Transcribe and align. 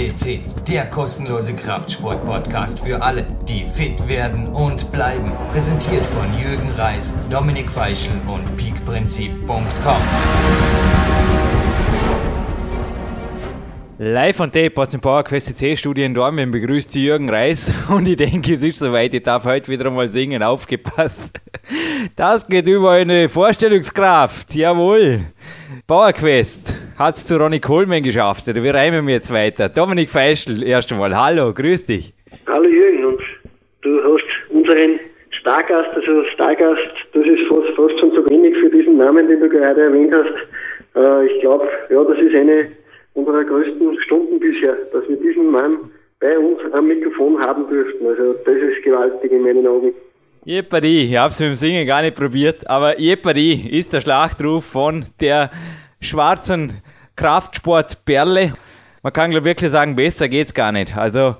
FCC, 0.00 0.40
der 0.66 0.86
kostenlose 0.86 1.54
Kraftsport-Podcast 1.54 2.80
für 2.80 3.02
alle, 3.02 3.26
die 3.46 3.64
fit 3.64 4.08
werden 4.08 4.46
und 4.46 4.90
bleiben. 4.92 5.32
Präsentiert 5.52 6.06
von 6.06 6.26
Jürgen 6.38 6.70
Reis, 6.70 7.14
Dominik 7.28 7.70
Feischl 7.70 8.12
und 8.26 8.56
peakprinzip.com. 8.56 10.02
Live 13.98 14.40
on 14.40 14.50
Tape 14.50 14.72
aus 14.76 14.88
dem 14.88 15.02
PowerQuest 15.02 15.58
CC 15.58 15.76
Studio 15.76 16.06
in 16.06 16.14
Dortmund 16.14 16.52
begrüßt 16.52 16.90
Sie 16.90 17.04
Jürgen 17.04 17.28
Reis 17.28 17.70
und 17.90 18.08
ich 18.08 18.16
denke, 18.16 18.54
es 18.54 18.62
ist 18.62 18.78
soweit, 18.78 19.12
ich 19.12 19.22
darf 19.22 19.44
heute 19.44 19.68
wieder 19.68 19.84
einmal 19.84 20.08
singen, 20.08 20.42
aufgepasst. 20.42 21.38
Das 22.16 22.46
geht 22.46 22.66
über 22.66 22.92
eine 22.92 23.28
Vorstellungskraft, 23.28 24.54
jawohl. 24.54 25.26
PowerQuest 25.86 26.79
hat 27.00 27.14
es 27.14 27.26
zu 27.26 27.38
Ronny 27.38 27.60
Coleman 27.60 28.02
geschafft, 28.02 28.46
oder 28.46 28.62
wir 28.62 28.74
reimen 28.74 29.08
jetzt 29.08 29.32
weiter. 29.32 29.70
Dominik 29.70 30.10
Feischl, 30.10 30.62
erst 30.62 30.92
einmal, 30.92 31.16
hallo, 31.16 31.54
grüß 31.54 31.86
dich. 31.86 32.12
Hallo 32.46 32.68
Jürgen 32.68 33.06
und 33.06 33.20
du 33.80 34.02
hast 34.04 34.26
unseren 34.50 35.00
Stargast, 35.30 35.88
also 35.96 36.24
Stargast, 36.34 36.92
das 37.14 37.24
ist 37.24 37.40
fast, 37.48 37.68
fast 37.74 37.98
schon 37.98 38.12
zu 38.12 38.28
wenig 38.28 38.54
für 38.58 38.68
diesen 38.68 38.98
Namen, 38.98 39.28
den 39.28 39.40
du 39.40 39.48
gerade 39.48 39.80
erwähnt 39.80 40.12
hast. 40.12 40.28
Äh, 40.94 41.26
ich 41.32 41.40
glaube, 41.40 41.66
ja, 41.88 42.04
das 42.04 42.18
ist 42.18 42.34
eine 42.34 42.68
unserer 43.14 43.44
größten 43.44 43.98
Stunden 44.02 44.38
bisher, 44.38 44.76
dass 44.92 45.08
wir 45.08 45.16
diesen 45.16 45.50
Mann 45.50 45.78
bei 46.20 46.38
uns 46.38 46.60
am 46.74 46.86
Mikrofon 46.86 47.40
haben 47.40 47.66
dürften. 47.66 48.06
Also 48.08 48.34
das 48.44 48.56
ist 48.56 48.84
gewaltig 48.84 49.32
in 49.32 49.40
meinen 49.40 49.66
Augen. 49.66 49.94
Jeopardy, 50.44 51.08
ich 51.08 51.16
habe 51.16 51.30
es 51.30 51.40
mit 51.40 51.48
dem 51.48 51.54
Singen 51.54 51.86
gar 51.86 52.02
nicht 52.02 52.14
probiert, 52.14 52.68
aber 52.68 53.00
Jeopardy 53.00 53.70
ist 53.70 53.90
der 53.90 54.02
Schlachtruf 54.02 54.66
von 54.66 55.06
der 55.18 55.50
schwarzen 56.02 56.82
Kraftsportperle. 57.20 58.54
Man 59.02 59.12
kann 59.12 59.30
glaube 59.30 59.44
wirklich 59.44 59.70
sagen, 59.70 59.94
besser 59.94 60.26
geht's 60.30 60.54
gar 60.54 60.72
nicht. 60.72 60.96
Also 60.96 61.36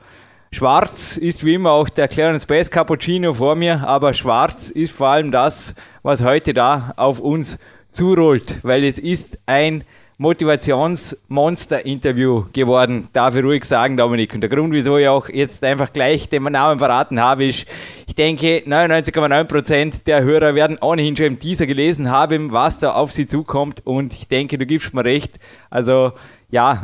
Schwarz 0.53 1.17
ist 1.17 1.47
wie 1.47 1.55
immer 1.55 1.71
auch 1.71 1.89
der 1.89 2.07
Clarence 2.07 2.45
Bass 2.45 2.71
Cappuccino 2.71 3.33
vor 3.33 3.55
mir, 3.55 3.89
aber 3.89 4.13
schwarz 4.13 4.69
ist 4.69 4.93
vor 4.93 5.09
allem 5.09 5.33
das, 5.33 5.75
was 6.03 6.23
heute 6.23 6.53
da 6.53 6.93
auf 6.97 7.19
uns 7.19 7.59
zurollt, 7.89 8.59
weil 8.63 8.85
es 8.85 8.99
ist 8.99 9.39
ein 9.47 9.85
Motivationsmonster-Interview 10.21 12.45
geworden, 12.53 13.09
darf 13.15 13.35
ich 13.37 13.43
ruhig 13.43 13.65
sagen, 13.65 13.97
Dominik. 13.97 14.35
Und 14.35 14.43
der 14.43 14.51
Grund, 14.51 14.75
wieso 14.75 14.99
ich 14.99 15.09
auch 15.09 15.31
jetzt 15.31 15.65
einfach 15.65 15.95
gleich 15.95 16.29
den 16.29 16.43
Namen 16.43 16.79
verraten 16.79 17.23
habe, 17.23 17.47
ist, 17.47 17.67
ich 18.07 18.15
denke, 18.15 18.63
99,9% 18.67 20.05
der 20.05 20.23
Hörer 20.23 20.55
werden 20.55 20.77
ohnehin 20.79 21.17
schon 21.17 21.25
im 21.25 21.39
Teaser 21.39 21.65
gelesen 21.65 22.11
haben, 22.11 22.53
was 22.53 22.81
da 22.81 22.93
auf 22.93 23.13
sie 23.13 23.27
zukommt. 23.27 23.81
Und 23.87 24.13
ich 24.13 24.29
denke, 24.29 24.59
du 24.59 24.67
gibst 24.67 24.93
mir 24.93 25.07
recht. 25.07 25.39
Also, 25.71 26.13
ja, 26.51 26.83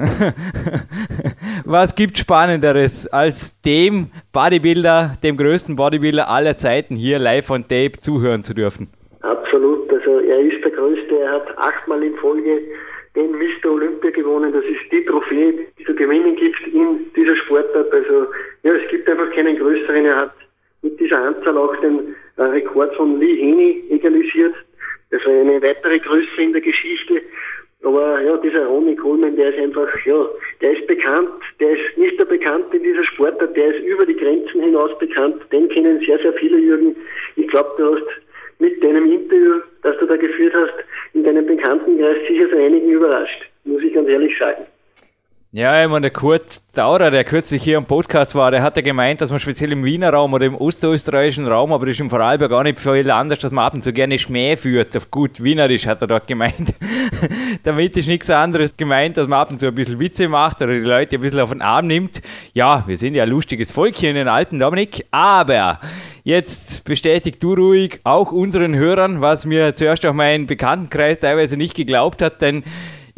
was 1.66 1.94
gibt 1.94 2.16
Spannenderes, 2.16 3.06
als 3.06 3.60
dem 3.60 4.12
Bodybuilder, 4.32 5.12
dem 5.22 5.36
größten 5.36 5.76
Bodybuilder 5.76 6.30
aller 6.30 6.56
Zeiten 6.56 6.96
hier 6.96 7.18
live 7.18 7.50
on 7.50 7.68
tape 7.68 8.00
zuhören 8.00 8.44
zu 8.44 8.54
dürfen? 8.54 8.88
Absolut. 9.20 9.92
Also, 9.92 10.20
er 10.20 10.40
ist 10.40 10.64
der 10.64 10.70
Größte. 10.70 11.18
Er 11.18 11.32
hat 11.32 11.58
achtmal 11.58 12.02
in 12.02 12.16
Folge 12.16 12.62
den 13.16 13.32
Mr. 13.32 13.70
Olympia 13.70 14.10
gewonnen. 14.10 14.52
Das 14.52 14.64
ist 14.64 14.92
die 14.92 15.04
Trophäe, 15.04 15.52
die 15.52 15.66
es 15.78 15.86
zu 15.86 15.94
gewinnen 15.94 16.36
gibt 16.36 16.60
in 16.68 17.10
dieser 17.16 17.36
Sportart. 17.36 17.92
Also 17.92 18.26
ja, 18.62 18.72
es 18.74 18.88
gibt 18.90 19.08
einfach 19.08 19.30
keinen 19.34 19.56
größeren. 19.56 20.04
Er 20.04 20.16
hat 20.16 20.34
mit 20.82 21.00
dieser 21.00 21.20
Anzahl 21.20 21.56
auch 21.56 21.74
den 21.80 22.14
äh, 22.36 22.42
Rekord 22.42 22.94
von 22.96 23.18
Lee 23.18 23.40
Haney 23.40 23.84
egalisiert. 23.90 24.54
Also 25.10 25.30
eine 25.30 25.62
weitere 25.62 25.98
Größe 25.98 26.42
in 26.42 26.52
der 26.52 26.62
Geschichte. 26.62 27.22
Aber 27.82 28.20
ja, 28.20 28.36
dieser 28.38 28.66
Ronnie 28.66 28.96
Coleman, 28.96 29.36
der 29.36 29.54
ist 29.54 29.60
einfach, 29.60 29.88
ja, 30.04 30.26
der 30.60 30.76
ist 30.76 30.86
bekannt, 30.86 31.30
der 31.60 31.70
ist 31.70 31.96
nicht 31.96 32.18
nur 32.18 32.26
bekannt 32.26 32.72
in 32.72 32.82
dieser 32.82 33.04
Sportart, 33.04 33.56
der 33.56 33.74
ist 33.74 33.84
über 33.84 34.04
die 34.04 34.16
Grenzen 34.16 34.60
hinaus 34.60 34.96
bekannt. 34.98 35.40
Den 35.52 35.68
kennen 35.68 36.00
sehr, 36.04 36.18
sehr 36.18 36.32
viele, 36.34 36.58
Jürgen. 36.58 36.96
Ich 37.36 37.46
glaube, 37.48 37.70
du 37.78 37.94
hast 37.94 38.25
mit 38.58 38.82
deinem 38.82 39.10
Interview, 39.10 39.60
das 39.82 39.96
du 39.98 40.06
da 40.06 40.16
geführt 40.16 40.54
hast, 40.54 40.74
in 41.14 41.24
deinem 41.24 41.46
Bekanntenkreis 41.46 42.16
sicher 42.28 42.48
so 42.50 42.56
einigen 42.56 42.90
überrascht, 42.90 43.48
muss 43.64 43.82
ich 43.82 43.92
ganz 43.92 44.08
ehrlich 44.08 44.36
sagen. 44.38 44.64
Ja, 45.56 45.82
ich 45.82 45.88
meine, 45.88 46.02
der 46.02 46.10
Kurt 46.10 46.60
Daurer, 46.74 47.10
der 47.10 47.24
kürzlich 47.24 47.62
hier 47.62 47.78
am 47.78 47.86
Podcast 47.86 48.34
war, 48.34 48.50
der 48.50 48.62
hat 48.62 48.76
ja 48.76 48.82
gemeint, 48.82 49.22
dass 49.22 49.30
man 49.30 49.40
speziell 49.40 49.72
im 49.72 49.86
Wiener 49.86 50.10
Raum 50.10 50.34
oder 50.34 50.44
im 50.44 50.54
ostösterreichischen 50.54 51.48
Raum, 51.48 51.72
aber 51.72 51.86
das 51.86 51.94
ist 51.94 52.00
im 52.00 52.10
Vorarlberg 52.10 52.50
gar 52.50 52.62
nicht 52.62 52.78
viel 52.78 53.10
anders, 53.10 53.38
dass 53.38 53.52
man 53.52 53.64
ab 53.64 53.72
und 53.72 53.82
zu 53.82 53.94
gerne 53.94 54.18
Schmäh 54.18 54.56
führt. 54.56 54.94
Auf 54.94 55.10
gut 55.10 55.42
Wienerisch 55.42 55.86
hat 55.86 56.02
er 56.02 56.08
dort 56.08 56.26
gemeint. 56.26 56.74
Damit 57.62 57.96
ist 57.96 58.06
nichts 58.06 58.28
anderes 58.28 58.76
gemeint, 58.76 59.16
dass 59.16 59.28
man 59.28 59.38
ab 59.38 59.50
und 59.50 59.58
zu 59.58 59.68
ein 59.68 59.74
bisschen 59.74 59.98
Witze 59.98 60.28
macht 60.28 60.60
oder 60.60 60.74
die 60.74 60.80
Leute 60.80 61.16
ein 61.16 61.22
bisschen 61.22 61.40
auf 61.40 61.48
den 61.48 61.62
Arm 61.62 61.86
nimmt. 61.86 62.20
Ja, 62.52 62.84
wir 62.86 62.98
sind 62.98 63.14
ja 63.14 63.22
ein 63.22 63.30
lustiges 63.30 63.72
Volk 63.72 63.96
hier 63.96 64.10
in 64.10 64.16
den 64.16 64.28
Alpen, 64.28 64.58
Dominik, 64.58 65.06
aber 65.10 65.80
Jetzt 66.26 66.84
bestätigt 66.84 67.40
du 67.40 67.54
ruhig 67.54 68.00
auch 68.02 68.32
unseren 68.32 68.74
Hörern, 68.74 69.20
was 69.20 69.46
mir 69.46 69.76
zuerst 69.76 70.04
auch 70.04 70.12
mein 70.12 70.48
Bekanntenkreis 70.48 71.20
teilweise 71.20 71.56
nicht 71.56 71.76
geglaubt 71.76 72.20
hat, 72.20 72.42
denn 72.42 72.64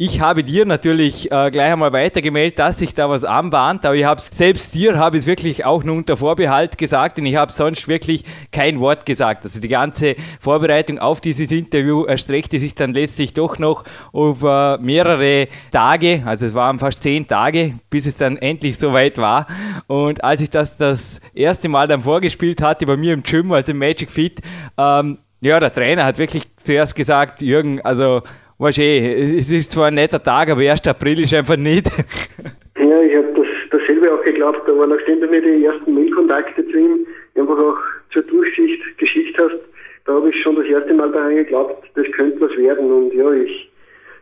ich 0.01 0.21
habe 0.21 0.45
dir 0.45 0.65
natürlich 0.65 1.29
äh, 1.29 1.51
gleich 1.51 1.73
einmal 1.73 1.91
weitergemeldet, 1.91 2.57
dass 2.57 2.79
sich 2.79 2.95
da 2.95 3.09
was 3.09 3.25
anbahnt, 3.25 3.85
aber 3.85 3.95
ich 3.95 4.05
habe 4.05 4.21
selbst 4.21 4.73
dir 4.73 4.97
habe 4.97 5.17
ich 5.17 5.23
es 5.23 5.27
wirklich 5.27 5.65
auch 5.65 5.83
nur 5.83 5.97
unter 5.97 6.15
Vorbehalt 6.15 6.77
gesagt 6.77 7.19
und 7.19 7.25
ich 7.25 7.35
habe 7.35 7.51
sonst 7.51 7.89
wirklich 7.89 8.23
kein 8.49 8.79
Wort 8.79 9.05
gesagt. 9.05 9.43
Also 9.43 9.59
die 9.59 9.67
ganze 9.67 10.15
Vorbereitung 10.39 10.99
auf 10.99 11.19
dieses 11.19 11.51
Interview 11.51 12.05
erstreckte 12.05 12.59
sich 12.59 12.75
dann 12.75 12.93
letztlich 12.93 13.33
doch 13.33 13.59
noch 13.59 13.83
über 14.13 14.77
mehrere 14.81 15.49
Tage, 15.69 16.23
also 16.25 16.45
es 16.45 16.53
waren 16.53 16.79
fast 16.79 17.03
zehn 17.03 17.27
Tage, 17.27 17.73
bis 17.89 18.05
es 18.05 18.15
dann 18.15 18.37
endlich 18.37 18.79
soweit 18.79 19.17
war. 19.17 19.47
Und 19.87 20.23
als 20.23 20.41
ich 20.41 20.49
das 20.49 20.77
das 20.77 21.19
erste 21.33 21.67
Mal 21.67 21.89
dann 21.89 22.03
vorgespielt 22.03 22.61
hatte 22.61 22.85
bei 22.85 22.95
mir 22.95 23.11
im 23.11 23.23
Gym, 23.23 23.51
also 23.51 23.73
im 23.73 23.79
Magic 23.79 24.09
Fit, 24.09 24.39
ähm, 24.77 25.17
ja, 25.41 25.59
der 25.59 25.73
Trainer 25.73 26.05
hat 26.05 26.17
wirklich 26.17 26.43
zuerst 26.63 26.95
gesagt, 26.95 27.41
Jürgen, 27.41 27.81
also 27.81 28.21
weißt 28.59 28.79
eh, 28.79 29.37
es 29.37 29.51
ist 29.51 29.71
zwar 29.71 29.87
ein 29.87 29.95
netter 29.95 30.21
Tag, 30.21 30.49
aber 30.49 30.61
1. 30.61 30.87
April 30.87 31.21
ist 31.21 31.33
einfach 31.33 31.57
nicht. 31.57 31.87
ja, 32.77 33.01
ich 33.01 33.15
habe 33.15 33.33
das 33.35 33.47
dasselbe 33.71 34.13
auch 34.13 34.23
geglaubt, 34.23 34.69
aber 34.69 34.85
nachdem 34.85 35.21
du 35.21 35.27
mir 35.27 35.41
die 35.41 35.65
ersten 35.65 35.93
Mailkontakte 35.93 36.67
zu 36.67 36.77
ihm 36.77 37.07
einfach 37.35 37.57
auch 37.57 37.77
zur 38.11 38.23
Durchsicht 38.23 38.81
geschickt 38.97 39.37
hast, 39.39 39.59
da 40.05 40.13
habe 40.13 40.29
ich 40.29 40.43
schon 40.43 40.55
das 40.55 40.65
erste 40.65 40.93
Mal 40.93 41.11
daran 41.11 41.35
geglaubt, 41.35 41.85
das 41.95 42.05
könnte 42.11 42.41
was 42.41 42.55
werden 42.57 42.91
und 42.91 43.13
ja, 43.13 43.31
ich, 43.31 43.71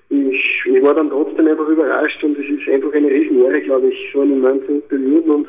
ich, 0.09 0.63
ich 0.65 0.83
war 0.83 0.93
dann 0.93 1.09
trotzdem 1.09 1.47
einfach 1.47 1.67
überrascht 1.67 2.23
und 2.23 2.37
es 2.37 2.45
ist 2.45 2.67
einfach 2.69 2.93
eine 2.93 3.09
Riesenehre, 3.09 3.61
glaube 3.61 3.87
ich, 3.87 4.09
so 4.13 4.21
einen 4.21 4.41
Mann 4.41 4.61
zu 4.65 4.73
interviewen 4.73 5.31
und 5.31 5.47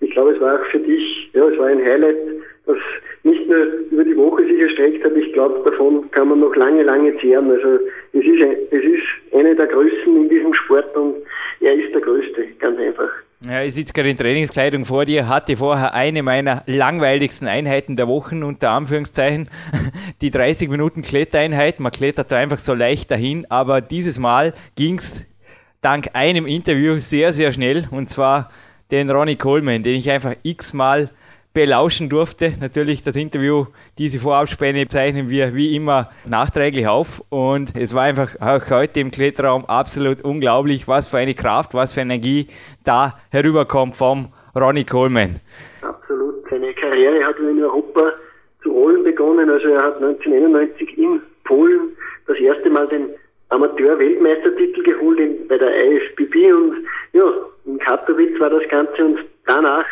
ich 0.00 0.10
glaube, 0.12 0.30
es 0.32 0.40
war 0.40 0.60
auch 0.60 0.64
für 0.66 0.78
dich, 0.78 1.30
ja, 1.34 1.46
es 1.46 1.58
war 1.58 1.66
ein 1.66 1.84
Highlight, 1.84 2.16
das 2.74 2.82
nicht 3.22 3.46
nur 3.48 3.64
über 3.90 4.04
die 4.04 4.16
Woche 4.16 4.44
sich 4.44 4.60
erstreckt 4.60 5.04
hat. 5.04 5.16
Ich 5.16 5.32
glaube, 5.32 5.68
davon 5.68 6.10
kann 6.10 6.28
man 6.28 6.40
noch 6.40 6.54
lange, 6.54 6.82
lange 6.82 7.16
zehren. 7.18 7.50
Also 7.50 7.84
es 8.12 8.24
ist, 8.24 8.42
ein, 8.42 8.56
es 8.70 8.84
ist 8.84 9.34
eine 9.34 9.54
der 9.54 9.66
Größten 9.66 10.16
in 10.16 10.28
diesem 10.28 10.54
Sport 10.54 10.96
und 10.96 11.16
er 11.60 11.74
ist 11.74 11.92
der 11.92 12.00
Größte, 12.00 12.46
ganz 12.58 12.78
einfach. 12.78 13.10
Ja, 13.42 13.62
ich 13.62 13.74
sitze 13.74 13.94
gerade 13.94 14.10
in 14.10 14.18
Trainingskleidung 14.18 14.84
vor 14.84 15.06
dir, 15.06 15.26
hatte 15.26 15.56
vorher 15.56 15.94
eine 15.94 16.22
meiner 16.22 16.62
langweiligsten 16.66 17.48
Einheiten 17.48 17.96
der 17.96 18.06
Wochen, 18.06 18.42
unter 18.42 18.70
Anführungszeichen, 18.70 19.48
die 20.20 20.30
30 20.30 20.68
Minuten 20.68 21.00
Klettereinheit. 21.00 21.80
Man 21.80 21.90
klettert 21.90 22.30
da 22.32 22.36
einfach 22.36 22.58
so 22.58 22.74
leicht 22.74 23.10
dahin, 23.10 23.46
aber 23.48 23.80
dieses 23.80 24.18
Mal 24.18 24.52
ging 24.76 24.98
es 24.98 25.26
dank 25.80 26.08
einem 26.12 26.46
Interview 26.46 27.00
sehr, 27.00 27.32
sehr 27.32 27.52
schnell 27.52 27.88
und 27.90 28.10
zwar 28.10 28.50
den 28.90 29.10
Ronnie 29.10 29.36
Coleman, 29.36 29.82
den 29.82 29.94
ich 29.94 30.10
einfach 30.10 30.34
x-mal 30.42 31.10
belauschen 31.52 32.08
durfte. 32.08 32.52
Natürlich 32.60 33.02
das 33.02 33.16
Interview, 33.16 33.66
diese 33.98 34.20
Vorabspäne 34.20 34.86
zeichnen 34.88 35.30
wir 35.30 35.54
wie 35.54 35.74
immer 35.74 36.10
nachträglich 36.26 36.86
auf 36.86 37.22
und 37.28 37.74
es 37.76 37.94
war 37.94 38.02
einfach 38.04 38.40
auch 38.40 38.70
heute 38.70 39.00
im 39.00 39.10
Kletterraum 39.10 39.64
absolut 39.64 40.22
unglaublich, 40.22 40.86
was 40.86 41.08
für 41.08 41.18
eine 41.18 41.34
Kraft, 41.34 41.74
was 41.74 41.92
für 41.92 42.00
Energie 42.00 42.48
da 42.84 43.18
herüberkommt 43.30 43.96
vom 43.96 44.32
Ronnie 44.54 44.84
Coleman. 44.84 45.40
Absolut. 45.82 46.48
Seine 46.48 46.72
Karriere 46.74 47.24
hat 47.24 47.38
in 47.38 47.62
Europa 47.62 48.12
zu 48.62 48.70
rollen 48.70 49.02
begonnen. 49.02 49.50
Also 49.50 49.68
er 49.68 49.82
hat 49.82 49.96
1991 49.96 50.98
in 50.98 51.20
Polen 51.44 51.96
das 52.26 52.38
erste 52.38 52.70
Mal 52.70 52.86
den 52.88 53.10
Amateur-Weltmeistertitel 53.48 54.82
geholt 54.84 55.48
bei 55.48 55.58
der 55.58 55.84
IFBB 55.84 56.52
und 56.52 56.86
ja, 57.12 57.24
in 57.66 57.78
Katowice 57.78 58.38
war 58.38 58.50
das 58.50 58.68
Ganze 58.68 59.04
und 59.04 59.18
danach 59.46 59.84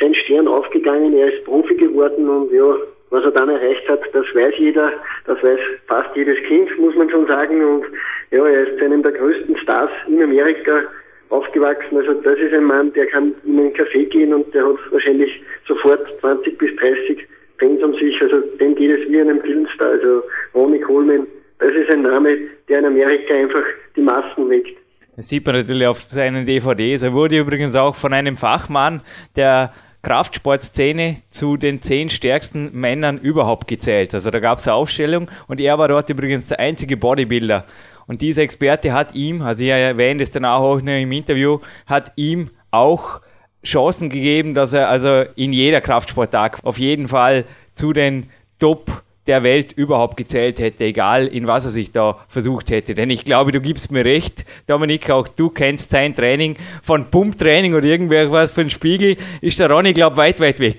sein 0.00 0.14
Stern 0.14 0.48
aufgegangen, 0.48 1.12
er 1.14 1.32
ist 1.32 1.44
Profi 1.44 1.74
geworden 1.74 2.28
und 2.28 2.52
ja, 2.52 2.76
was 3.10 3.24
er 3.24 3.30
dann 3.30 3.48
erreicht 3.48 3.88
hat, 3.88 4.00
das 4.12 4.26
weiß 4.34 4.54
jeder, 4.58 4.92
das 5.26 5.42
weiß 5.42 5.58
fast 5.86 6.14
jedes 6.14 6.36
Kind, 6.46 6.78
muss 6.78 6.94
man 6.94 7.08
schon 7.10 7.26
sagen. 7.26 7.64
Und 7.64 7.84
ja, 8.30 8.46
er 8.46 8.68
ist 8.68 8.78
zu 8.78 8.84
einem 8.84 9.02
der 9.02 9.12
größten 9.12 9.56
Stars 9.58 9.90
in 10.06 10.22
Amerika 10.22 10.82
aufgewachsen. 11.30 11.96
Also 11.96 12.14
das 12.14 12.38
ist 12.38 12.52
ein 12.52 12.64
Mann, 12.64 12.92
der 12.92 13.06
kann 13.06 13.34
in 13.44 13.58
einen 13.58 13.72
Café 13.72 14.04
gehen 14.08 14.34
und 14.34 14.52
der 14.54 14.66
hat 14.66 14.76
wahrscheinlich 14.90 15.30
sofort 15.66 16.06
20 16.20 16.58
bis 16.58 16.74
30 16.76 17.26
Fans 17.58 17.82
um 17.82 17.94
sich. 17.94 18.20
Also 18.20 18.40
dem 18.60 18.74
geht 18.74 18.90
es 18.90 19.10
wie 19.10 19.20
einem 19.20 19.40
Filmstar. 19.40 19.88
Also 19.88 20.22
Ronnie 20.54 20.80
Coleman, 20.80 21.26
das 21.60 21.74
ist 21.74 21.90
ein 21.90 22.02
Name, 22.02 22.38
der 22.68 22.80
in 22.80 22.84
Amerika 22.86 23.34
einfach 23.34 23.64
die 23.96 24.02
Massen 24.02 24.50
weckt. 24.50 24.76
Das 25.16 25.28
sieht 25.28 25.44
man 25.46 25.56
natürlich 25.56 25.86
auf 25.86 25.98
seinen 25.98 26.46
DVDs. 26.46 27.02
Er 27.02 27.12
wurde 27.12 27.38
übrigens 27.38 27.74
auch 27.74 27.96
von 27.96 28.12
einem 28.12 28.36
Fachmann 28.36 29.00
der 29.34 29.72
Kraftsportszene 30.02 31.16
zu 31.28 31.56
den 31.56 31.82
zehn 31.82 32.08
stärksten 32.08 32.72
Männern 32.72 33.18
überhaupt 33.18 33.66
gezählt. 33.68 34.14
Also 34.14 34.30
da 34.30 34.38
gab 34.38 34.58
es 34.58 34.68
eine 34.68 34.74
Aufstellung 34.74 35.28
und 35.48 35.60
er 35.60 35.78
war 35.78 35.88
dort 35.88 36.08
übrigens 36.08 36.46
der 36.46 36.60
einzige 36.60 36.96
Bodybuilder. 36.96 37.64
Und 38.06 38.20
dieser 38.22 38.42
Experte 38.42 38.92
hat 38.92 39.14
ihm, 39.14 39.42
also 39.42 39.64
ich 39.64 39.70
erwähne 39.70 40.20
das 40.20 40.30
danach 40.30 40.60
auch 40.60 40.80
noch 40.80 40.92
im 40.92 41.12
Interview, 41.12 41.58
hat 41.86 42.12
ihm 42.16 42.50
auch 42.70 43.20
Chancen 43.64 44.08
gegeben, 44.08 44.54
dass 44.54 44.72
er 44.72 44.88
also 44.88 45.24
in 45.36 45.52
jeder 45.52 45.80
Kraftsporttag 45.80 46.60
auf 46.62 46.78
jeden 46.78 47.08
Fall 47.08 47.44
zu 47.74 47.92
den 47.92 48.30
Top 48.58 49.02
der 49.28 49.42
Welt 49.42 49.74
überhaupt 49.74 50.16
gezählt 50.16 50.58
hätte, 50.58 50.84
egal 50.84 51.26
in 51.26 51.46
was 51.46 51.66
er 51.66 51.70
sich 51.70 51.92
da 51.92 52.18
versucht 52.28 52.70
hätte. 52.70 52.94
Denn 52.94 53.10
ich 53.10 53.24
glaube, 53.24 53.52
du 53.52 53.60
gibst 53.60 53.92
mir 53.92 54.04
recht, 54.04 54.44
Dominik, 54.66 55.10
auch 55.10 55.28
du 55.28 55.50
kennst 55.50 55.90
sein 55.90 56.14
Training 56.14 56.56
von 56.82 57.10
Pumptraining 57.10 57.74
oder 57.74 57.84
irgendwas 57.84 58.50
von 58.50 58.70
Spiegel, 58.70 59.16
ist 59.42 59.60
der 59.60 59.70
Ronny, 59.70 59.92
glaube 59.92 60.16
weit, 60.16 60.40
weit 60.40 60.58
weg. 60.60 60.78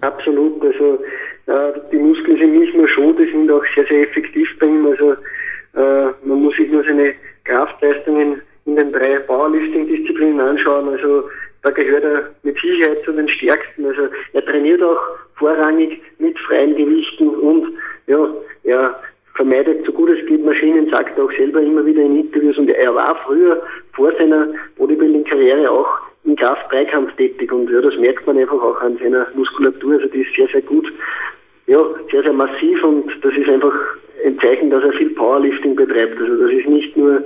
Absolut, 0.00 0.62
also 0.62 0.94
äh, 1.46 1.80
die 1.92 1.96
Muskeln 1.98 2.38
sind 2.38 2.58
nicht 2.58 2.74
nur 2.74 2.88
schon, 2.88 3.16
die 3.16 3.30
sind 3.30 3.50
auch 3.50 3.64
sehr, 3.74 3.84
sehr 3.86 4.02
effektiv 4.02 4.48
bei 4.60 4.66
ihm. 4.66 4.86
Also 4.86 5.12
äh, 5.74 6.12
man 6.24 6.42
muss 6.42 6.56
sich 6.56 6.70
nur 6.70 6.84
seine 6.84 7.12
Kraftleistungen 7.44 8.40
in 8.66 8.76
den 8.76 8.92
drei 8.92 9.18
Powerlifting-Disziplinen 9.18 10.40
anschauen. 10.40 10.88
Also 10.90 11.24
da 11.62 11.70
gehört 11.70 12.04
er 12.04 12.30
mit 12.42 12.58
Sicherheit 12.58 13.02
zu 13.04 13.12
den 13.12 13.28
stärksten. 13.28 13.84
Also 13.86 14.02
er 14.32 14.44
trainiert 14.44 14.82
auch 14.82 15.00
vorrangig 15.36 16.00
mit 16.18 16.38
freien 16.40 16.74
Gewichten 16.76 17.28
und 17.28 17.66
ja, 18.06 18.28
er 18.64 19.00
vermeidet 19.34 19.84
so 19.86 19.92
gut 19.92 20.10
es 20.10 20.26
geht 20.26 20.44
Maschinen, 20.44 20.90
sagt 20.90 21.16
er 21.16 21.24
auch 21.24 21.32
selber 21.32 21.60
immer 21.60 21.84
wieder 21.84 22.02
in 22.02 22.20
Interviews 22.20 22.58
und 22.58 22.68
er 22.68 22.94
war 22.94 23.16
früher 23.24 23.62
vor 23.92 24.12
seiner 24.18 24.48
Bodybuilding-Karriere 24.76 25.70
auch 25.70 25.88
im 26.24 26.36
Kraft-Dreikampf 26.36 27.14
tätig 27.16 27.50
und 27.52 27.70
ja, 27.70 27.80
das 27.80 27.96
merkt 27.96 28.26
man 28.26 28.38
einfach 28.38 28.60
auch 28.60 28.80
an 28.80 28.98
seiner 28.98 29.26
Muskulatur, 29.34 29.94
also 29.94 30.08
die 30.08 30.22
ist 30.22 30.34
sehr, 30.36 30.48
sehr 30.48 30.62
gut, 30.62 30.86
ja, 31.66 31.78
sehr, 32.10 32.22
sehr 32.22 32.32
massiv 32.32 32.82
und 32.84 33.10
das 33.22 33.32
ist 33.34 33.48
einfach 33.48 33.72
ein 34.26 34.38
Zeichen, 34.40 34.70
dass 34.70 34.84
er 34.84 34.92
viel 34.92 35.10
Powerlifting 35.10 35.76
betreibt. 35.76 36.20
Also 36.20 36.36
das 36.36 36.52
ist 36.52 36.68
nicht 36.68 36.96
nur 36.96 37.24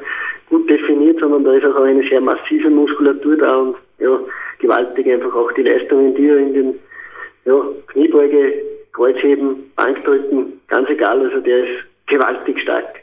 gut 0.51 0.69
definiert, 0.69 1.19
sondern 1.21 1.45
da 1.45 1.53
ist 1.53 1.65
auch 1.65 1.83
eine 1.83 2.07
sehr 2.09 2.21
massive 2.21 2.71
Muskulatur 2.71 3.37
da 3.37 3.57
und 3.57 3.77
ja, 3.99 4.19
gewaltig 4.59 5.07
einfach 5.07 5.35
auch 5.35 5.53
die 5.53 5.63
Leistungen, 5.63 6.15
die 6.15 6.29
er 6.29 6.39
in 6.39 6.55
den 6.55 6.75
ja, 7.45 7.61
Kniebeuge, 7.89 8.55
Kreuzheben, 8.93 9.71
Bankdrücken, 9.77 10.61
ganz 10.69 10.89
egal, 10.89 11.21
also 11.21 11.41
der 11.41 11.65
ist 11.65 11.85
gewaltig 12.07 12.61
stark. 12.61 13.03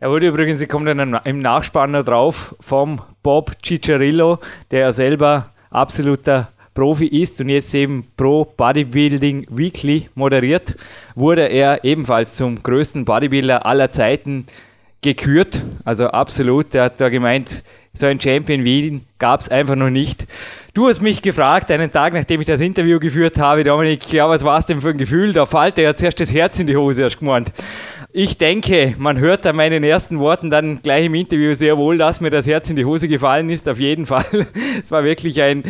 Er 0.00 0.10
wurde 0.10 0.28
übrigens, 0.28 0.60
ich 0.60 0.68
komme 0.68 0.94
dann 0.94 1.18
im 1.24 1.38
Nachspann 1.38 1.92
noch 1.92 2.04
drauf, 2.04 2.54
vom 2.60 3.00
Bob 3.22 3.52
Cicciarillo, 3.64 4.38
der 4.70 4.80
ja 4.80 4.92
selber 4.92 5.50
absoluter 5.70 6.48
Profi 6.74 7.06
ist 7.06 7.40
und 7.40 7.48
jetzt 7.48 7.74
eben 7.74 8.08
Pro 8.16 8.44
Bodybuilding 8.44 9.46
Weekly 9.48 10.08
moderiert, 10.14 10.76
wurde 11.14 11.48
er 11.48 11.84
ebenfalls 11.84 12.34
zum 12.34 12.62
größten 12.62 13.04
Bodybuilder 13.04 13.64
aller 13.64 13.92
Zeiten 13.92 14.46
gekürt. 15.04 15.62
Also 15.84 16.08
absolut, 16.08 16.74
der 16.74 16.84
hat 16.84 17.00
da 17.00 17.10
gemeint, 17.10 17.62
so 17.92 18.06
ein 18.06 18.20
Champion 18.20 18.64
wie 18.64 18.88
ihn 18.88 19.06
gab 19.20 19.40
es 19.40 19.48
einfach 19.48 19.76
noch 19.76 19.90
nicht. 19.90 20.26
Du 20.72 20.88
hast 20.88 21.00
mich 21.00 21.22
gefragt, 21.22 21.70
einen 21.70 21.92
Tag 21.92 22.12
nachdem 22.14 22.40
ich 22.40 22.48
das 22.48 22.60
Interview 22.60 22.98
geführt 22.98 23.38
habe, 23.38 23.62
Dominik, 23.62 24.12
ja, 24.12 24.28
was 24.28 24.42
war 24.44 24.58
es 24.58 24.66
denn 24.66 24.80
für 24.80 24.88
ein 24.88 24.98
Gefühl? 24.98 25.32
Da 25.32 25.46
fällt 25.46 25.78
ja 25.78 25.94
zuerst 25.94 26.18
das 26.18 26.34
Herz 26.34 26.58
in 26.58 26.66
die 26.66 26.76
Hose, 26.76 27.04
hast 27.04 27.20
gemeint. 27.20 27.52
Ich 28.12 28.38
denke, 28.38 28.94
man 28.98 29.18
hört 29.18 29.46
an 29.46 29.54
meinen 29.54 29.84
ersten 29.84 30.18
Worten 30.18 30.50
dann 30.50 30.82
gleich 30.82 31.06
im 31.06 31.14
Interview 31.14 31.54
sehr 31.54 31.76
wohl, 31.76 31.98
dass 31.98 32.20
mir 32.20 32.30
das 32.30 32.46
Herz 32.48 32.68
in 32.70 32.76
die 32.76 32.84
Hose 32.84 33.06
gefallen 33.06 33.50
ist, 33.50 33.68
auf 33.68 33.78
jeden 33.78 34.06
Fall. 34.06 34.24
Es 34.82 34.90
war 34.90 35.04
wirklich 35.04 35.40
ein 35.40 35.62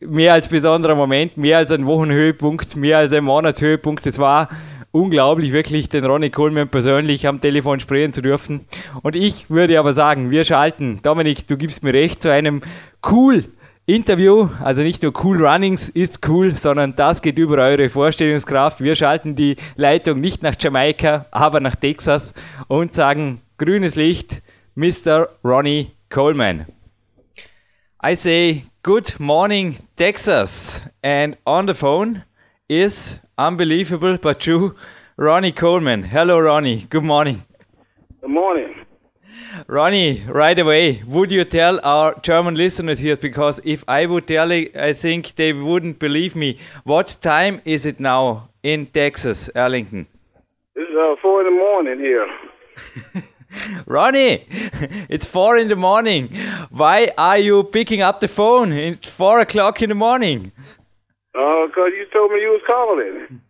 mehr 0.00 0.32
als 0.32 0.48
besonderer 0.48 0.96
Moment, 0.96 1.36
mehr 1.36 1.58
als 1.58 1.70
ein 1.70 1.86
Wochenhöhepunkt, 1.86 2.74
mehr 2.74 2.98
als 2.98 3.12
ein 3.12 3.22
Monatshöhepunkt. 3.22 4.06
Es 4.06 4.18
war 4.18 4.48
unglaublich, 4.92 5.52
wirklich 5.52 5.88
den 5.88 6.04
Ronnie 6.04 6.30
Coleman 6.30 6.68
persönlich 6.68 7.26
am 7.26 7.40
Telefon 7.40 7.80
sprechen 7.80 8.12
zu 8.12 8.22
dürfen. 8.22 8.66
Und 9.02 9.16
ich 9.16 9.50
würde 9.50 9.78
aber 9.78 9.92
sagen, 9.92 10.30
wir 10.30 10.44
schalten, 10.44 11.00
Dominik, 11.02 11.46
du 11.46 11.56
gibst 11.56 11.82
mir 11.82 11.92
recht, 11.92 12.22
zu 12.22 12.32
einem 12.32 12.62
cool 13.10 13.44
Interview, 13.88 14.50
also 14.62 14.82
nicht 14.82 15.02
nur 15.02 15.14
Cool 15.24 15.42
Runnings 15.46 15.88
ist 15.88 16.28
cool, 16.28 16.58
sondern 16.58 16.94
das 16.94 17.22
geht 17.22 17.38
über 17.38 17.56
eure 17.56 17.88
Vorstellungskraft. 17.88 18.82
Wir 18.82 18.94
schalten 18.94 19.34
die 19.34 19.56
Leitung 19.76 20.20
nicht 20.20 20.42
nach 20.42 20.56
Jamaika, 20.60 21.24
aber 21.30 21.60
nach 21.60 21.74
Texas 21.74 22.34
und 22.66 22.92
sagen 22.92 23.40
grünes 23.56 23.94
Licht, 23.94 24.42
Mr. 24.74 25.30
Ronnie 25.42 25.92
Coleman. 26.10 26.66
I 28.04 28.14
say 28.14 28.64
good 28.82 29.18
morning, 29.18 29.78
Texas, 29.96 30.82
and 31.02 31.38
on 31.46 31.66
the 31.66 31.72
phone 31.72 32.24
is 32.68 33.22
unbelievable 33.38 34.18
but 34.18 34.40
true. 34.40 34.74
Ronnie 35.16 35.52
Coleman. 35.52 36.02
Hello, 36.04 36.38
Ronnie. 36.38 36.86
Good 36.90 37.04
morning. 37.04 37.44
Good 38.20 38.30
morning. 38.30 38.74
Ronnie, 39.66 40.24
right 40.28 40.58
away, 40.58 41.02
would 41.06 41.32
you 41.32 41.44
tell 41.44 41.80
our 41.82 42.18
German 42.20 42.54
listeners 42.54 42.98
here? 42.98 43.16
Because 43.16 43.60
if 43.64 43.82
I 43.88 44.06
would 44.06 44.28
tell 44.28 44.50
it, 44.52 44.76
I 44.76 44.92
think 44.92 45.34
they 45.36 45.52
wouldn't 45.52 45.98
believe 45.98 46.36
me. 46.36 46.58
What 46.84 47.16
time 47.20 47.60
is 47.64 47.86
it 47.86 47.98
now 47.98 48.50
in 48.62 48.86
Texas, 48.86 49.50
Arlington? 49.54 50.06
It's 50.74 50.90
uh, 50.96 51.16
four 51.22 51.40
in 51.40 51.46
the 51.46 51.58
morning 51.58 51.98
here. 51.98 52.26
Ronnie, 53.86 54.46
it's 55.08 55.26
four 55.26 55.56
in 55.56 55.68
the 55.68 55.76
morning. 55.76 56.28
Why 56.70 57.10
are 57.16 57.38
you 57.38 57.64
picking 57.64 58.02
up 58.02 58.20
the 58.20 58.28
phone? 58.28 58.72
It's 58.72 59.08
four 59.08 59.40
o'clock 59.40 59.82
in 59.82 59.88
the 59.88 59.94
morning. 59.94 60.52
Uh, 61.38 61.68
cause 61.72 61.92
you 61.96 62.04
told 62.12 62.32
me 62.32 62.40
you 62.40 62.50
was 62.50 62.62
calling. 62.66 63.40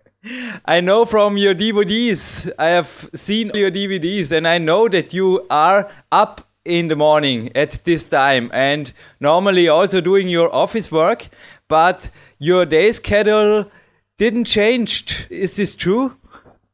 I 0.67 0.81
know 0.83 1.07
from 1.07 1.39
your 1.39 1.55
DVDs, 1.55 2.53
I 2.59 2.67
have 2.67 3.09
seen 3.15 3.51
your 3.55 3.71
DVDs, 3.71 4.31
and 4.31 4.47
I 4.47 4.59
know 4.59 4.89
that 4.91 5.15
you 5.15 5.47
are 5.49 5.91
up 6.13 6.47
in 6.67 6.89
the 6.89 6.97
morning 6.97 7.51
at 7.57 7.83
this 7.85 8.05
time 8.05 8.51
and 8.53 8.93
normally 9.21 9.69
also 9.69 10.03
doing 10.03 10.29
your 10.29 10.55
office 10.55 10.93
work, 10.93 11.29
but 11.67 12.11
your 12.39 12.67
day 12.67 12.93
schedule 12.93 13.71
didn't 14.19 14.45
change. 14.45 15.27
Is 15.31 15.57
this 15.57 15.75
true? 15.75 16.15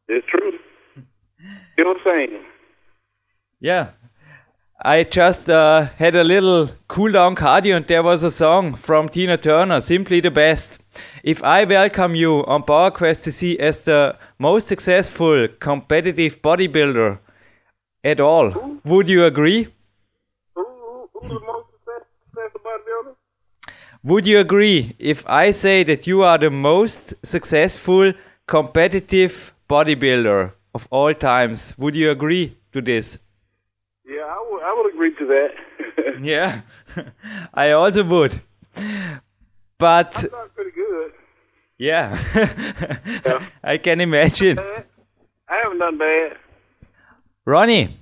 It's 0.08 0.26
true. 0.26 0.58
Still 1.74 1.94
the 1.94 2.00
same. 2.04 2.40
Yeah. 3.60 3.90
I 4.86 5.02
just 5.04 5.48
uh, 5.48 5.86
had 5.96 6.14
a 6.14 6.22
little 6.22 6.68
cool 6.88 7.10
down 7.10 7.36
cardio, 7.36 7.76
and 7.76 7.86
there 7.86 8.02
was 8.02 8.22
a 8.22 8.30
song 8.30 8.74
from 8.74 9.08
Tina 9.08 9.38
Turner, 9.38 9.80
Simply 9.80 10.20
the 10.20 10.30
Best. 10.30 10.78
If 11.22 11.42
I 11.42 11.64
welcome 11.64 12.14
you 12.14 12.44
on 12.44 12.64
PowerQuest 12.64 13.22
CC 13.26 13.58
as 13.58 13.78
the 13.78 14.14
most 14.38 14.68
successful 14.68 15.48
competitive 15.58 16.42
bodybuilder 16.42 17.18
at 18.04 18.20
all, 18.20 18.50
Who? 18.50 18.80
would 18.84 19.08
you 19.08 19.24
agree? 19.24 19.68
Would 24.02 24.26
you 24.26 24.38
agree 24.38 24.94
if 24.98 25.24
I 25.26 25.50
say 25.50 25.82
that 25.84 26.06
you 26.06 26.22
are 26.24 26.36
the 26.36 26.50
most 26.50 27.14
successful 27.24 28.12
competitive 28.46 29.54
bodybuilder 29.70 30.52
of 30.74 30.86
all 30.90 31.14
times? 31.14 31.72
Would 31.78 31.96
you 31.96 32.10
agree 32.10 32.58
to 32.74 32.82
this? 32.82 33.18
Yeah, 34.06 34.24
I 34.28 34.46
would 34.50 34.53
agree 35.04 35.14
to 35.18 35.26
that. 35.26 35.50
Yeah, 36.22 36.60
I 37.54 37.72
also 37.72 38.04
would. 38.04 38.40
But 39.78 40.24
good. 40.74 41.12
yeah, 41.78 42.16
I 43.62 43.78
can 43.78 44.00
imagine. 44.00 44.58
I 44.58 45.56
haven't 45.62 45.78
done 45.78 45.98
bad. 45.98 46.36
Ronnie, 47.44 47.96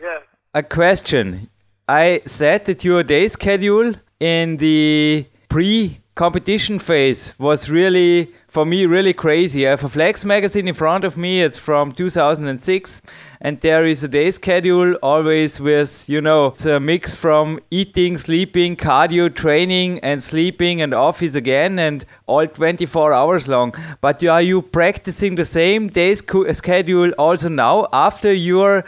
Yeah. 0.00 0.18
a 0.54 0.62
question. 0.62 1.48
I 1.88 2.20
said 2.26 2.66
that 2.66 2.84
your 2.84 3.02
day 3.02 3.26
schedule 3.28 3.94
in 4.20 4.58
the 4.58 5.26
pre 5.48 6.00
competition 6.14 6.78
phase 6.78 7.34
was 7.38 7.70
really, 7.70 8.32
for 8.56 8.64
me, 8.64 8.86
really 8.86 9.12
crazy. 9.12 9.66
I 9.66 9.70
have 9.72 9.84
a 9.84 9.88
Flex 9.90 10.24
magazine 10.24 10.66
in 10.66 10.72
front 10.72 11.04
of 11.04 11.18
me. 11.18 11.42
It's 11.42 11.58
from 11.58 11.92
2006. 11.92 13.02
And 13.42 13.60
there 13.60 13.84
is 13.86 14.02
a 14.02 14.08
day 14.08 14.30
schedule 14.30 14.94
always 15.02 15.60
with, 15.60 16.08
you 16.08 16.22
know, 16.22 16.46
it's 16.46 16.64
a 16.64 16.80
mix 16.80 17.14
from 17.14 17.60
eating, 17.70 18.16
sleeping, 18.16 18.74
cardio, 18.74 19.28
training, 19.28 19.98
and 19.98 20.24
sleeping 20.24 20.80
and 20.80 20.94
office 20.94 21.34
again, 21.34 21.78
and 21.78 22.06
all 22.26 22.46
24 22.46 23.12
hours 23.12 23.46
long. 23.46 23.74
But 24.00 24.24
are 24.24 24.40
you 24.40 24.62
practicing 24.62 25.34
the 25.34 25.44
same 25.44 25.88
day 25.88 26.14
schedule 26.14 27.10
also 27.18 27.50
now 27.50 27.86
after 27.92 28.32
your 28.32 28.86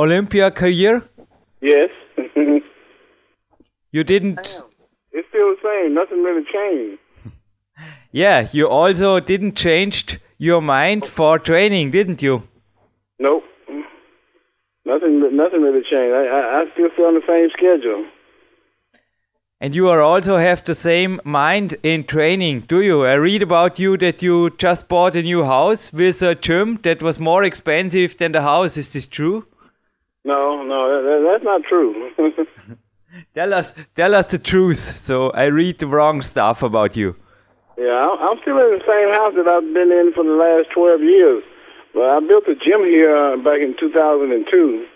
Olympia 0.00 0.50
career? 0.50 1.04
Yes. 1.60 1.90
You 3.92 4.02
didn't. 4.02 4.62
it's 5.12 5.28
still 5.28 5.54
the 5.54 5.60
same. 5.62 5.94
Nothing 5.94 6.22
really 6.24 6.44
changed. 6.52 7.00
Yeah, 8.12 8.48
you 8.52 8.68
also 8.68 9.20
didn't 9.20 9.56
change 9.56 10.18
your 10.38 10.60
mind 10.60 11.06
for 11.06 11.38
training, 11.38 11.90
didn't 11.90 12.22
you? 12.22 12.42
Nope. 13.18 13.44
Nothing. 14.84 15.20
Nothing 15.36 15.62
really 15.62 15.82
changed. 15.82 16.14
I, 16.14 16.26
I, 16.26 16.60
I 16.60 16.64
still 16.72 16.88
stay 16.94 17.02
on 17.02 17.14
the 17.14 17.26
same 17.26 17.50
schedule. 17.50 18.06
And 19.58 19.74
you 19.74 19.88
are 19.88 20.02
also 20.02 20.36
have 20.36 20.64
the 20.64 20.74
same 20.74 21.18
mind 21.24 21.76
in 21.82 22.04
training, 22.04 22.64
do 22.68 22.82
you? 22.82 23.06
I 23.06 23.14
read 23.14 23.42
about 23.42 23.78
you 23.78 23.96
that 23.96 24.22
you 24.22 24.50
just 24.50 24.86
bought 24.86 25.16
a 25.16 25.22
new 25.22 25.44
house 25.44 25.92
with 25.92 26.20
a 26.20 26.34
gym 26.34 26.78
that 26.82 27.02
was 27.02 27.18
more 27.18 27.42
expensive 27.42 28.18
than 28.18 28.32
the 28.32 28.42
house. 28.42 28.76
Is 28.76 28.92
this 28.92 29.06
true? 29.06 29.46
No, 30.24 30.62
no, 30.62 31.02
that, 31.02 31.30
that's 31.32 31.44
not 31.44 31.62
true. 31.62 32.10
tell 33.34 33.54
us, 33.54 33.72
tell 33.94 34.14
us 34.14 34.26
the 34.26 34.38
truth. 34.38 34.76
So 34.76 35.30
I 35.30 35.44
read 35.44 35.78
the 35.78 35.86
wrong 35.86 36.20
stuff 36.20 36.62
about 36.62 36.94
you. 36.94 37.16
Yeah, 37.78 38.02
I'm 38.04 38.18
I'm 38.18 38.38
still 38.42 38.56
in 38.58 38.78
the 38.78 38.84
same 38.86 39.10
house 39.14 39.34
that 39.36 39.48
I've 39.48 39.68
been 39.74 39.92
in 39.92 40.12
for 40.14 40.24
the 40.24 40.36
last 40.36 40.72
12 40.74 41.00
years. 41.02 41.42
But 41.94 42.04
I 42.10 42.20
built 42.20 42.44
a 42.48 42.54
gym 42.54 42.84
here 42.84 43.14
uh, 43.16 43.36
back 43.38 43.60
in 43.60 43.74
2002. 43.80 44.86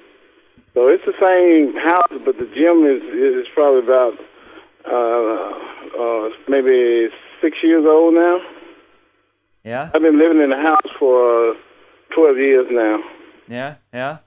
So 0.74 0.86
it's 0.88 1.04
the 1.04 1.16
same 1.18 1.74
house, 1.80 2.12
but 2.24 2.36
the 2.38 2.46
gym 2.54 2.84
is 2.86 3.02
is 3.42 3.46
probably 3.54 3.82
about 3.84 4.14
uh, 4.86 5.50
uh, 6.00 6.28
maybe 6.48 7.08
six 7.42 7.56
years 7.62 7.84
old 7.86 8.14
now. 8.14 8.38
Yeah, 9.64 9.90
I've 9.94 10.02
been 10.02 10.18
living 10.18 10.40
in 10.40 10.50
the 10.50 10.56
house 10.56 10.88
for 10.98 11.50
uh, 11.50 11.54
12 12.14 12.36
years 12.38 12.66
now. 12.70 12.98
yeah, 13.48 13.74
yeah. 13.92 14.18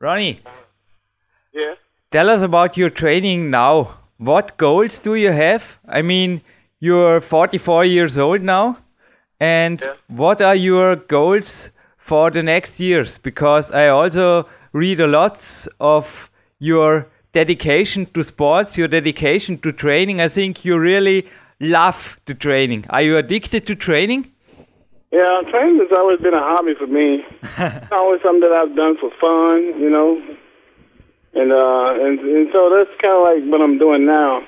Ronnie, 0.00 0.40
Yeah. 1.54 1.74
tell 2.10 2.28
us 2.28 2.42
about 2.42 2.76
your 2.76 2.90
training 2.90 3.50
now. 3.50 3.98
What 4.18 4.56
goals 4.56 4.98
do 4.98 5.14
you 5.14 5.30
have? 5.32 5.78
I 5.88 6.02
mean, 6.02 6.42
you're 6.82 7.20
44 7.20 7.84
years 7.84 8.18
old 8.18 8.42
now, 8.42 8.76
and 9.40 9.80
Yeah. 9.80 9.94
what 10.08 10.40
are 10.42 10.56
your 10.56 10.96
goals 10.96 11.70
for 11.96 12.30
the 12.30 12.42
next 12.42 12.80
years? 12.80 13.18
Because 13.18 13.70
I 13.72 13.88
also 13.88 14.46
read 14.72 15.00
a 15.00 15.06
lot 15.06 15.66
of 15.78 16.28
your 16.58 17.06
dedication 17.32 18.06
to 18.14 18.22
sports, 18.22 18.76
your 18.76 18.88
dedication 18.88 19.58
to 19.58 19.72
training. 19.72 20.20
I 20.20 20.28
think 20.28 20.64
you 20.64 20.76
really 20.78 21.24
love 21.60 22.18
the 22.26 22.34
training. 22.34 22.84
Are 22.90 23.02
you 23.02 23.16
addicted 23.16 23.64
to 23.66 23.74
training? 23.76 24.26
Yeah, 25.12 25.42
training 25.50 25.78
has 25.78 25.92
always 25.96 26.18
been 26.20 26.34
a 26.34 26.40
hobby 26.40 26.74
for 26.74 26.88
me. 26.88 27.24
it's 27.58 27.92
always 27.92 28.20
something 28.22 28.40
that 28.48 28.52
I've 28.60 28.74
done 28.74 28.96
for 28.98 29.10
fun, 29.20 29.80
you 29.80 29.90
know. 29.90 30.10
And 31.34 31.52
uh 31.52 32.04
and, 32.04 32.18
and 32.18 32.48
so 32.52 32.70
that's 32.74 32.90
kind 33.00 33.14
of 33.18 33.22
like 33.28 33.42
what 33.50 33.60
I'm 33.62 33.78
doing 33.78 34.04
now. 34.04 34.42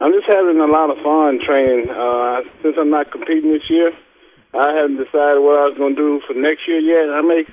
I'm 0.00 0.12
just 0.12 0.26
having 0.26 0.58
a 0.60 0.66
lot 0.66 0.88
of 0.88 0.96
fun 1.04 1.40
training. 1.44 1.90
Uh 1.90 2.40
since 2.62 2.76
I'm 2.80 2.90
not 2.90 3.12
competing 3.12 3.52
this 3.52 3.68
year, 3.68 3.92
I 4.54 4.72
haven't 4.74 4.96
decided 4.96 5.44
what 5.44 5.60
I 5.60 5.68
was 5.68 5.76
going 5.78 5.94
to 5.96 6.00
do 6.00 6.20
for 6.26 6.34
next 6.34 6.66
year 6.66 6.80
yet. 6.80 7.12
I 7.12 7.20
may 7.20 7.44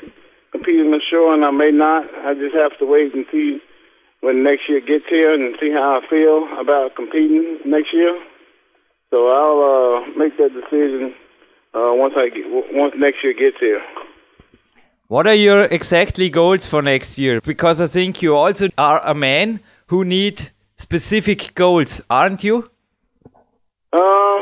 compete 0.52 0.80
in 0.80 0.92
the 0.92 1.02
show 1.12 1.34
and 1.34 1.44
I 1.44 1.52
may 1.52 1.72
not. 1.72 2.08
I 2.24 2.34
just 2.34 2.56
have 2.56 2.78
to 2.80 2.86
wait 2.86 3.14
and 3.14 3.26
see 3.32 3.60
when 4.22 4.44
next 4.44 4.64
year 4.70 4.80
gets 4.80 5.06
here 5.10 5.34
and 5.34 5.56
see 5.60 5.72
how 5.72 6.00
I 6.00 6.08
feel 6.10 6.48
about 6.60 6.96
competing 6.96 7.60
next 7.66 7.94
year. 7.94 8.16
So 9.12 9.28
I'll 9.28 9.62
uh 9.72 10.18
make 10.18 10.38
that 10.38 10.52
decision 10.56 11.14
uh, 11.74 11.92
once 11.94 12.14
I 12.18 12.30
get, 12.30 12.46
once 12.74 12.94
next 12.98 13.24
year 13.24 13.34
gets 13.34 13.60
here. 13.60 13.82
What 15.08 15.28
are 15.28 15.34
your 15.36 15.64
exactly 15.66 16.30
goals 16.30 16.66
for 16.66 16.82
next 16.82 17.18
year? 17.18 17.40
Because 17.42 17.80
I 17.80 17.88
think 17.88 18.22
you 18.22 18.36
also 18.36 18.68
are 18.78 19.00
a 19.06 19.14
man 19.14 19.62
who 19.88 20.04
need 20.04 20.52
specific 20.78 21.54
goals, 21.56 22.02
aren't 22.10 22.44
you? 22.44 22.70
Uh, 23.94 24.40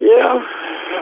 yeah, 0.00 0.34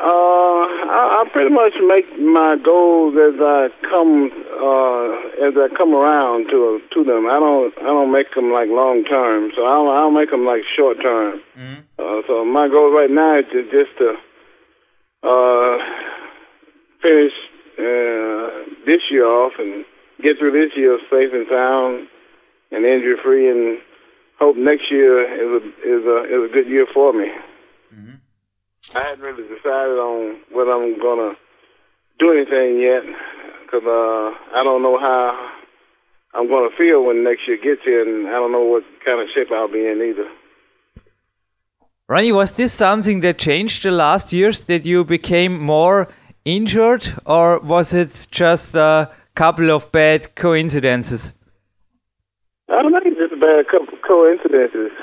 uh, 0.05 0.62
I, 0.91 1.23
I 1.23 1.25
pretty 1.33 1.55
much 1.55 1.75
make 1.87 2.07
my 2.19 2.57
goals 2.65 3.15
as 3.15 3.38
I 3.41 3.69
come 3.88 4.31
uh, 4.59 5.47
as 5.47 5.55
I 5.55 5.69
come 5.77 5.95
around 5.95 6.49
to 6.50 6.81
to 6.95 7.05
them. 7.05 7.27
I 7.27 7.38
don't 7.38 7.73
I 7.79 7.91
don't 7.95 8.12
make 8.12 8.35
them 8.35 8.53
like 8.53 8.69
long 8.69 9.05
term, 9.05 9.50
so 9.55 9.67
I 9.67 9.75
don't, 9.77 9.88
I 9.88 10.00
don't 10.03 10.15
make 10.15 10.31
them 10.31 10.47
like 10.47 10.62
short 10.77 10.99
term. 11.03 11.41
Hmm. 11.55 11.75
Uh, 11.99 12.23
so 12.27 12.45
my 12.45 12.69
goal 12.69 12.91
right 12.93 13.11
now 13.11 13.38
is 13.41 13.47
to, 13.53 13.62
just 13.71 13.93
to 13.99 14.15
uh, 15.23 15.77
finish 17.03 17.35
uh, 17.79 18.67
this 18.87 19.03
year 19.11 19.27
off 19.27 19.53
and 19.59 19.85
get 20.23 20.38
through 20.38 20.53
this 20.53 20.75
year 20.77 20.99
safe 21.11 21.31
and 21.33 21.47
sound 21.50 22.09
and 22.71 22.85
injury 22.85 23.17
free, 23.23 23.50
and 23.50 23.79
hope 24.38 24.57
next 24.57 24.90
year 24.90 25.23
is 25.23 25.62
a 25.62 25.66
is 25.83 26.04
a 26.04 26.18
is 26.25 26.50
a 26.50 26.52
good 26.52 26.68
year 26.68 26.87
for 26.92 27.12
me. 27.12 27.28
I 28.95 29.00
hadn't 29.02 29.21
really 29.21 29.42
decided 29.42 29.99
on 29.99 30.40
whether 30.50 30.73
I'm 30.73 30.99
gonna 30.99 31.35
do 32.18 32.33
anything 32.33 32.80
yet, 32.80 33.02
because 33.62 33.85
uh, 33.85 34.57
I 34.57 34.62
don't 34.64 34.83
know 34.83 34.99
how 34.99 35.50
I'm 36.35 36.49
gonna 36.49 36.75
feel 36.76 37.04
when 37.04 37.23
next 37.23 37.47
year 37.47 37.59
gets 37.59 37.83
here, 37.85 38.02
and 38.02 38.28
I 38.28 38.33
don't 38.33 38.52
know 38.52 38.64
what 38.64 38.85
kind 39.04 39.21
of 39.21 39.28
shape 39.35 39.49
I'll 39.52 39.68
be 39.68 39.87
in 39.87 40.00
either. 40.00 40.28
Ronnie, 42.09 42.33
was 42.33 42.52
this 42.52 42.73
something 42.73 43.21
that 43.21 43.37
changed 43.37 43.85
the 43.85 43.90
last 43.90 44.33
years 44.33 44.62
that 44.62 44.87
you 44.87 45.04
became 45.04 45.61
more 45.61 46.09
injured, 46.47 47.12
or 47.26 47.59
was 47.59 47.92
it 47.92 48.26
just 48.30 48.75
a 48.75 49.11
couple 49.35 49.71
of 49.71 49.92
bad 49.92 50.35
coincidences? 50.35 51.33
I 52.71 52.80
don't 52.80 52.92
think 52.92 53.07
it's 53.07 53.18
just 53.18 53.33
a 53.35 53.37
bad 53.37 53.66
couple 53.68 53.98
coincidences. 54.09 54.97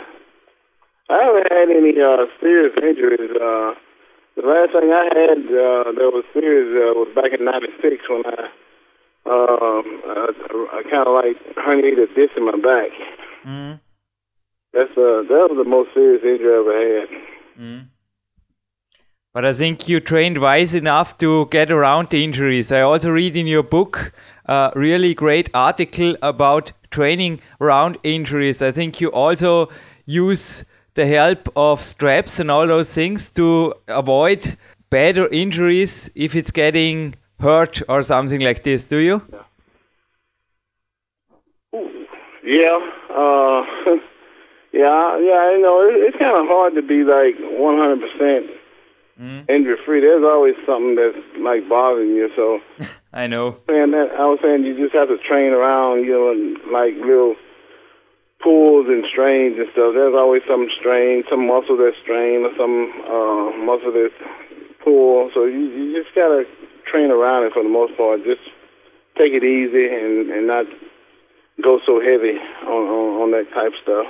I 1.07 1.21
haven't 1.21 1.53
had 1.53 1.69
any 1.69 1.93
uh, 2.01 2.25
serious 2.41 2.73
injuries. 2.81 3.29
Uh, 3.37 3.77
the 4.33 4.41
last 4.41 4.73
thing 4.73 4.89
I 4.89 5.05
had 5.13 5.45
uh, 5.45 5.93
that 5.93 6.09
was 6.09 6.25
serious 6.33 6.73
uh, 6.73 6.97
was 6.97 7.13
back 7.13 7.31
in 7.37 7.45
'96 7.45 8.09
when 8.09 8.25
I 8.25 8.49
um, 9.29 9.85
I, 10.09 10.33
I 10.73 10.83
kind 10.89 11.05
of 11.05 11.13
like 11.13 11.37
herniated 11.55 12.03
a 12.03 12.07
disc 12.17 12.33
in 12.35 12.45
my 12.45 12.57
back. 12.57 12.91
Mm. 13.45 13.79
That's 14.73 14.91
uh, 14.97 15.21
that 15.29 15.47
was 15.49 15.57
the 15.61 15.69
most 15.69 15.93
serious 15.93 16.21
injury 16.25 16.51
I 16.51 16.59
ever 16.59 16.75
had. 16.99 17.09
But 19.35 19.45
I 19.45 19.51
think 19.51 19.89
you 19.89 19.99
trained 19.99 20.39
wise 20.39 20.73
enough 20.73 21.17
to 21.17 21.47
get 21.47 21.69
around 21.69 22.09
the 22.09 22.23
injuries. 22.23 22.71
I 22.71 22.81
also 22.81 23.09
read 23.09 23.35
in 23.35 23.47
your 23.47 23.63
book 23.63 24.13
a 24.45 24.71
really 24.75 25.13
great 25.13 25.49
article 25.53 26.15
about 26.21 26.71
training 26.91 27.39
around 27.59 27.97
injuries. 28.03 28.61
I 28.61 28.71
think 28.71 29.01
you 29.01 29.09
also 29.09 29.69
use 30.05 30.63
the 30.93 31.05
help 31.05 31.49
of 31.55 31.81
straps 31.81 32.39
and 32.39 32.49
all 32.49 32.67
those 32.67 32.93
things 32.93 33.29
to 33.29 33.73
avoid 33.87 34.57
better 34.89 35.27
injuries 35.27 36.09
if 36.15 36.35
it's 36.35 36.51
getting 36.51 37.15
hurt 37.39 37.81
or 37.89 38.01
something 38.01 38.41
like 38.41 38.63
this. 38.63 38.83
Do 38.83 38.97
you? 38.97 39.21
Yeah, 42.45 42.79
uh, 43.09 43.63
yeah, 44.71 45.17
yeah. 45.19 45.51
You 45.51 45.59
know, 45.61 45.81
it, 45.81 45.95
it's 46.07 46.17
kind 46.17 46.37
of 46.37 46.47
hard 46.47 46.75
to 46.75 46.81
be 46.81 47.03
like 47.03 47.35
100 47.39 48.54
percent 49.15 49.49
injury 49.49 49.77
free. 49.85 50.01
There's 50.01 50.23
always 50.23 50.55
something 50.65 50.95
that's 50.95 51.17
like 51.39 51.67
bothering 51.69 52.09
you. 52.11 52.29
So, 52.35 52.59
I 53.13 53.27
know. 53.27 53.57
saying 53.67 53.91
that, 53.91 54.11
I 54.17 54.25
was 54.25 54.39
saying 54.41 54.63
you 54.63 54.75
just 54.77 54.95
have 54.95 55.07
to 55.07 55.17
train 55.17 55.53
around, 55.53 56.03
you 56.03 56.11
know, 56.11 56.31
and 56.31 56.57
like 56.71 56.95
little 56.99 57.35
pulls 58.43 58.87
and 58.87 59.05
strains 59.09 59.57
and 59.57 59.67
stuff. 59.71 59.95
There's 59.95 60.15
always 60.15 60.43
some 60.47 60.67
strain, 60.77 61.23
some 61.29 61.47
muscle 61.47 61.77
that's 61.77 61.97
strained, 62.03 62.45
or 62.45 62.53
some 62.59 62.91
uh, 63.07 63.57
muscle 63.63 63.93
that's 63.95 64.15
pull. 64.83 65.31
So 65.33 65.45
you, 65.45 65.71
you 65.71 66.03
just 66.03 66.13
gotta 66.13 66.43
train 66.85 67.09
around 67.09 67.45
it 67.47 67.53
for 67.53 67.63
the 67.63 67.71
most 67.71 67.97
part. 67.97 68.23
Just 68.23 68.43
take 69.17 69.33
it 69.33 69.43
easy 69.43 69.87
and 69.87 70.29
and 70.29 70.47
not 70.47 70.65
go 71.63 71.79
so 71.85 71.99
heavy 72.03 72.37
on 72.67 72.83
on, 72.85 73.07
on 73.23 73.27
that 73.31 73.47
type 73.55 73.73
stuff. 73.81 74.05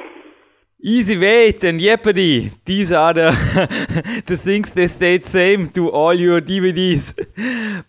Easy 0.82 1.18
weight 1.18 1.64
and 1.64 1.80
Jeopardy. 1.80 2.52
These 2.66 2.92
are 2.92 3.14
the 3.14 4.24
the 4.26 4.36
things 4.36 4.72
they 4.72 4.88
stayed 4.88 5.26
same 5.26 5.70
to 5.70 5.90
all 5.90 6.14
your 6.14 6.42
DVDs. 6.42 7.14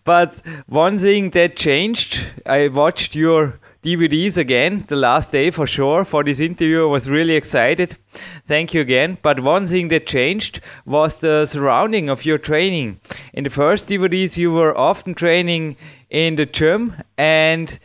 but 0.05 0.35
one 0.67 0.97
thing 0.97 1.31
that 1.31 1.57
changed, 1.57 2.25
I 2.45 2.69
watched 2.69 3.13
your 3.13 3.59
DVDs 3.83 4.37
again 4.37 4.85
the 4.87 4.95
last 4.95 5.33
day 5.33 5.51
for 5.51 5.67
sure 5.67 6.05
for 6.05 6.23
this 6.23 6.39
interview. 6.39 6.83
I 6.83 6.91
was 6.91 7.09
really 7.09 7.35
excited. 7.35 7.97
Thank 8.45 8.73
you 8.73 8.79
again. 8.79 9.17
But 9.21 9.41
one 9.41 9.67
thing 9.67 9.89
that 9.89 10.07
changed 10.07 10.61
was 10.85 11.17
the 11.17 11.45
surrounding 11.45 12.09
of 12.09 12.25
your 12.25 12.37
training. 12.37 13.01
In 13.33 13.43
the 13.43 13.49
first 13.49 13.89
DVDs, 13.89 14.37
you 14.37 14.53
were 14.53 14.75
often 14.77 15.13
training 15.13 15.75
in 16.09 16.37
the 16.37 16.45
gym 16.45 16.95
and 17.17 17.77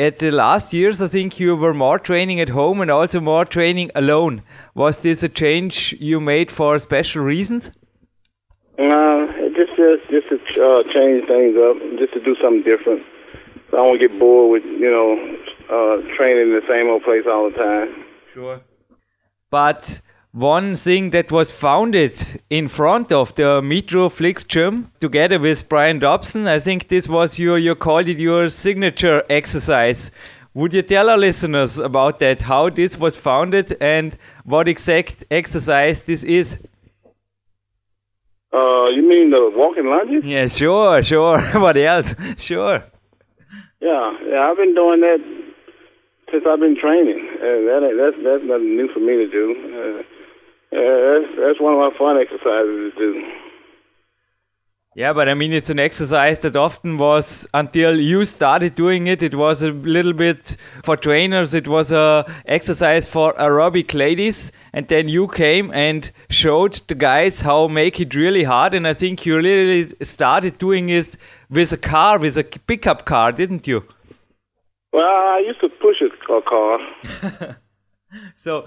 at 0.00 0.18
the 0.18 0.30
last 0.30 0.72
years, 0.72 1.02
I 1.02 1.08
think 1.08 1.38
you 1.38 1.54
were 1.54 1.74
more 1.74 1.98
training 1.98 2.40
at 2.40 2.48
home 2.48 2.80
and 2.80 2.90
also 2.90 3.20
more 3.20 3.44
training 3.44 3.90
alone. 3.94 4.42
Was 4.74 4.96
this 4.98 5.22
a 5.22 5.28
change 5.28 5.94
you 6.00 6.20
made 6.20 6.50
for 6.50 6.78
special 6.78 7.22
reasons? 7.22 7.70
Uh, 8.78 9.26
just 9.54 9.76
just 9.76 10.02
just 10.10 10.28
to 10.30 10.36
uh, 10.36 10.82
change 10.94 11.28
things 11.28 11.54
up, 11.54 11.76
just 11.98 12.14
to 12.14 12.20
do 12.24 12.34
something 12.42 12.64
different. 12.64 13.02
I 13.68 13.76
don't 13.76 13.88
want 13.88 14.00
to 14.00 14.08
get 14.08 14.18
bored 14.18 14.50
with 14.50 14.64
you 14.64 14.90
know 14.90 15.08
uh, 15.68 16.16
training 16.16 16.48
in 16.48 16.54
the 16.54 16.66
same 16.66 16.88
old 16.88 17.02
place 17.04 17.24
all 17.30 17.50
the 17.50 17.56
time. 17.56 18.04
Sure. 18.32 18.60
But 19.50 20.00
one 20.32 20.76
thing 20.76 21.10
that 21.10 21.32
was 21.32 21.50
founded 21.50 22.40
in 22.50 22.68
front 22.68 23.10
of 23.10 23.34
the 23.34 23.60
Metroflex 23.60 24.46
gym 24.46 24.92
together 25.00 25.38
with 25.38 25.68
Brian 25.68 25.98
Dobson, 25.98 26.46
I 26.46 26.58
think 26.60 26.88
this 26.88 27.08
was 27.08 27.38
your, 27.38 27.58
you 27.58 27.74
called 27.74 28.08
it 28.08 28.18
your 28.18 28.48
signature 28.48 29.24
exercise, 29.28 30.10
Would 30.52 30.74
you 30.74 30.82
tell 30.82 31.08
our 31.08 31.16
listeners 31.16 31.78
about 31.78 32.18
that, 32.18 32.40
how 32.42 32.70
this 32.70 32.98
was 32.98 33.16
founded 33.16 33.76
and 33.80 34.18
what 34.44 34.66
exact 34.66 35.22
exercise 35.30 36.02
this 36.02 36.24
is? 36.24 36.58
Uh, 38.52 38.88
you 38.88 39.02
mean 39.08 39.30
the 39.30 39.52
walking 39.54 39.86
lunges? 39.86 40.24
Yeah, 40.24 40.48
sure, 40.48 41.04
sure. 41.04 41.38
what 41.60 41.76
else? 41.76 42.16
Sure. 42.36 42.82
Yeah, 43.80 44.18
yeah, 44.26 44.44
I've 44.48 44.56
been 44.56 44.74
doing 44.74 45.00
that 45.02 45.18
since 46.32 46.44
I've 46.44 46.58
been 46.58 46.76
training. 46.76 47.28
Uh, 47.38 47.70
that 47.70 47.80
that's 47.96 48.24
that's 48.24 48.44
nothing 48.44 48.76
new 48.76 48.88
for 48.92 48.98
me 48.98 49.14
to 49.22 49.30
do. 49.30 49.54
Uh, 49.70 50.02
that's 50.70 51.36
that's 51.38 51.60
one 51.60 51.74
of 51.74 51.80
my 51.80 51.98
fun 51.98 52.16
exercises 52.20 52.92
to 52.94 52.98
do. 52.98 53.32
Yeah, 54.96 55.12
but 55.12 55.28
I 55.28 55.34
mean, 55.34 55.52
it's 55.52 55.70
an 55.70 55.78
exercise 55.78 56.40
that 56.40 56.56
often 56.56 56.98
was 56.98 57.46
until 57.54 58.00
you 58.00 58.24
started 58.24 58.74
doing 58.74 59.06
it. 59.06 59.22
It 59.22 59.36
was 59.36 59.62
a 59.62 59.70
little 59.70 60.12
bit 60.12 60.56
for 60.82 60.96
trainers. 60.96 61.54
It 61.54 61.68
was 61.68 61.92
a 61.92 62.24
exercise 62.46 63.06
for 63.06 63.32
aerobic 63.34 63.94
ladies, 63.94 64.50
and 64.72 64.88
then 64.88 65.06
you 65.06 65.28
came 65.28 65.70
and 65.72 66.10
showed 66.28 66.82
the 66.88 66.96
guys 66.96 67.40
how 67.40 67.68
make 67.68 68.00
it 68.00 68.16
really 68.16 68.42
hard. 68.42 68.74
And 68.74 68.84
I 68.84 68.92
think 68.92 69.24
you 69.24 69.36
really 69.36 69.94
started 70.02 70.58
doing 70.58 70.88
it 70.88 71.16
with 71.48 71.72
a 71.72 71.76
car, 71.76 72.18
with 72.18 72.36
a 72.36 72.42
pickup 72.42 73.06
car, 73.06 73.30
didn't 73.30 73.68
you? 73.68 73.84
Well, 74.92 75.04
I 75.04 75.40
used 75.46 75.60
to 75.60 75.68
push 75.68 76.02
a 76.02 76.42
car. 76.42 77.56
so 78.36 78.66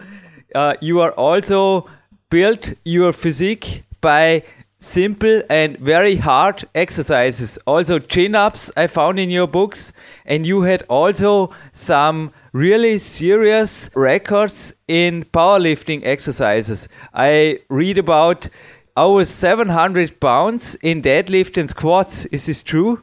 uh, 0.55 0.75
you 0.81 1.01
are 1.01 1.12
also 1.12 1.89
built 2.29 2.73
your 2.83 3.13
physique 3.13 3.83
by 4.01 4.43
simple 4.79 5.41
and 5.50 5.77
very 5.79 6.15
hard 6.17 6.63
exercises. 6.75 7.57
Also, 7.65 8.00
chin 8.00 8.35
ups 8.35 8.69
I 8.75 8.88
found 8.88 9.19
in 9.19 9.29
your 9.29 9.47
books, 9.47 9.93
and 10.25 10.45
you 10.45 10.62
had 10.62 10.83
also 10.89 11.51
some 11.71 12.31
really 12.51 13.00
serious 13.00 13.89
records 13.95 14.73
in 14.88 15.25
powerlifting 15.33 16.05
exercises. 16.05 16.88
I 17.13 17.59
read 17.69 17.97
about 17.97 18.50
over 18.97 19.23
700 19.23 20.19
pounds 20.19 20.75
in 20.75 21.01
deadlift 21.01 21.57
and 21.57 21.69
squats. 21.69 22.25
Is 22.25 22.45
this 22.45 22.62
true? 22.62 23.01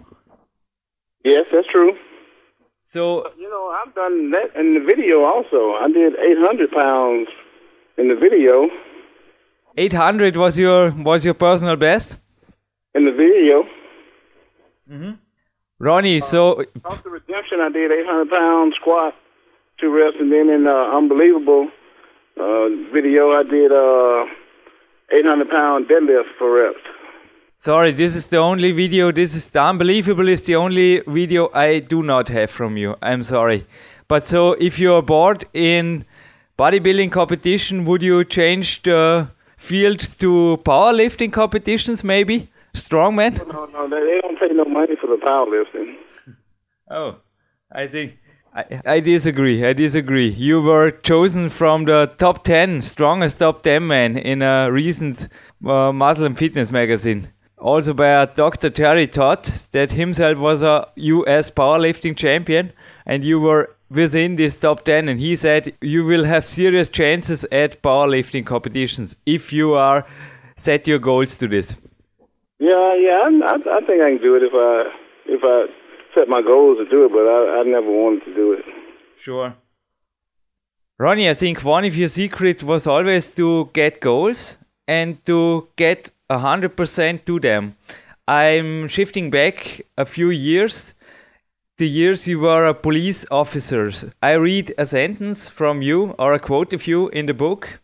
Yes, 1.25 1.47
that's 1.53 1.67
true. 1.69 1.93
So 2.93 3.25
you 3.39 3.49
know, 3.49 3.71
I've 3.71 3.95
done 3.95 4.33
that 4.33 4.59
in 4.59 4.75
the 4.75 4.81
video 4.85 5.23
also. 5.23 5.79
I 5.79 5.87
did 5.93 6.15
800 6.15 6.73
pounds 6.73 7.29
in 7.97 8.09
the 8.09 8.17
video. 8.17 8.69
800 9.77 10.37
was 10.37 10.59
your 10.59 10.91
was 10.91 11.25
your 11.25 11.35
personal 11.35 11.77
best 11.77 12.19
in 12.97 13.05
the 13.05 13.13
video. 13.13 13.63
Mm-hmm. 14.91 15.13
Ronnie, 15.79 16.17
uh, 16.17 16.21
Cost 16.83 17.07
of 17.07 17.13
Redemption, 17.13 17.61
I 17.61 17.71
did 17.73 17.93
800 17.93 18.29
pound 18.29 18.75
squat, 18.81 19.15
two 19.81 19.95
reps, 19.95 20.17
and 20.19 20.33
then 20.33 20.51
in 20.51 20.67
uh, 20.67 20.97
unbelievable 20.99 21.69
uh, 22.37 22.69
video, 22.93 23.31
I 23.31 23.45
did 23.45 23.71
uh, 23.71 24.27
800 25.17 25.49
pound 25.49 25.87
deadlift 25.87 26.35
for 26.39 26.53
reps. 26.53 26.83
Sorry, 27.63 27.93
this 27.93 28.17
is 28.17 28.25
the 28.25 28.39
only 28.39 28.73
video. 28.73 29.13
This 29.13 29.37
is 29.37 29.49
the 29.49 29.61
unbelievable 29.61 30.29
is 30.29 30.41
the 30.41 30.57
only 30.57 31.03
video 31.07 31.51
I 31.53 31.81
do 31.81 32.03
not 32.03 32.31
have 32.31 32.51
from 32.51 32.79
you. 32.79 32.97
I'm 33.03 33.23
sorry, 33.23 33.67
but 34.09 34.31
so 34.31 34.53
if 34.53 34.79
you're 34.79 35.03
bored 35.03 35.45
in 35.53 36.07
bodybuilding 36.59 37.13
competition, 37.13 37.85
would 37.85 38.01
you 38.03 38.25
change 38.25 38.81
the 38.81 39.29
field 39.59 40.01
to 40.21 40.59
powerlifting 40.65 41.35
competitions, 41.35 42.03
maybe? 42.03 42.51
Strongman? 42.73 43.37
No, 43.47 43.67
no, 43.67 43.91
they 43.91 44.21
don't 44.23 44.41
pay 44.41 44.55
no 44.55 44.65
money 44.65 44.97
for 44.99 45.09
the 45.09 45.19
powerlifting. 45.23 45.97
Oh, 46.91 47.17
I 47.71 47.89
think. 47.89 48.17
I, 48.55 48.81
I 48.87 49.01
disagree. 49.01 49.67
I 49.67 49.75
disagree. 49.75 50.31
You 50.31 50.63
were 50.63 50.93
chosen 50.93 51.51
from 51.51 51.85
the 51.85 52.11
top 52.17 52.43
10, 52.43 52.81
strongest 52.81 53.39
top 53.39 53.63
10 53.65 53.87
men 53.87 54.17
in 54.17 54.41
a 54.41 54.73
recent 54.73 55.29
uh, 55.67 55.93
muscle 55.93 56.25
and 56.25 56.39
fitness 56.39 56.71
magazine. 56.71 57.29
Also 57.61 57.93
by 57.93 58.25
Dr. 58.25 58.71
Terry 58.71 59.07
Todd, 59.07 59.45
that 59.73 59.93
himself 59.93 60.39
was 60.39 60.63
a 60.63 60.89
US 60.97 61.51
powerlifting 61.51 62.17
champion, 62.17 62.73
and 63.07 63.23
you 63.23 63.39
were 63.39 63.71
within 63.91 64.37
this 64.37 64.57
top 64.57 64.85
10 64.85 65.09
and 65.09 65.21
he 65.21 65.35
said 65.35 65.73
you 65.81 66.05
will 66.05 66.25
have 66.25 66.45
serious 66.45 66.89
chances 66.89 67.45
at 67.51 67.83
powerlifting 67.83 68.47
competitions 68.47 69.17
if 69.27 69.53
you 69.53 69.75
are 69.75 70.07
set 70.57 70.87
your 70.87 70.99
goals 70.99 71.35
to 71.35 71.49
this 71.49 71.75
yeah 72.61 72.95
yeah 72.95 73.29
I, 73.45 73.55
I, 73.55 73.81
think 73.87 74.01
i 74.01 74.11
can 74.11 74.23
do 74.23 74.37
it 74.37 74.45
if 74.45 74.53
i 74.55 74.85
if 75.27 75.41
i 75.43 75.67
set 76.15 76.29
my 76.29 76.41
goals 76.41 76.79
to 76.79 76.89
do 76.89 77.05
it 77.05 77.11
but 77.11 77.27
i, 77.27 77.61
I 77.61 77.63
never 77.65 77.91
wanted 77.91 78.25
to 78.27 78.35
do 78.35 78.53
it 78.53 78.65
sure 79.19 79.55
ronnie 80.99 81.29
i 81.29 81.35
think 81.35 81.65
one 81.65 81.85
of 81.85 81.97
your 81.97 82.09
secret 82.09 82.63
was 82.63 82.87
always 82.87 83.27
to 83.35 83.71
get 83.73 84.01
goals 84.01 84.57
and 84.87 85.25
to 85.27 85.67
get 85.75 86.13
100% 86.31 87.25
to 87.27 87.41
them 87.41 87.77
i'm 88.29 88.89
shifting 88.89 89.31
back 89.31 89.83
a 89.99 90.07
few 90.07 90.31
years 90.31 90.95
the 91.81 91.89
years 91.89 92.29
you 92.29 92.39
were 92.39 92.67
a 92.67 92.75
police 92.75 93.25
officer. 93.31 93.91
I 94.23 94.33
read 94.33 94.75
a 94.77 94.85
sentence 94.85 95.49
from 95.49 95.81
you 95.81 96.15
or 96.19 96.35
a 96.35 96.39
quote 96.39 96.75
of 96.75 96.87
you 96.87 97.09
in 97.09 97.25
the 97.25 97.33
book. 97.33 97.81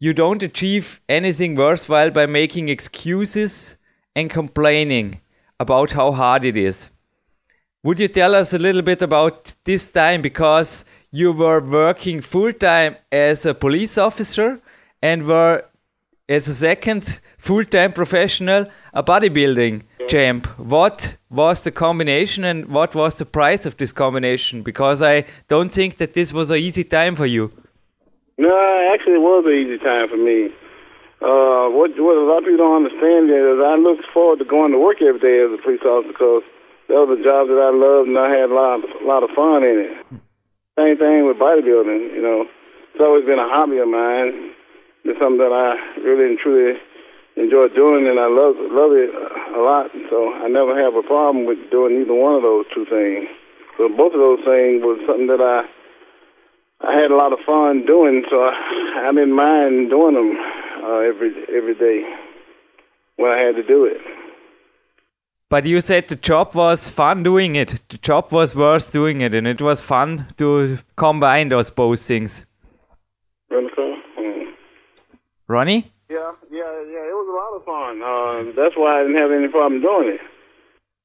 You 0.00 0.12
don't 0.12 0.42
achieve 0.42 1.00
anything 1.08 1.54
worthwhile 1.54 2.10
by 2.10 2.26
making 2.26 2.68
excuses 2.68 3.78
and 4.14 4.28
complaining 4.28 5.22
about 5.58 5.92
how 5.92 6.12
hard 6.12 6.44
it 6.44 6.58
is. 6.58 6.90
Would 7.84 7.98
you 7.98 8.08
tell 8.08 8.34
us 8.34 8.52
a 8.52 8.58
little 8.58 8.82
bit 8.82 9.00
about 9.00 9.54
this 9.64 9.86
time 9.86 10.20
because 10.20 10.84
you 11.10 11.32
were 11.32 11.60
working 11.60 12.20
full 12.20 12.52
time 12.52 12.96
as 13.10 13.46
a 13.46 13.54
police 13.54 13.96
officer 13.96 14.60
and 15.00 15.26
were 15.26 15.64
as 16.28 16.46
a 16.48 16.54
second 16.54 17.20
full 17.38 17.64
time 17.64 17.92
professional 17.92 18.66
a 18.92 19.02
bodybuilding 19.02 19.82
champ. 20.08 20.46
What 20.58 21.16
was 21.30 21.62
the 21.62 21.70
combination 21.70 22.44
and 22.44 22.66
what 22.66 22.94
was 22.94 23.14
the 23.14 23.26
price 23.26 23.66
of 23.66 23.76
this 23.76 23.92
combination? 23.92 24.62
Because 24.62 25.02
I 25.02 25.24
don't 25.48 25.70
think 25.70 25.98
that 25.98 26.14
this 26.14 26.32
was 26.32 26.50
an 26.50 26.58
easy 26.58 26.84
time 26.84 27.16
for 27.16 27.26
you. 27.26 27.52
No, 28.38 28.54
actually, 28.94 29.14
it 29.14 29.26
was 29.30 29.44
an 29.46 29.52
easy 29.52 29.78
time 29.78 30.08
for 30.08 30.16
me. 30.16 30.50
Uh, 31.20 31.66
what 31.74 31.90
what 31.98 32.14
a 32.14 32.22
lot 32.22 32.38
of 32.38 32.44
people 32.44 32.62
don't 32.62 32.86
understand 32.86 33.26
is 33.30 33.58
I 33.58 33.74
look 33.74 33.98
forward 34.14 34.38
to 34.38 34.44
going 34.44 34.70
to 34.70 34.78
work 34.78 35.02
every 35.02 35.18
day 35.18 35.42
as 35.42 35.50
a 35.50 35.60
police 35.60 35.82
officer 35.82 36.12
because 36.14 36.42
that 36.86 36.94
was 36.94 37.18
a 37.18 37.22
job 37.26 37.50
that 37.50 37.58
I 37.58 37.74
loved 37.74 38.06
and 38.06 38.18
I 38.18 38.30
had 38.30 38.50
a 38.50 38.54
lot 38.54 38.86
a 38.86 39.06
lot 39.06 39.26
of 39.26 39.34
fun 39.34 39.66
in 39.66 39.82
it. 39.82 39.92
Same 40.78 40.96
thing 40.96 41.26
with 41.26 41.42
bodybuilding. 41.42 42.14
You 42.14 42.22
know, 42.22 42.46
it's 42.94 43.02
always 43.02 43.26
been 43.26 43.42
a 43.42 43.50
hobby 43.50 43.82
of 43.82 43.90
mine. 43.90 44.54
It's 45.04 45.18
something 45.18 45.38
that 45.38 45.54
I 45.54 46.00
really 46.00 46.30
and 46.30 46.38
truly 46.38 46.78
enjoy 47.38 47.68
doing, 47.74 48.06
and 48.10 48.18
I 48.18 48.26
love 48.26 48.58
love 48.58 48.92
it 48.92 49.10
a 49.14 49.60
lot. 49.62 49.90
So 50.10 50.32
I 50.34 50.48
never 50.48 50.74
have 50.74 50.94
a 50.94 51.06
problem 51.06 51.46
with 51.46 51.58
doing 51.70 52.02
either 52.02 52.14
one 52.14 52.34
of 52.34 52.42
those 52.42 52.66
two 52.74 52.84
things. 52.90 53.30
So 53.78 53.88
both 53.88 54.12
of 54.12 54.20
those 54.20 54.42
things 54.42 54.82
was 54.82 54.98
something 55.06 55.28
that 55.28 55.40
I 55.40 55.64
I 56.82 56.92
had 56.98 57.10
a 57.10 57.16
lot 57.16 57.32
of 57.32 57.38
fun 57.46 57.86
doing. 57.86 58.24
So 58.30 58.36
I, 58.42 58.52
I 59.06 59.12
didn't 59.12 59.34
mind 59.34 59.90
doing 59.90 60.14
them 60.14 60.36
uh, 60.82 60.98
every 61.06 61.30
every 61.54 61.74
day 61.74 62.02
when 63.16 63.30
I 63.30 63.38
had 63.38 63.54
to 63.56 63.62
do 63.62 63.84
it. 63.86 63.98
But 65.50 65.64
you 65.64 65.80
said 65.80 66.08
the 66.08 66.16
job 66.16 66.54
was 66.54 66.90
fun 66.90 67.22
doing 67.22 67.56
it. 67.56 67.80
The 67.88 67.98
job 67.98 68.32
was 68.32 68.54
worth 68.54 68.92
doing 68.92 69.22
it, 69.22 69.32
and 69.32 69.46
it 69.46 69.62
was 69.62 69.80
fun 69.80 70.26
to 70.36 70.78
combine 70.96 71.48
those 71.48 71.70
both 71.70 72.00
things. 72.00 72.44
Mm. 73.50 73.87
Ronnie? 75.48 75.90
Yeah, 76.10 76.32
yeah, 76.50 76.58
yeah. 76.60 77.04
It 77.08 77.16
was 77.16 77.28
a 77.28 77.36
lot 77.40 77.56
of 77.56 77.64
fun. 77.64 78.02
Uh, 78.02 78.52
that's 78.54 78.76
why 78.76 79.00
I 79.00 79.02
didn't 79.02 79.16
have 79.16 79.32
any 79.32 79.48
problem 79.48 79.80
doing 79.80 80.14
it. 80.14 80.20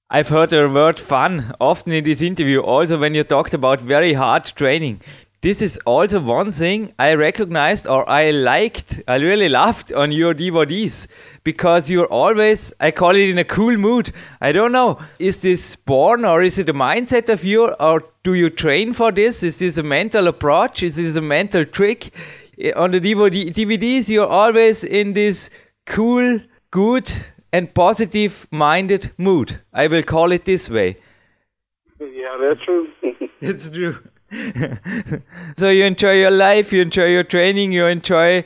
I've 0.10 0.28
heard 0.28 0.50
the 0.50 0.70
word 0.70 1.00
fun 1.00 1.56
often 1.62 1.94
in 1.94 2.04
this 2.04 2.22
interview, 2.22 2.60
also 2.60 3.00
when 3.00 3.16
you 3.16 3.24
talked 3.24 3.54
about 3.54 3.82
very 3.82 4.14
hard 4.14 4.46
training. 4.46 5.02
This 5.42 5.62
is 5.62 5.78
also 5.86 6.20
one 6.20 6.52
thing 6.52 6.94
I 7.00 7.14
recognized 7.14 7.88
or 7.88 8.10
I 8.10 8.32
liked, 8.32 9.02
I 9.08 9.16
really 9.16 9.50
loved 9.50 9.92
on 9.92 10.12
your 10.12 10.34
DVDs 10.34 11.08
because 11.44 11.90
you're 11.90 12.08
always, 12.08 12.72
I 12.80 12.92
call 12.92 13.16
it 13.16 13.30
in 13.30 13.38
a 13.38 13.44
cool 13.44 13.76
mood. 13.76 14.12
I 14.40 14.52
don't 14.52 14.72
know, 14.72 15.02
is 15.20 15.40
this 15.40 15.76
born 15.76 16.24
or 16.24 16.44
is 16.44 16.60
it 16.60 16.70
a 16.70 16.74
mindset 16.74 17.28
of 17.28 17.44
you 17.44 17.66
or 17.66 18.04
do 18.24 18.36
you 18.36 18.50
train 18.50 18.94
for 18.94 19.12
this? 19.12 19.44
Is 19.44 19.58
this 19.58 19.78
a 19.78 19.84
mental 19.84 20.28
approach? 20.28 20.82
Is 20.82 20.96
this 20.96 21.16
a 21.18 21.22
mental 21.22 21.66
trick? 21.66 22.14
Eh, 22.60 22.72
on 22.76 22.92
the 22.92 23.00
DVD, 23.00 23.54
DVDs, 23.54 24.10
you're 24.10 24.28
always 24.28 24.84
in 24.84 25.13
this 25.13 25.50
cool, 25.86 26.39
good, 26.72 27.12
and 27.52 27.74
positive 27.74 28.48
minded 28.52 29.12
mood. 29.18 29.60
I 29.74 29.88
will 29.88 30.04
call 30.04 30.32
it 30.32 30.46
this 30.46 30.70
way. 30.70 30.98
Yeah, 32.00 32.38
that's 32.42 32.62
true. 32.66 32.88
it's 33.42 33.70
true. 33.70 33.98
so 35.58 35.70
you 35.70 35.86
enjoy 35.86 36.13
your 36.13 36.32
life, 36.32 36.74
you 36.74 36.82
enjoy 36.82 37.06
your 37.06 37.24
training, 37.24 37.72
you 37.72 37.86
enjoy, 37.86 38.44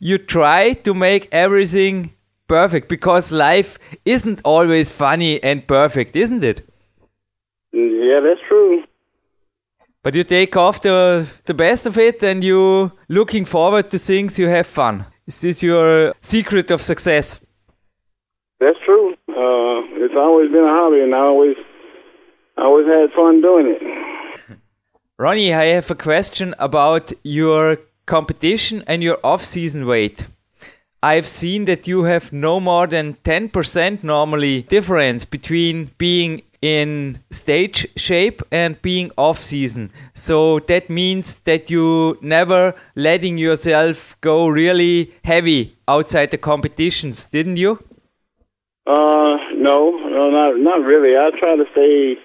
you 0.00 0.18
try 0.18 0.72
to 0.72 0.94
make 0.94 1.28
everything 1.30 2.12
perfect 2.48 2.88
because 2.88 3.30
life 3.30 3.78
isn't 4.04 4.40
always 4.44 4.90
funny 4.90 5.42
and 5.42 5.66
perfect, 5.66 6.16
isn't 6.16 6.42
it? 6.42 6.68
Yeah, 7.72 8.20
that's 8.24 8.40
true. 8.48 8.82
But 10.02 10.14
you 10.14 10.24
take 10.24 10.56
off 10.56 10.80
the 10.82 11.26
the 11.44 11.54
best 11.54 11.86
of 11.86 11.98
it, 11.98 12.22
and 12.22 12.44
you 12.44 12.92
looking 13.08 13.44
forward 13.44 13.90
to 13.90 13.98
things. 13.98 14.38
You 14.38 14.48
have 14.48 14.66
fun. 14.66 15.04
Is 15.26 15.40
this 15.40 15.62
your 15.62 16.14
secret 16.20 16.70
of 16.70 16.80
success? 16.82 17.40
That's 18.60 18.78
true. 18.84 19.12
Uh, 19.28 20.04
it's 20.04 20.14
always 20.16 20.50
been 20.50 20.64
a 20.64 20.74
hobby, 20.80 21.00
and 21.00 21.14
I 21.14 21.18
always, 21.18 21.56
I 22.56 22.62
always 22.62 22.86
had 22.86 23.10
fun 23.14 23.40
doing 23.40 23.66
it. 23.76 24.58
Ronnie, 25.18 25.52
I 25.52 25.64
have 25.66 25.90
a 25.90 25.94
question 25.94 26.54
about 26.58 27.12
your 27.22 27.78
competition 28.06 28.82
and 28.86 29.02
your 29.02 29.18
off-season 29.22 29.86
weight. 29.86 30.26
I've 31.02 31.28
seen 31.28 31.66
that 31.66 31.86
you 31.86 32.04
have 32.04 32.32
no 32.32 32.58
more 32.58 32.86
than 32.88 33.14
10% 33.22 34.02
normally 34.02 34.62
difference 34.62 35.24
between 35.24 35.92
being 35.98 36.42
in 36.60 37.20
stage 37.30 37.86
shape 37.96 38.42
and 38.50 38.80
being 38.82 39.10
off 39.16 39.40
season. 39.40 39.90
So 40.14 40.58
that 40.60 40.90
means 40.90 41.36
that 41.44 41.70
you 41.70 42.18
never 42.20 42.74
letting 42.96 43.38
yourself 43.38 44.16
go 44.20 44.48
really 44.48 45.14
heavy 45.24 45.78
outside 45.86 46.30
the 46.30 46.38
competitions, 46.38 47.24
didn't 47.26 47.56
you? 47.56 47.78
Uh, 48.86 49.36
no, 49.54 49.90
no, 50.08 50.30
not 50.30 50.58
not 50.58 50.84
really. 50.84 51.16
I 51.16 51.30
try 51.38 51.56
to 51.56 51.64
stay 51.72 52.16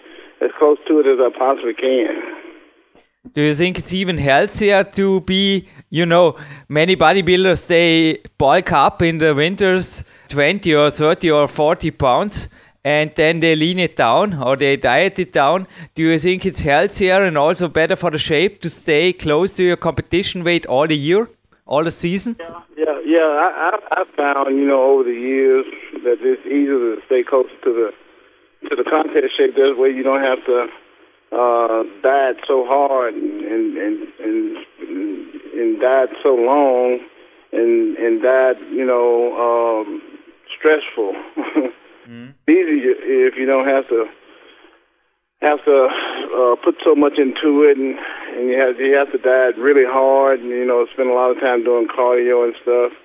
as 0.41 0.51
close 0.57 0.77
to 0.87 0.99
it 0.99 1.07
as 1.07 1.19
I 1.19 1.29
possibly 1.37 1.73
can. 1.73 2.43
Do 3.33 3.41
you 3.41 3.53
think 3.53 3.79
it's 3.79 3.93
even 3.93 4.17
healthier 4.17 4.83
to 4.83 5.21
be, 5.21 5.69
you 5.89 6.05
know, 6.05 6.37
many 6.67 6.95
bodybuilders 6.95 7.67
they 7.67 8.21
bulk 8.37 8.71
up 8.73 9.01
in 9.01 9.17
the 9.19 9.33
winters 9.33 10.03
20 10.27 10.73
or 10.75 10.89
30 10.89 11.31
or 11.31 11.47
40 11.47 11.91
pounds 11.91 12.49
and 12.83 13.11
then 13.15 13.39
they 13.39 13.55
lean 13.55 13.79
it 13.79 13.95
down 13.95 14.33
or 14.33 14.57
they 14.57 14.75
diet 14.75 15.17
it 15.17 15.31
down. 15.31 15.67
Do 15.95 16.03
you 16.03 16.19
think 16.19 16.45
it's 16.45 16.59
healthier 16.59 17.23
and 17.23 17.37
also 17.37 17.67
better 17.67 17.95
for 17.95 18.11
the 18.11 18.17
shape 18.17 18.61
to 18.61 18.69
stay 18.69 19.13
close 19.13 19.51
to 19.53 19.63
your 19.63 19.77
competition 19.77 20.43
weight 20.43 20.65
all 20.65 20.87
the 20.87 20.97
year, 20.97 21.29
all 21.65 21.83
the 21.83 21.91
season? 21.91 22.35
Yeah, 22.39 22.61
yeah, 22.77 22.99
yeah. 23.05 23.19
I, 23.19 23.71
I, 23.71 24.01
I 24.01 24.03
found, 24.17 24.57
you 24.57 24.67
know, 24.67 24.83
over 24.83 25.03
the 25.03 25.15
years 25.15 25.65
that 26.03 26.17
it's 26.19 26.45
easier 26.45 26.95
to 26.95 26.97
stay 27.05 27.23
close 27.23 27.49
to 27.63 27.73
the 27.73 27.91
to 28.69 28.75
the 28.75 28.89
contest 28.89 29.37
shape. 29.37 29.55
That 29.55 29.75
way, 29.77 29.89
you 29.89 30.03
don't 30.03 30.21
have 30.21 30.43
to 30.45 30.67
uh, 31.31 31.83
diet 32.01 32.37
so 32.47 32.65
hard 32.65 33.13
and 33.13 33.43
and 33.45 33.77
and 33.77 34.07
and, 34.19 34.57
and 35.53 35.79
diet 35.79 36.09
so 36.21 36.35
long 36.35 36.99
and 37.53 37.97
and 37.97 38.21
diet, 38.21 38.57
you 38.71 38.85
know, 38.85 39.31
um, 39.39 40.01
stressful. 40.57 41.15
mm-hmm. 42.07 42.31
Easy 42.49 42.83
if 42.83 43.35
you 43.37 43.45
don't 43.45 43.67
have 43.67 43.87
to 43.89 44.05
have 45.43 45.59
to 45.65 45.77
uh, 46.31 46.55
put 46.63 46.75
so 46.83 46.95
much 46.95 47.19
into 47.19 47.67
it, 47.67 47.77
and 47.77 47.99
and 48.35 48.49
you 48.49 48.57
have 48.57 48.79
you 48.79 48.95
have 48.95 49.11
to 49.11 49.19
diet 49.19 49.59
really 49.59 49.85
hard, 49.85 50.39
and 50.39 50.49
you 50.49 50.65
know, 50.65 50.87
spend 50.93 51.09
a 51.09 51.13
lot 51.13 51.31
of 51.31 51.39
time 51.39 51.63
doing 51.63 51.87
cardio 51.87 52.47
and 52.47 52.55
stuff. 52.63 52.95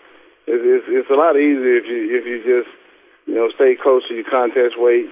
It's, 0.47 0.63
it's, 0.65 0.87
it's 0.89 1.11
a 1.11 1.19
lot 1.19 1.37
easier 1.37 1.77
if 1.77 1.87
you 1.87 2.01
if 2.15 2.25
you 2.25 2.39
just 2.47 2.71
you 3.27 3.35
know 3.35 3.51
stay 3.55 3.75
close 3.75 4.07
to 4.09 4.15
your 4.15 4.29
contest 4.31 4.79
weight, 4.79 5.11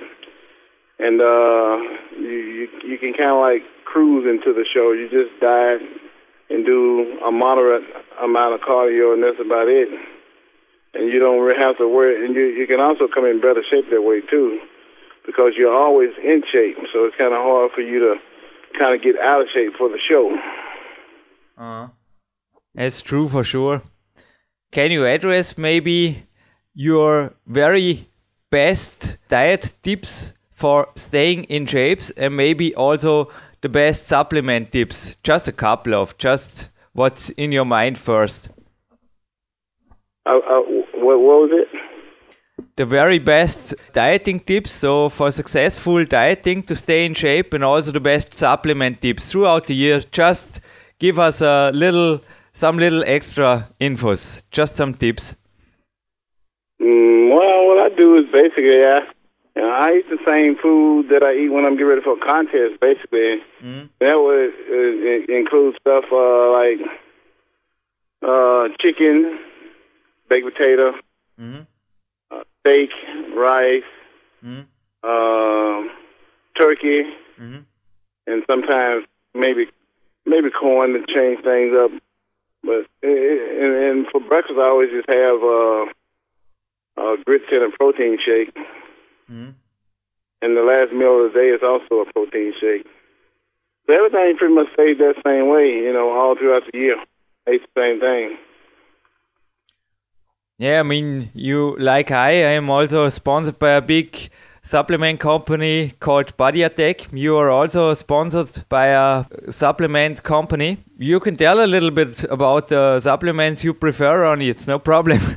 and 0.99 1.21
uh, 1.21 1.75
you 2.15 2.39
you, 2.63 2.95
you 2.95 2.99
can 2.99 3.13
kind 3.13 3.35
of 3.35 3.43
like 3.43 3.67
cruise 3.85 4.25
into 4.25 4.55
the 4.55 4.65
show. 4.65 4.95
You 4.95 5.11
just 5.11 5.35
diet 5.43 5.83
and 6.49 6.65
do 6.65 7.19
a 7.27 7.33
moderate 7.33 7.85
amount 8.23 8.55
of 8.55 8.61
cardio, 8.63 9.13
and 9.13 9.23
that's 9.23 9.43
about 9.43 9.67
it 9.67 9.91
and 10.99 11.13
you 11.13 11.19
don't 11.19 11.41
really 11.41 11.59
have 11.59 11.77
to 11.79 11.89
worry. 11.89 12.25
And 12.25 12.35
you 12.35 12.47
you 12.47 12.67
can 12.67 12.81
also 12.81 13.09
come 13.13 13.25
in 13.25 13.41
better 13.41 13.63
shape 13.71 13.91
that 13.91 14.03
way 14.03 14.21
too, 14.31 14.59
because 15.27 15.53
you're 15.57 15.75
always 15.75 16.11
in 16.23 16.43
shape. 16.53 16.77
So 16.93 17.05
it's 17.05 17.17
kind 17.17 17.35
of 17.35 17.41
hard 17.43 17.73
for 17.75 17.81
you 17.81 17.99
to 18.01 18.15
kind 18.79 18.95
of 18.95 19.03
get 19.03 19.17
out 19.21 19.43
of 19.43 19.49
shape 19.55 19.73
for 19.79 19.89
the 19.89 19.99
show. 20.09 20.37
Uh, 21.59 21.89
that's 22.75 23.01
true 23.01 23.29
for 23.29 23.45
sure. 23.45 23.83
Can 24.73 24.91
you 24.91 25.07
address 25.07 25.57
maybe 25.57 26.27
your 26.75 27.33
very 27.47 28.09
best 28.51 29.17
diet 29.29 29.73
tips 29.83 30.33
for 30.51 30.89
staying 30.95 31.45
in 31.45 31.67
shapes 31.67 32.11
and 32.11 32.37
maybe 32.37 32.75
also 32.75 33.31
the 33.63 33.69
best 33.69 34.07
supplement 34.07 34.73
tips? 34.73 35.17
Just 35.23 35.49
a 35.49 35.53
couple 35.53 35.95
of, 35.95 36.19
just 36.19 36.69
what's 36.93 37.31
in 37.31 37.53
your 37.53 37.65
mind 37.65 37.99
first. 37.99 38.51
Uh, 40.27 40.39
uh, 40.39 40.61
what, 41.07 41.21
what 41.21 41.39
was 41.45 41.51
it? 41.53 41.69
The 42.77 42.85
very 42.85 43.19
best 43.19 43.75
dieting 43.93 44.41
tips. 44.41 44.73
So 44.73 45.09
for 45.09 45.31
successful 45.31 46.05
dieting 46.05 46.65
to 46.65 46.75
stay 46.75 47.07
in 47.07 47.15
shape, 47.15 47.53
and 47.55 47.63
also 47.65 47.93
the 47.93 48.01
best 48.01 48.37
supplement 48.37 49.01
tips 49.01 49.31
throughout 49.31 49.67
the 49.67 49.75
year. 49.75 50.01
Just 50.11 50.61
give 50.99 51.19
us 51.19 51.41
a 51.41 51.71
little, 51.73 52.21
some 52.53 52.79
little 52.79 53.05
extra 53.07 53.69
infos. 53.81 54.43
Just 54.51 54.77
some 54.77 54.95
tips. 54.95 55.37
Mm, 56.81 57.31
well, 57.31 57.67
what 57.69 57.79
I 57.87 57.95
do 57.97 58.19
is 58.19 58.25
basically 58.33 58.83
I, 58.85 59.01
you 59.55 59.63
know, 59.63 59.71
I 59.71 59.89
eat 59.99 60.09
the 60.11 60.19
same 60.27 60.57
food 60.63 61.09
that 61.11 61.23
I 61.23 61.33
eat 61.35 61.49
when 61.49 61.65
I'm 61.65 61.75
getting 61.75 61.87
ready 61.87 62.03
for 62.03 62.19
a 62.19 62.27
contest. 62.27 62.81
Basically, 62.81 63.41
mm. 63.63 63.89
that 64.01 64.17
would 64.25 64.53
uh, 64.75 65.39
include 65.39 65.77
stuff 65.81 66.05
uh, 66.13 66.53
like 66.53 66.81
uh, 68.23 68.69
chicken 68.81 69.39
baked 70.29 70.47
potato, 70.47 70.93
mm-hmm. 71.41 71.63
uh, 72.31 72.43
steak, 72.61 72.91
rice, 73.35 73.83
mm-hmm. 74.45 74.63
uh, 75.03 75.91
turkey, 76.61 77.03
mm-hmm. 77.41 77.61
and 78.27 78.43
sometimes 78.47 79.07
maybe 79.35 79.67
maybe 80.25 80.51
corn 80.51 80.93
to 80.93 81.01
change 81.07 81.43
things 81.45 81.73
up. 81.75 81.91
But 82.63 82.87
and, 83.03 83.73
and 83.75 84.07
for 84.11 84.21
breakfast, 84.21 84.59
I 84.59 84.69
always 84.69 84.91
just 84.91 85.09
have 85.09 85.43
uh, 85.43 85.85
uh, 86.97 87.17
grits 87.25 87.45
and 87.51 87.73
a 87.73 87.77
protein 87.77 88.19
shake. 88.25 88.55
Mm-hmm. 89.31 89.51
And 90.43 90.57
the 90.57 90.63
last 90.63 90.93
meal 90.93 91.25
of 91.25 91.33
the 91.33 91.39
day 91.39 91.49
is 91.49 91.63
also 91.63 92.07
a 92.07 92.13
protein 92.13 92.53
shake. 92.61 92.87
So 93.87 93.95
everything 93.95 94.37
pretty 94.37 94.55
much 94.55 94.67
stays 94.75 94.99
that 94.99 95.15
same 95.25 95.49
way, 95.49 95.81
you 95.87 95.93
know, 95.93 96.11
all 96.11 96.37
throughout 96.37 96.63
the 96.71 96.79
year. 96.79 96.97
I 97.47 97.53
eat 97.53 97.63
the 97.63 97.81
same 97.81 98.01
thing. 98.01 98.37
Yeah, 100.59 100.81
I 100.81 100.85
mean, 100.85 101.31
you 101.35 101.77
like 101.79 102.11
I, 102.11 102.31
I 102.31 102.53
am 102.57 102.71
also 102.71 103.11
sponsored 103.11 103.59
by 103.59 103.73
a 103.73 103.83
big 103.83 104.31
supplement 104.63 105.21
company 105.21 105.93
called 106.01 106.35
Body 106.39 106.63
Attack. 106.63 107.13
You 107.13 107.37
are 107.37 107.51
also 107.51 107.93
sponsored 107.93 108.65
by 108.71 108.87
a 108.87 109.27
supplement 109.51 110.23
company. 110.23 110.79
You 110.97 111.21
can 111.21 111.37
tell 111.37 111.63
a 111.63 111.67
little 111.67 111.91
bit 111.91 112.25
about 112.31 112.69
the 112.69 113.01
supplements 113.01 113.65
you 113.65 113.75
prefer 113.75 114.25
on 114.25 114.41
it. 114.41 114.49
It's 114.49 114.67
no 114.67 114.79
problem. 114.79 115.21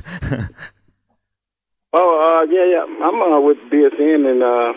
oh, 1.92 2.12
uh, 2.16 2.50
yeah, 2.50 2.64
yeah. 2.64 2.86
I'm 3.04 3.20
uh, 3.20 3.40
with 3.40 3.58
BSN 3.70 4.24
and 4.26 4.42
uh, 4.42 4.72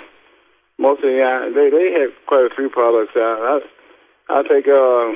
mostly 0.78 1.22
uh, 1.22 1.48
they 1.56 1.70
they 1.70 1.94
have 2.02 2.12
quite 2.28 2.52
a 2.52 2.54
few 2.54 2.70
products. 2.70 3.14
Uh, 3.16 3.22
I 3.22 3.60
I 4.28 4.42
take 4.44 4.68
uh, 4.68 5.14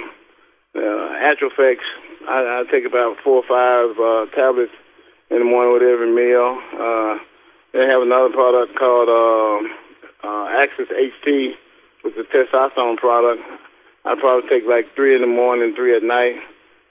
uh, 0.80 1.20
Atro-Phex. 1.20 1.80
I, 2.30 2.64
I 2.64 2.64
take 2.72 2.86
about 2.86 3.18
four 3.26 3.44
or 3.44 3.48
five 3.48 4.00
uh, 4.00 4.34
tablets 4.34 4.72
in 5.30 5.40
the 5.40 5.46
morning 5.46 5.74
with 5.74 5.84
every 5.84 6.12
meal. 6.14 6.58
Uh, 6.74 7.18
they 7.74 7.86
have 7.86 8.02
another 8.02 8.32
product 8.32 8.78
called 8.80 9.10
uh, 9.12 9.60
uh, 10.24 10.46
Axis 10.64 10.88
HT, 10.88 11.54
which 12.04 12.16
is 12.16 12.26
a 12.26 12.30
testosterone 12.32 12.98
product. 12.98 13.42
I 14.06 14.16
probably 14.20 14.50
take 14.50 14.64
like 14.68 14.96
three 14.96 15.16
in 15.16 15.22
the 15.22 15.28
morning, 15.28 15.74
three 15.76 15.96
at 15.96 16.04
night. 16.04 16.40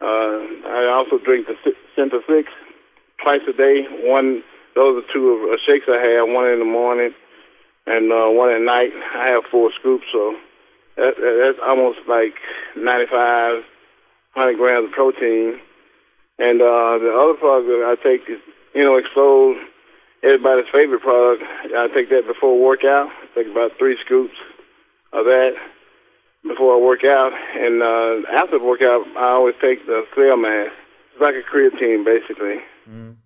Uh, 0.01 0.69
I 0.69 0.93
also 0.93 1.17
drink 1.25 1.47
the 1.49 1.57
Syntha-6 1.97 2.45
twice 3.23 3.41
a 3.49 3.57
day. 3.57 3.89
One, 4.05 4.43
those 4.75 5.03
are 5.03 5.07
two 5.13 5.33
of 5.33 5.41
uh, 5.49 5.57
shakes 5.65 5.89
I 5.89 5.97
have. 5.97 6.29
One 6.29 6.47
in 6.53 6.59
the 6.59 6.69
morning 6.69 7.13
and 7.87 8.13
uh, 8.13 8.29
one 8.29 8.53
at 8.53 8.61
night. 8.61 8.93
I 8.93 9.33
have 9.33 9.45
four 9.51 9.71
scoops, 9.81 10.05
so 10.13 10.37
that, 10.97 11.15
that's 11.17 11.63
almost 11.65 12.01
like 12.09 12.37
95, 12.77 13.65
100 14.35 14.57
grams 14.59 14.87
of 14.89 14.93
protein. 14.93 15.59
And 16.39 16.61
uh, 16.61 17.01
the 17.01 17.13
other 17.17 17.39
product 17.41 17.67
that 17.69 17.83
I 17.89 17.95
take 18.03 18.29
is, 18.29 18.41
you 18.75 18.85
know, 18.85 18.97
Explode, 18.97 19.57
everybody's 20.23 20.69
favorite 20.73 21.01
product. 21.01 21.43
I 21.75 21.89
take 21.95 22.11
that 22.11 22.27
before 22.27 22.61
workout. 22.61 23.09
I 23.09 23.27
take 23.35 23.51
about 23.51 23.73
three 23.79 23.97
scoops 24.05 24.37
of 25.13 25.25
that 25.25 25.53
before 26.43 26.77
I 26.77 26.81
work 26.81 27.05
out. 27.05 27.33
And 27.57 27.83
uh, 27.83 28.29
after 28.37 28.59
the 28.59 28.65
workout, 28.65 29.07
I 29.17 29.33
always 29.33 29.55
take 29.61 29.87
the 29.87 30.05
Cell-Mass. 30.15 30.73
It's 31.13 31.21
like 31.21 31.35
a 31.35 31.45
creatine, 31.49 32.05
basically. 32.05 32.61
Mm. 32.89 33.17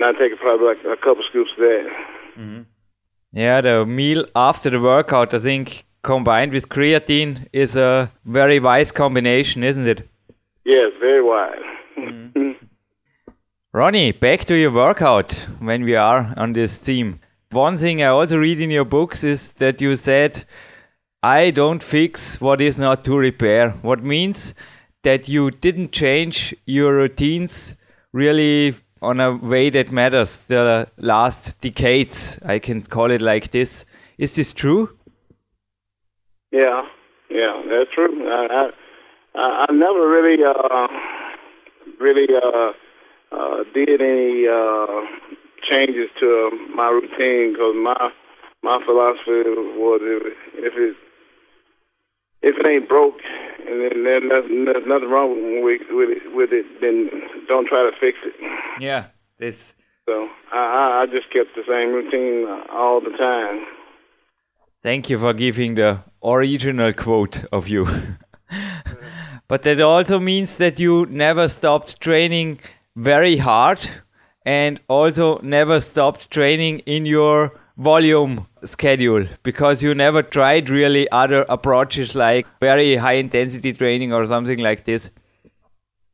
And 0.00 0.02
I 0.02 0.12
take 0.18 0.36
probably 0.40 0.66
like 0.66 0.82
a 0.84 0.96
couple 0.96 1.22
scoops 1.28 1.50
of 1.56 1.58
that. 1.58 1.86
Mm. 2.38 2.66
Yeah, 3.32 3.60
the 3.60 3.86
meal 3.86 4.26
after 4.34 4.70
the 4.70 4.80
workout, 4.80 5.34
I 5.34 5.38
think, 5.38 5.84
combined 6.02 6.52
with 6.52 6.68
creatine 6.68 7.46
is 7.52 7.76
a 7.76 8.10
very 8.24 8.58
wise 8.58 8.90
combination, 8.90 9.62
isn't 9.62 9.86
it? 9.86 10.08
Yes, 10.64 10.90
very 11.00 11.22
wise. 11.22 11.69
Mm. 12.00 12.56
Ronnie, 13.72 14.12
back 14.12 14.44
to 14.46 14.54
your 14.54 14.72
workout 14.72 15.32
when 15.60 15.84
we 15.84 15.94
are 15.94 16.34
on 16.36 16.52
this 16.52 16.76
theme. 16.78 17.20
One 17.52 17.76
thing 17.76 18.02
I 18.02 18.06
also 18.06 18.36
read 18.38 18.60
in 18.60 18.70
your 18.70 18.84
books 18.84 19.24
is 19.24 19.48
that 19.58 19.80
you 19.80 19.94
said 19.94 20.44
I 21.22 21.50
don't 21.50 21.82
fix 21.82 22.40
what 22.40 22.60
is 22.60 22.78
not 22.78 23.04
to 23.04 23.16
repair. 23.16 23.70
What 23.82 24.02
means 24.02 24.54
that 25.02 25.28
you 25.28 25.50
didn't 25.50 25.92
change 25.92 26.54
your 26.66 26.94
routines 26.94 27.74
really 28.12 28.74
on 29.02 29.20
a 29.20 29.36
way 29.36 29.70
that 29.70 29.92
matters 29.92 30.38
the 30.48 30.88
last 30.98 31.60
decades. 31.60 32.38
I 32.44 32.58
can 32.58 32.82
call 32.82 33.10
it 33.10 33.22
like 33.22 33.50
this. 33.50 33.84
Is 34.18 34.36
this 34.36 34.52
true? 34.52 34.96
Yeah, 36.52 36.82
yeah, 37.30 37.62
that's 37.68 37.90
true. 37.94 38.28
I 38.28 38.70
I, 39.34 39.66
I 39.68 39.72
never 39.72 40.08
really 40.08 40.42
uh, 40.42 40.88
really 42.00 42.26
uh, 42.34 42.72
uh, 43.30 43.64
did 43.74 44.00
any 44.00 44.48
uh, 44.48 45.04
changes 45.68 46.08
to 46.18 46.50
my 46.74 46.88
routine 46.88 47.52
because 47.52 47.76
my 47.76 48.10
my 48.62 48.80
philosophy 48.84 49.48
was 49.76 50.00
if, 50.02 50.34
if 50.54 50.74
it 50.76 50.96
if 52.42 52.56
it 52.58 52.66
ain't 52.66 52.88
broke 52.88 53.20
and 53.68 53.80
then 53.82 54.04
there's 54.04 54.22
nothing, 54.24 54.64
there's 54.64 54.86
nothing 54.86 55.10
wrong 55.10 55.62
with, 55.62 55.82
with 55.90 56.10
it, 56.10 56.34
with 56.34 56.50
it, 56.52 56.66
then 56.80 57.10
don't 57.46 57.66
try 57.66 57.88
to 57.88 57.92
fix 58.00 58.18
it. 58.24 58.34
Yeah, 58.80 59.06
this. 59.38 59.76
So 60.08 60.28
I, 60.52 61.02
I 61.02 61.06
just 61.06 61.30
kept 61.32 61.54
the 61.54 61.62
same 61.68 61.92
routine 61.92 62.48
all 62.72 63.00
the 63.00 63.16
time. 63.16 63.66
Thank 64.82 65.10
you 65.10 65.18
for 65.18 65.34
giving 65.34 65.74
the 65.74 66.02
original 66.24 66.92
quote 66.94 67.44
of 67.52 67.68
you. 67.68 67.86
but 69.50 69.64
that 69.64 69.80
also 69.80 70.20
means 70.20 70.58
that 70.58 70.78
you 70.78 71.06
never 71.10 71.48
stopped 71.48 72.00
training 72.00 72.60
very 72.94 73.36
hard 73.36 73.80
and 74.46 74.80
also 74.86 75.40
never 75.42 75.80
stopped 75.80 76.30
training 76.30 76.78
in 76.86 77.04
your 77.04 77.50
volume 77.76 78.46
schedule 78.64 79.26
because 79.42 79.82
you 79.82 79.92
never 79.92 80.22
tried 80.22 80.70
really 80.70 81.10
other 81.10 81.44
approaches 81.48 82.14
like 82.14 82.46
very 82.60 82.94
high 82.94 83.14
intensity 83.14 83.72
training 83.72 84.12
or 84.12 84.24
something 84.24 84.60
like 84.60 84.84
this? 84.84 85.10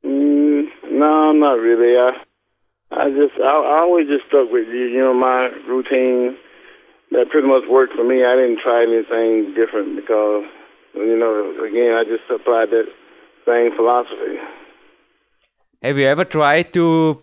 Mm, 0.03 0.69
no, 0.93 1.33
not 1.33 1.61
really. 1.61 1.95
I, 1.95 2.13
I 2.91 3.11
just, 3.11 3.39
I, 3.39 3.53
I 3.53 3.79
always 3.81 4.09
just 4.09 4.25
stuck 4.29 4.51
with 4.51 4.69
you. 4.69 4.87
You 4.87 5.01
know, 5.01 5.13
my 5.13 5.51
routine 5.69 6.39
that 7.11 7.29
pretty 7.31 7.49
much 7.49 7.65
worked 7.69 7.93
for 7.93 8.03
me. 8.03 8.25
I 8.25 8.35
didn't 8.35 8.61
try 8.65 8.83
anything 8.83 9.53
different 9.53 9.95
because, 9.95 10.45
you 10.95 11.19
know, 11.19 11.53
again, 11.69 11.93
I 11.93 12.05
just 12.09 12.25
applied 12.33 12.71
that 12.71 12.89
same 13.47 13.75
philosophy. 13.77 14.37
Have 15.83 15.99
you 15.99 16.07
ever 16.07 16.25
tried 16.25 16.73
to 16.73 17.23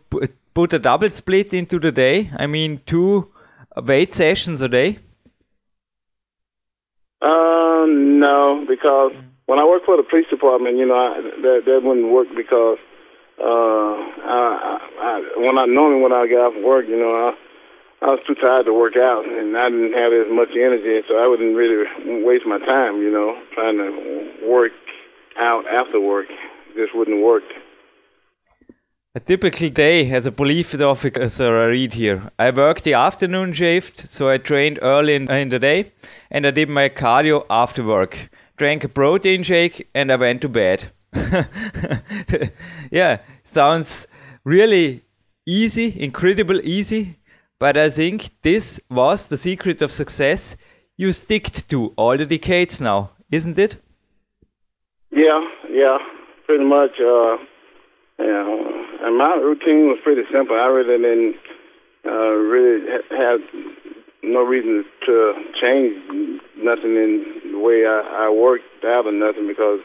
put 0.53 0.73
a 0.73 0.79
double 0.79 1.09
split 1.09 1.53
into 1.53 1.79
the 1.79 1.91
day? 1.91 2.31
I 2.38 2.47
mean, 2.47 2.81
two 2.86 3.31
weight 3.75 4.15
sessions 4.15 4.62
a 4.62 4.69
day? 4.69 4.99
Uh, 7.21 7.86
no, 7.88 8.65
because 8.67 9.13
when 9.45 9.59
I 9.59 9.65
worked 9.65 9.86
for 9.86 9.97
the 9.97 10.03
police 10.03 10.27
department, 10.29 10.77
you 10.77 10.86
know, 10.86 10.95
I, 10.95 11.21
that 11.41 11.62
that 11.65 11.79
wouldn't 11.83 12.12
work 12.12 12.27
because 12.36 12.77
uh, 13.39 13.95
I, 14.27 14.79
I, 14.99 15.21
when 15.38 15.57
I 15.57 15.65
normally 15.65 16.01
when 16.01 16.13
I 16.13 16.27
get 16.27 16.39
off 16.39 16.53
work, 16.63 16.86
you 16.88 16.99
know, 16.99 17.12
I, 17.15 18.05
I 18.05 18.07
was 18.12 18.19
too 18.27 18.36
tired 18.36 18.65
to 18.65 18.73
work 18.73 18.99
out, 18.99 19.23
and 19.23 19.55
I 19.55 19.69
didn't 19.71 19.95
have 19.95 20.12
as 20.12 20.27
much 20.27 20.51
energy, 20.51 20.99
so 21.07 21.15
I 21.15 21.27
wouldn't 21.27 21.55
really 21.55 21.88
waste 22.23 22.45
my 22.45 22.59
time, 22.59 22.99
you 23.01 23.12
know, 23.12 23.39
trying 23.55 23.79
to 23.79 24.47
work 24.47 24.75
out 25.37 25.65
after 25.67 25.99
work. 25.99 26.27
Just 26.75 26.95
wouldn't 26.95 27.23
work. 27.23 27.43
A 29.15 29.19
typical 29.19 29.69
day 29.69 30.11
as 30.11 30.25
a 30.25 30.31
police 30.31 30.73
officer, 30.73 31.61
I 31.61 31.65
read 31.65 31.93
here. 31.93 32.31
I 32.39 32.49
worked 32.49 32.83
the 32.83 32.95
afternoon 32.95 33.53
shift, 33.53 34.09
so 34.09 34.27
I 34.27 34.39
trained 34.39 34.79
early 34.81 35.13
in, 35.13 35.29
in, 35.29 35.49
the 35.49 35.59
day 35.59 35.91
and 36.31 36.47
I 36.47 36.51
did 36.51 36.67
my 36.67 36.89
cardio 36.89 37.45
after 37.47 37.83
work. 37.83 38.17
Drank 38.57 38.83
a 38.83 38.89
protein 38.89 39.43
shake 39.43 39.87
and 39.93 40.11
I 40.11 40.15
went 40.15 40.41
to 40.41 40.49
bed. 40.49 40.91
yeah, 42.91 43.19
sounds 43.43 44.07
really 44.43 45.03
easy, 45.45 46.01
incredible 46.01 46.59
easy, 46.61 47.19
but 47.59 47.77
I 47.77 47.89
think 47.89 48.31
this 48.41 48.79
was 48.89 49.27
the 49.27 49.37
secret 49.37 49.83
of 49.83 49.91
success 49.91 50.57
you 50.97 51.11
sticked 51.11 51.69
to 51.69 51.93
all 51.97 52.17
the 52.17 52.25
decades 52.25 52.81
now, 52.81 53.11
isn't 53.31 53.59
it? 53.59 53.77
Yeah, 55.13 55.47
yeah, 55.69 55.97
pretty 56.45 56.65
much. 56.65 56.99
Uh 56.99 57.38
yeah, 58.19 58.45
and 59.02 59.17
my 59.17 59.36
routine 59.41 59.89
was 59.89 59.99
pretty 60.04 60.21
simple. 60.32 60.56
I 60.56 60.67
really 60.67 60.97
didn't 61.02 61.36
uh, 62.06 62.30
really 62.45 62.86
have 63.10 63.39
no 64.23 64.43
reason 64.43 64.86
to 65.06 65.34
change 65.60 65.97
nothing 66.58 66.95
in 66.95 67.52
the 67.52 67.60
way 67.60 67.86
I, 67.86 68.28
I 68.28 68.30
worked 68.30 68.86
out 68.86 69.06
or 69.06 69.12
nothing 69.12 69.47
because 69.47 69.80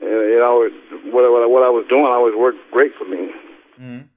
it 0.00 0.42
always 0.42 0.72
what, 1.06 1.24
what, 1.32 1.50
what 1.50 1.62
I 1.62 1.70
was 1.70 1.86
doing 1.88 2.04
always 2.04 2.34
worked 2.36 2.58
great 2.70 2.92
for 2.98 3.04
me. 3.08 3.30
Mm. 3.80 4.08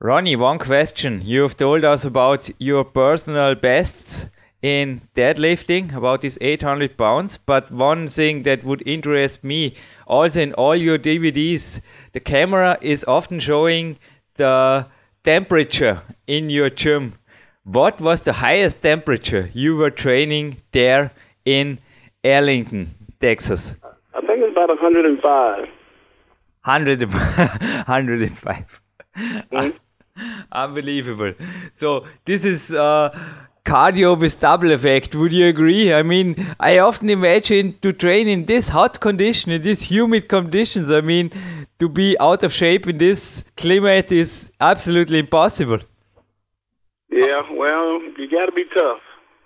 Ronnie, 0.00 0.36
one 0.36 0.58
question. 0.58 1.22
You've 1.24 1.56
told 1.56 1.84
us 1.84 2.04
about 2.04 2.50
your 2.58 2.84
personal 2.84 3.54
bests 3.54 4.28
in 4.62 5.02
deadlifting, 5.14 5.94
about 5.94 6.22
these 6.22 6.38
800 6.40 6.96
pounds, 6.96 7.36
but 7.36 7.70
one 7.70 8.08
thing 8.08 8.42
that 8.44 8.64
would 8.64 8.82
interest 8.86 9.44
me 9.44 9.76
also 10.06 10.40
in 10.40 10.54
all 10.54 10.74
your 10.74 10.98
DVDs, 10.98 11.80
the 12.12 12.20
camera 12.20 12.78
is 12.80 13.04
often 13.04 13.38
showing 13.38 13.98
the 14.36 14.86
temperature 15.24 16.02
in 16.26 16.50
your 16.50 16.70
gym. 16.70 17.14
What 17.64 18.00
was 18.00 18.22
the 18.22 18.32
highest 18.32 18.82
temperature 18.82 19.50
you 19.52 19.76
were 19.76 19.90
training 19.90 20.62
there 20.72 21.12
in 21.44 21.78
Arlington, 22.24 22.94
Texas? 23.20 23.74
I 24.14 24.20
think 24.20 24.42
it's 24.42 24.52
about 24.52 24.68
105. 24.68 25.68
100, 26.64 27.12
105. 27.12 28.80
Mm-hmm. 29.16 29.70
Unbelievable. 30.52 31.34
So 31.76 32.06
this 32.26 32.44
is 32.44 32.72
uh, 32.72 33.10
cardio 33.66 34.18
with 34.18 34.40
double 34.40 34.70
effect. 34.70 35.14
Would 35.14 35.32
you 35.32 35.48
agree? 35.48 35.92
I 35.92 36.02
mean, 36.02 36.54
I 36.60 36.78
often 36.78 37.10
imagine 37.10 37.76
to 37.82 37.92
train 37.92 38.28
in 38.28 38.46
this 38.46 38.68
hot 38.68 39.00
condition, 39.00 39.52
in 39.52 39.62
these 39.62 39.82
humid 39.82 40.28
conditions. 40.28 40.90
I 40.90 41.00
mean, 41.00 41.30
to 41.80 41.88
be 41.88 42.16
out 42.20 42.44
of 42.44 42.52
shape 42.52 42.88
in 42.88 42.98
this 42.98 43.44
climate 43.56 44.12
is 44.12 44.50
absolutely 44.60 45.18
impossible. 45.18 45.80
Yeah, 47.10 47.42
well, 47.52 48.00
you 48.18 48.30
got 48.30 48.46
to 48.46 48.52
be 48.52 48.64
tough. 48.72 49.00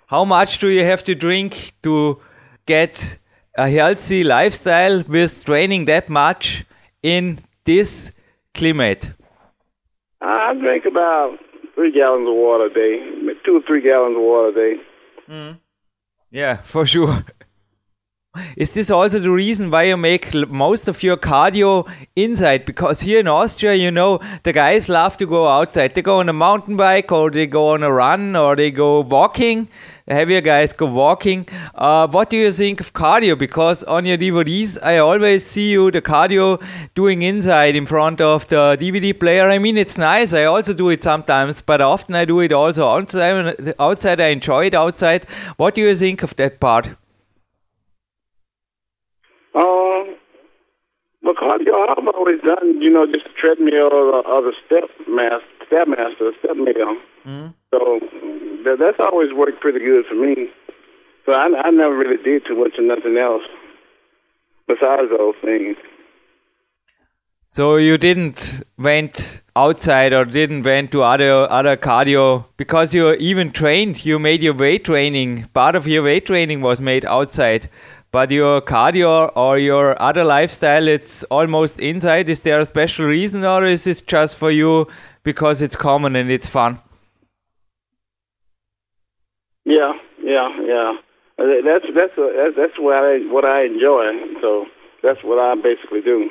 How 0.07 0.23
much 0.25 0.59
do 0.59 0.67
you 0.67 0.83
have 0.83 1.03
to 1.05 1.15
drink 1.15 1.73
to 1.83 2.19
get 2.65 3.17
a 3.57 3.69
healthy 3.69 4.23
lifestyle 4.23 5.03
with 5.03 5.43
training 5.45 5.85
that 5.85 6.09
much 6.09 6.65
in 7.01 7.39
this 7.65 8.11
climate? 8.53 9.09
I 10.21 10.53
drink 10.53 10.85
about 10.85 11.39
three 11.75 11.91
gallons 11.91 12.27
of 12.27 12.35
water 12.35 12.65
a 12.65 12.73
day, 12.73 13.33
two 13.45 13.57
or 13.57 13.61
three 13.67 13.81
gallons 13.81 14.15
of 14.15 14.21
water 14.21 14.49
a 14.49 14.53
day. 14.53 14.81
Mm. 15.29 15.59
Yeah, 16.31 16.61
for 16.63 16.85
sure. 16.85 17.25
Is 18.55 18.71
this 18.71 18.89
also 18.89 19.19
the 19.19 19.29
reason 19.29 19.71
why 19.71 19.83
you 19.83 19.97
make 19.97 20.33
most 20.47 20.87
of 20.87 21.03
your 21.03 21.17
cardio 21.17 21.85
inside? 22.15 22.63
Because 22.65 23.01
here 23.01 23.19
in 23.19 23.27
Austria, 23.27 23.73
you 23.73 23.91
know, 23.91 24.19
the 24.43 24.53
guys 24.53 24.87
love 24.87 25.17
to 25.17 25.25
go 25.25 25.49
outside. 25.49 25.95
They 25.95 26.01
go 26.01 26.19
on 26.19 26.29
a 26.29 26.33
mountain 26.33 26.77
bike 26.77 27.11
or 27.11 27.29
they 27.29 27.45
go 27.45 27.67
on 27.69 27.83
a 27.83 27.91
run 27.91 28.37
or 28.37 28.55
they 28.55 28.71
go 28.71 29.01
walking 29.01 29.67
heavier 30.07 30.41
guys 30.41 30.73
go 30.73 30.85
walking. 30.85 31.47
Uh, 31.75 32.07
what 32.07 32.29
do 32.29 32.37
you 32.37 32.51
think 32.51 32.79
of 32.79 32.93
cardio? 32.93 33.37
Because 33.37 33.83
on 33.83 34.05
your 34.05 34.17
DVDs, 34.17 34.77
I 34.83 34.97
always 34.97 35.45
see 35.45 35.69
you 35.71 35.91
the 35.91 36.01
cardio 36.01 36.61
doing 36.95 37.21
inside 37.21 37.75
in 37.75 37.85
front 37.85 38.21
of 38.21 38.47
the 38.47 38.77
DVD 38.79 39.17
player. 39.17 39.49
I 39.49 39.59
mean, 39.59 39.77
it's 39.77 39.97
nice. 39.97 40.33
I 40.33 40.45
also 40.45 40.73
do 40.73 40.89
it 40.89 41.03
sometimes, 41.03 41.61
but 41.61 41.81
often 41.81 42.15
I 42.15 42.25
do 42.25 42.39
it 42.39 42.51
also 42.51 42.87
outside. 42.87 43.73
Outside, 43.79 44.19
I 44.19 44.27
enjoy 44.27 44.65
it 44.67 44.73
outside. 44.73 45.25
What 45.57 45.75
do 45.75 45.81
you 45.81 45.95
think 45.95 46.23
of 46.23 46.35
that 46.37 46.59
part? 46.59 46.87
Um, 49.53 50.15
well, 51.23 51.35
cardio 51.35 51.73
I've 51.89 52.07
always 52.15 52.41
done, 52.41 52.81
you 52.81 52.89
know, 52.89 53.05
just 53.05 53.25
treadmill 53.39 53.89
or, 53.91 54.25
or 54.25 54.41
the 54.41 54.53
step 54.65 54.89
master, 55.07 55.45
step 55.67 55.87
master, 55.87 56.31
step 56.39 56.55
mill. 56.55 56.97
Mm. 57.25 57.53
That's 58.81 58.97
always 58.99 59.31
worked 59.31 59.61
pretty 59.61 59.77
good 59.77 60.05
for 60.09 60.15
me. 60.15 60.47
So 61.27 61.33
I, 61.33 61.49
I 61.65 61.69
never 61.69 61.95
really 61.95 62.21
did 62.23 62.47
too 62.47 62.55
much 62.55 62.79
of 62.79 62.85
nothing 62.85 63.15
else 63.15 63.43
besides 64.67 65.09
those 65.15 65.35
things. 65.43 65.77
So 67.47 67.75
you 67.75 67.99
didn't 67.99 68.63
went 68.79 69.41
outside 69.55 70.13
or 70.13 70.25
didn't 70.25 70.63
went 70.63 70.91
to 70.93 71.03
other 71.03 71.51
other 71.51 71.77
cardio 71.77 72.45
because 72.57 72.95
you 72.95 73.13
even 73.13 73.51
trained. 73.51 74.03
You 74.03 74.17
made 74.17 74.41
your 74.41 74.55
weight 74.55 74.85
training. 74.85 75.49
Part 75.53 75.75
of 75.75 75.85
your 75.85 76.01
weight 76.01 76.25
training 76.25 76.61
was 76.61 76.81
made 76.81 77.05
outside, 77.05 77.69
but 78.11 78.31
your 78.31 78.61
cardio 78.61 79.31
or 79.35 79.59
your 79.59 80.01
other 80.01 80.23
lifestyle, 80.23 80.87
it's 80.87 81.23
almost 81.25 81.79
inside. 81.79 82.29
Is 82.29 82.39
there 82.39 82.59
a 82.59 82.65
special 82.65 83.05
reason, 83.05 83.43
or 83.45 83.65
is 83.65 83.83
this 83.83 84.01
just 84.01 84.37
for 84.37 84.49
you 84.49 84.87
because 85.23 85.61
it's 85.61 85.75
common 85.75 86.15
and 86.15 86.31
it's 86.31 86.47
fun? 86.47 86.79
Yeah, 89.71 89.93
yeah, 90.21 90.49
yeah. 90.67 90.93
Uh, 91.39 91.43
that's 91.63 91.85
that's 91.95 92.17
uh, 92.17 92.23
a, 92.23 92.51
that's 92.57 92.77
what 92.77 92.93
I 92.93 93.19
what 93.31 93.45
I 93.45 93.63
enjoy. 93.63 94.03
So 94.41 94.65
that's 95.01 95.23
what 95.23 95.39
I 95.39 95.55
basically 95.55 96.01
do. 96.01 96.29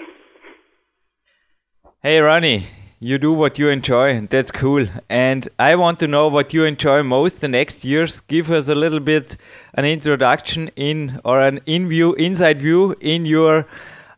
Hey 2.02 2.18
Ronnie, 2.18 2.66
you 2.98 3.16
do 3.16 3.32
what 3.32 3.58
you 3.58 3.70
enjoy. 3.70 4.26
That's 4.26 4.50
cool. 4.50 4.86
And 5.08 5.48
I 5.58 5.76
want 5.76 6.00
to 6.00 6.06
know 6.06 6.28
what 6.28 6.52
you 6.52 6.64
enjoy 6.64 7.02
most 7.02 7.40
the 7.40 7.48
next 7.48 7.82
years. 7.82 8.20
Give 8.20 8.50
us 8.50 8.68
a 8.68 8.74
little 8.74 9.00
bit 9.00 9.38
an 9.72 9.86
introduction 9.86 10.68
in 10.76 11.18
or 11.24 11.40
an 11.40 11.60
in 11.64 11.88
view, 11.88 12.12
inside 12.16 12.60
view 12.60 12.94
in 13.00 13.24
your 13.24 13.66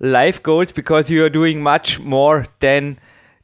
life 0.00 0.42
goals 0.42 0.72
because 0.72 1.12
you 1.12 1.24
are 1.24 1.30
doing 1.30 1.62
much 1.62 2.00
more 2.00 2.48
than 2.58 2.98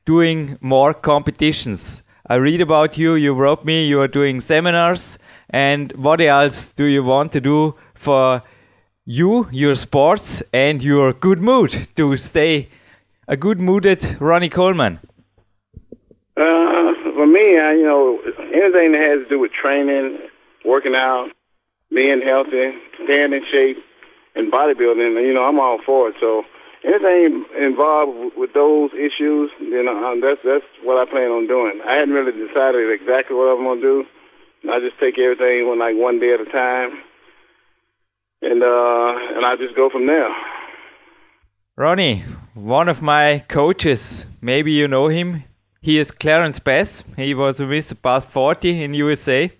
doing 0.06 0.58
more 0.60 0.92
competitions. 0.92 2.02
I 2.30 2.34
read 2.34 2.60
about 2.60 2.98
you, 2.98 3.14
you 3.14 3.32
wrote 3.32 3.64
me, 3.64 3.86
you 3.86 4.00
are 4.00 4.08
doing 4.08 4.40
seminars. 4.40 5.18
And 5.48 5.92
what 5.92 6.20
else 6.20 6.66
do 6.66 6.84
you 6.84 7.02
want 7.02 7.32
to 7.32 7.40
do 7.40 7.74
for 7.94 8.42
you, 9.06 9.48
your 9.50 9.74
sports, 9.74 10.42
and 10.52 10.82
your 10.82 11.14
good 11.14 11.40
mood 11.40 11.88
to 11.96 12.18
stay 12.18 12.68
a 13.26 13.36
good 13.36 13.62
mooded 13.62 14.20
Ronnie 14.20 14.50
Coleman? 14.50 14.98
Uh, 16.36 16.92
for 17.16 17.26
me, 17.26 17.58
I, 17.58 17.72
you 17.72 17.84
know, 17.84 18.18
anything 18.52 18.92
that 18.92 19.00
has 19.00 19.24
to 19.24 19.28
do 19.30 19.38
with 19.38 19.52
training, 19.52 20.18
working 20.66 20.94
out, 20.94 21.30
being 21.88 22.20
healthy, 22.22 22.72
staying 23.04 23.32
in 23.32 23.42
shape, 23.50 23.78
and 24.34 24.52
bodybuilding, 24.52 25.26
you 25.26 25.32
know, 25.32 25.44
I'm 25.44 25.58
all 25.58 25.78
for 25.84 26.10
it. 26.10 26.16
So 26.20 26.42
anything 26.84 27.44
involved 27.58 28.36
with 28.36 28.52
those 28.54 28.90
issues, 28.94 29.50
you 29.60 29.82
know, 29.82 29.96
um, 29.96 30.20
that's 30.20 30.40
that's 30.44 30.66
what 30.82 30.96
I 30.96 31.10
plan 31.10 31.30
on 31.30 31.46
doing. 31.46 31.80
I 31.86 31.94
hadn't 31.98 32.14
really 32.14 32.32
decided 32.32 32.90
exactly 32.90 33.36
what 33.36 33.50
I'm 33.50 33.64
gonna 33.64 33.80
do. 33.80 34.04
I 34.70 34.80
just 34.80 34.98
take 35.00 35.18
everything 35.18 35.68
one 35.68 35.78
like 35.78 35.96
one 35.96 36.20
day 36.20 36.34
at 36.34 36.40
a 36.40 36.50
time, 36.50 36.90
and 38.42 38.62
uh, 38.62 39.36
and 39.36 39.46
I 39.46 39.56
just 39.56 39.74
go 39.76 39.90
from 39.90 40.06
there. 40.06 40.30
Ronnie, 41.76 42.24
one 42.54 42.88
of 42.88 43.02
my 43.02 43.44
coaches, 43.48 44.26
maybe 44.40 44.72
you 44.72 44.88
know 44.88 45.08
him. 45.08 45.44
He 45.80 45.98
is 45.98 46.10
Clarence 46.10 46.58
Bass. 46.58 47.04
He 47.16 47.34
was 47.34 47.60
Mr. 47.60 47.94
Past 48.02 48.26
40 48.28 48.82
in 48.82 48.94
USA. 48.94 49.52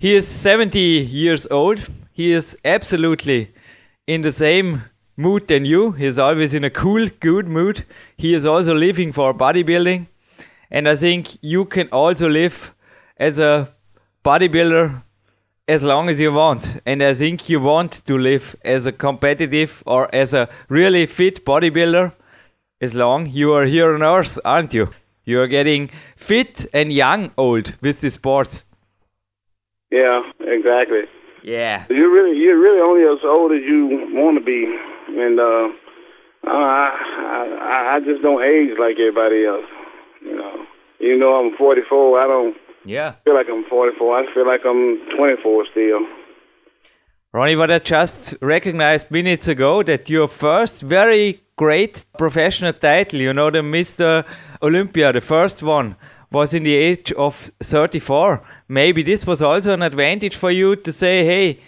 He 0.00 0.16
is 0.16 0.26
70 0.26 0.78
years 0.80 1.46
old. 1.48 1.86
He 2.12 2.32
is 2.32 2.56
absolutely 2.64 3.52
in 4.08 4.22
the 4.22 4.32
same 4.32 4.82
mood 5.18 5.48
than 5.48 5.64
you. 5.64 5.92
He 5.92 6.06
is 6.06 6.18
always 6.18 6.54
in 6.54 6.64
a 6.64 6.70
cool, 6.70 7.08
good 7.20 7.48
mood. 7.48 7.84
He 8.16 8.32
is 8.32 8.46
also 8.46 8.74
living 8.74 9.12
for 9.12 9.34
bodybuilding. 9.34 10.06
And 10.70 10.88
I 10.88 10.94
think 10.94 11.36
you 11.42 11.64
can 11.64 11.88
also 11.88 12.28
live 12.28 12.72
as 13.16 13.38
a 13.38 13.72
bodybuilder 14.24 15.02
as 15.66 15.82
long 15.82 16.08
as 16.08 16.20
you 16.20 16.32
want. 16.32 16.80
And 16.86 17.02
I 17.02 17.14
think 17.14 17.48
you 17.48 17.60
want 17.60 18.06
to 18.06 18.16
live 18.16 18.54
as 18.64 18.86
a 18.86 18.92
competitive 18.92 19.82
or 19.86 20.14
as 20.14 20.34
a 20.34 20.48
really 20.68 21.06
fit 21.06 21.44
bodybuilder 21.44 22.12
as 22.80 22.94
long 22.94 23.26
you 23.26 23.52
are 23.52 23.64
here 23.64 23.94
on 23.94 24.02
earth, 24.02 24.38
aren't 24.44 24.72
you? 24.72 24.90
You 25.24 25.40
are 25.40 25.48
getting 25.48 25.90
fit 26.16 26.64
and 26.72 26.92
young 26.92 27.32
old 27.36 27.74
with 27.82 28.00
the 28.00 28.10
sports. 28.10 28.64
Yeah, 29.90 30.22
exactly. 30.40 31.02
Yeah. 31.42 31.86
You're 31.90 32.12
really 32.12 32.38
you're 32.38 32.58
really 32.58 32.80
only 32.80 33.02
as 33.02 33.24
old 33.24 33.52
as 33.52 33.62
you 33.62 34.08
want 34.12 34.38
to 34.38 34.44
be, 34.44 34.64
and 35.08 35.40
uh, 35.40 35.68
I, 36.44 36.90
I 37.60 37.96
I 37.96 38.00
just 38.00 38.22
don't 38.22 38.42
age 38.42 38.76
like 38.78 38.96
everybody 38.98 39.44
else. 39.44 39.66
You 40.22 40.36
know, 40.36 40.66
even 41.00 41.20
though 41.20 41.38
I'm 41.40 41.56
44, 41.56 42.20
I 42.20 42.26
don't 42.26 42.56
yeah. 42.84 43.14
feel 43.24 43.34
like 43.34 43.46
I'm 43.50 43.64
44. 43.64 44.18
I 44.18 44.34
feel 44.34 44.46
like 44.46 44.60
I'm 44.64 44.98
24 45.16 45.66
still. 45.70 46.00
Ronnie, 47.32 47.56
what 47.56 47.70
I 47.70 47.78
just 47.78 48.34
recognized 48.40 49.10
minutes 49.10 49.48
ago 49.48 49.82
that 49.82 50.08
your 50.08 50.28
first 50.28 50.82
very 50.82 51.42
great 51.56 52.04
professional 52.16 52.72
title, 52.72 53.20
you 53.20 53.32
know, 53.34 53.50
the 53.50 53.58
Mr. 53.58 54.24
Olympia, 54.62 55.12
the 55.12 55.20
first 55.20 55.62
one, 55.62 55.96
was 56.30 56.54
in 56.54 56.62
the 56.62 56.74
age 56.74 57.12
of 57.12 57.50
34. 57.62 58.42
Maybe 58.68 59.02
this 59.02 59.26
was 59.26 59.42
also 59.42 59.74
an 59.74 59.82
advantage 59.82 60.36
for 60.36 60.50
you 60.50 60.76
to 60.76 60.92
say, 60.92 61.24
hey, 61.24 61.60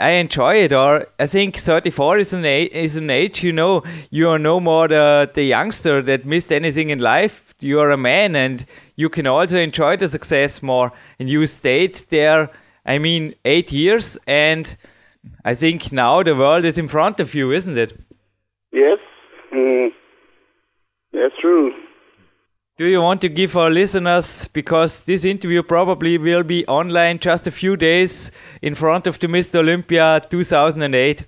I 0.00 0.12
enjoy 0.12 0.56
it, 0.56 0.72
or 0.72 1.06
I 1.18 1.26
think 1.26 1.56
34 1.56 2.18
is 2.18 2.32
an 2.32 2.44
age, 2.46 2.70
is 2.72 2.96
an 2.96 3.10
age 3.10 3.42
you 3.42 3.52
know 3.52 3.82
you 4.08 4.28
are 4.30 4.38
no 4.38 4.58
more 4.58 4.88
the, 4.88 5.30
the 5.34 5.44
youngster 5.44 6.00
that 6.02 6.24
missed 6.24 6.50
anything 6.50 6.88
in 6.88 7.00
life. 7.00 7.44
You 7.60 7.80
are 7.80 7.90
a 7.90 7.98
man, 7.98 8.34
and 8.34 8.64
you 8.96 9.10
can 9.10 9.26
also 9.26 9.58
enjoy 9.58 9.98
the 9.98 10.08
success 10.08 10.62
more. 10.62 10.90
And 11.18 11.28
you 11.28 11.44
stayed 11.46 11.96
there, 12.08 12.48
I 12.86 12.98
mean, 12.98 13.34
eight 13.44 13.72
years, 13.72 14.16
and 14.26 14.74
I 15.44 15.52
think 15.52 15.92
now 15.92 16.22
the 16.22 16.34
world 16.34 16.64
is 16.64 16.78
in 16.78 16.88
front 16.88 17.20
of 17.20 17.34
you, 17.34 17.52
isn't 17.52 17.76
it? 17.76 18.00
Yes, 18.72 18.98
mm, 19.52 19.90
that's 21.12 21.34
true. 21.40 21.72
Do 22.80 22.86
you 22.86 23.02
want 23.02 23.20
to 23.20 23.28
give 23.28 23.58
our 23.58 23.68
listeners, 23.68 24.48
because 24.54 25.04
this 25.04 25.26
interview 25.26 25.62
probably 25.62 26.16
will 26.16 26.42
be 26.42 26.66
online 26.66 27.18
just 27.18 27.46
a 27.46 27.50
few 27.50 27.76
days 27.76 28.30
in 28.62 28.74
front 28.74 29.06
of 29.06 29.18
the 29.18 29.26
Mr. 29.26 29.56
Olympia 29.56 30.22
2008, 30.30 31.24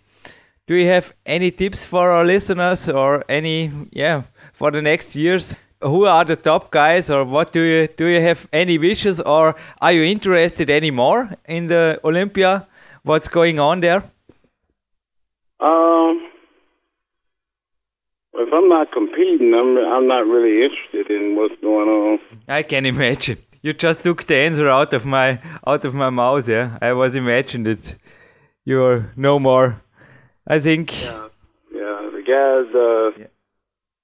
do 0.66 0.74
you 0.74 0.88
have 0.88 1.12
any 1.26 1.50
tips 1.50 1.84
for 1.84 2.10
our 2.10 2.24
listeners 2.24 2.88
or 2.88 3.22
any, 3.28 3.70
yeah, 3.90 4.22
for 4.54 4.70
the 4.70 4.80
next 4.80 5.14
years? 5.14 5.54
Who 5.82 6.06
are 6.06 6.24
the 6.24 6.36
top 6.36 6.70
guys 6.70 7.10
or 7.10 7.26
what 7.26 7.52
do 7.52 7.60
you, 7.60 7.86
do 7.98 8.06
you 8.06 8.22
have 8.22 8.48
any 8.50 8.78
wishes 8.78 9.20
or 9.20 9.54
are 9.82 9.92
you 9.92 10.04
interested 10.04 10.70
anymore 10.70 11.36
in 11.44 11.66
the 11.66 12.00
Olympia? 12.02 12.66
What's 13.02 13.28
going 13.28 13.60
on 13.60 13.80
there? 13.80 14.02
Um, 15.60 16.32
if 18.35 18.53
I'm 18.53 18.68
not 18.68 18.92
competing, 18.92 19.55
I'm 19.55 19.77
I'm 19.79 20.07
not 20.07 20.27
really 20.27 20.64
interested 20.64 21.11
in 21.11 21.37
what's 21.37 21.55
going 21.61 21.88
on. 21.88 22.18
I 22.49 22.62
can 22.62 22.87
imagine. 22.87 23.38
You 23.62 23.73
just 23.73 24.03
took 24.03 24.25
the 24.25 24.37
answer 24.37 24.68
out 24.68 24.92
of 24.92 25.05
my 25.05 25.40
out 25.66 25.85
of 25.85 25.95
my 25.95 26.11
mouth. 26.11 26.49
Yeah, 26.49 26.79
I 26.81 26.92
was 26.92 27.14
imagined 27.14 27.68
it. 27.68 27.97
you're 28.64 29.12
no 29.16 29.38
more. 29.38 29.83
I 30.47 30.59
think. 30.61 31.03
Yeah, 31.03 31.29
yeah. 31.73 32.11
The 32.12 32.23
guys 32.27 32.75
uh, 32.75 33.11
yeah. 33.21 33.27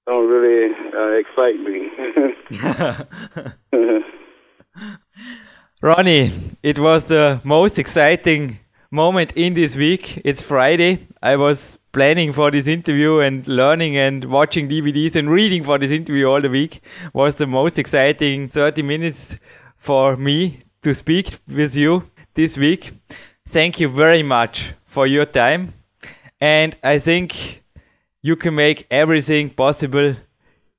don't 0.07 0.27
really 0.29 0.73
uh, 0.93 1.11
excite 1.21 1.59
me. 1.59 1.89
Ronnie, 5.81 6.31
it 6.61 6.77
was 6.77 7.05
the 7.05 7.39
most 7.43 7.79
exciting 7.79 8.59
moment 8.91 9.31
in 9.33 9.53
this 9.53 9.75
week. 9.75 10.21
It's 10.25 10.41
Friday. 10.41 11.07
I 11.21 11.37
was 11.37 11.78
planning 11.91 12.31
for 12.31 12.51
this 12.51 12.67
interview 12.67 13.19
and 13.19 13.47
learning 13.47 13.97
and 13.97 14.25
watching 14.25 14.69
DVDs 14.69 15.15
and 15.15 15.29
reading 15.29 15.63
for 15.63 15.77
this 15.77 15.91
interview 15.91 16.25
all 16.25 16.41
the 16.41 16.49
week 16.49 16.81
was 17.13 17.35
the 17.35 17.47
most 17.47 17.79
exciting 17.79 18.49
30 18.49 18.81
minutes 18.81 19.37
for 19.77 20.15
me 20.15 20.63
to 20.83 20.93
speak 20.93 21.39
with 21.47 21.75
you 21.75 22.09
this 22.35 22.57
week. 22.57 22.93
Thank 23.47 23.79
you 23.79 23.87
very 23.87 24.23
much 24.23 24.73
for 24.85 25.07
your 25.07 25.25
time. 25.25 25.73
And 26.39 26.75
I 26.83 26.99
think 26.99 27.63
you 28.21 28.35
can 28.35 28.55
make 28.55 28.85
everything 28.91 29.49
possible 29.49 30.15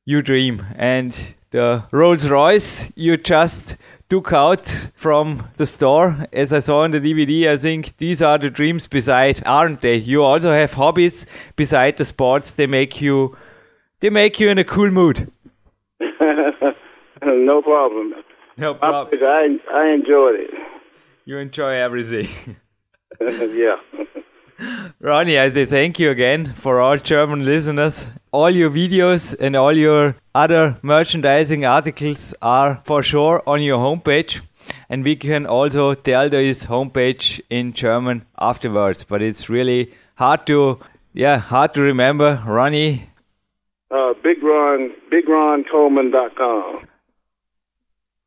you 0.05 0.23
dream. 0.23 0.64
And 0.77 1.35
the 1.51 1.85
Rolls 1.90 2.29
Royce 2.29 2.92
you 2.94 3.16
just 3.16 3.77
took 4.11 4.33
out 4.33 4.66
from 4.94 5.49
the 5.57 5.64
store, 5.64 6.27
as 6.33 6.53
I 6.53 6.59
saw 6.59 6.83
in 6.83 6.90
the 6.90 7.01
DVD, 7.01 7.49
I 7.49 7.57
think 7.57 7.96
these 7.99 8.20
are 8.20 8.37
the 8.38 8.51
dreams 8.51 8.88
beside, 8.88 9.40
aren't 9.46 9.81
they? 9.81 9.94
You 9.94 10.25
also 10.25 10.53
have 10.53 10.75
hobbies 10.75 11.27
beside 11.55 11.96
the 11.96 12.05
sports. 12.05 12.51
They 12.51 12.66
make 12.66 13.01
you, 13.01 13.37
they 14.01 14.11
make 14.11 14.40
you 14.40 14.51
in 14.51 14.59
a 14.59 14.64
cool 14.64 14.90
mood. 14.90 15.31
no 16.01 17.63
problem. 17.63 18.15
No 18.56 18.75
problem. 18.75 19.21
I 19.23 19.58
I 19.73 19.94
enjoyed 19.94 20.40
it. 20.40 20.50
You 21.25 21.38
enjoy 21.38 21.75
everything. 21.75 22.29
yeah. 23.21 23.77
Ronnie, 25.00 25.38
I 25.38 25.50
thank 25.50 25.98
you 25.98 26.11
again 26.11 26.54
for 26.54 26.81
all 26.81 26.98
German 26.98 27.44
listeners. 27.44 28.06
All 28.33 28.50
your 28.50 28.71
videos 28.71 29.35
and 29.40 29.56
all 29.56 29.77
your 29.77 30.17
other 30.35 30.79
merchandising 30.83 31.65
articles 31.65 32.35
are 32.42 32.81
for 32.85 33.02
sure 33.02 33.42
on 33.46 33.63
your 33.63 33.79
homepage. 33.79 34.42
And 34.88 35.02
we 35.02 35.17
can 35.17 35.46
also 35.46 35.94
tell 35.94 36.29
this 36.29 36.67
homepage 36.67 37.40
in 37.48 37.73
German 37.73 38.27
afterwards. 38.38 39.02
But 39.04 39.23
it's 39.23 39.48
really 39.48 39.92
hard 40.17 40.46
to, 40.48 40.79
yeah, 41.15 41.38
hard 41.38 41.75
to 41.75 41.81
remember. 41.81 42.42
Ronnie. 42.46 43.08
Uh, 43.90 44.13
Big 44.23 44.42
Ron, 44.42 44.90
BigRonColeman.com. 45.11 46.87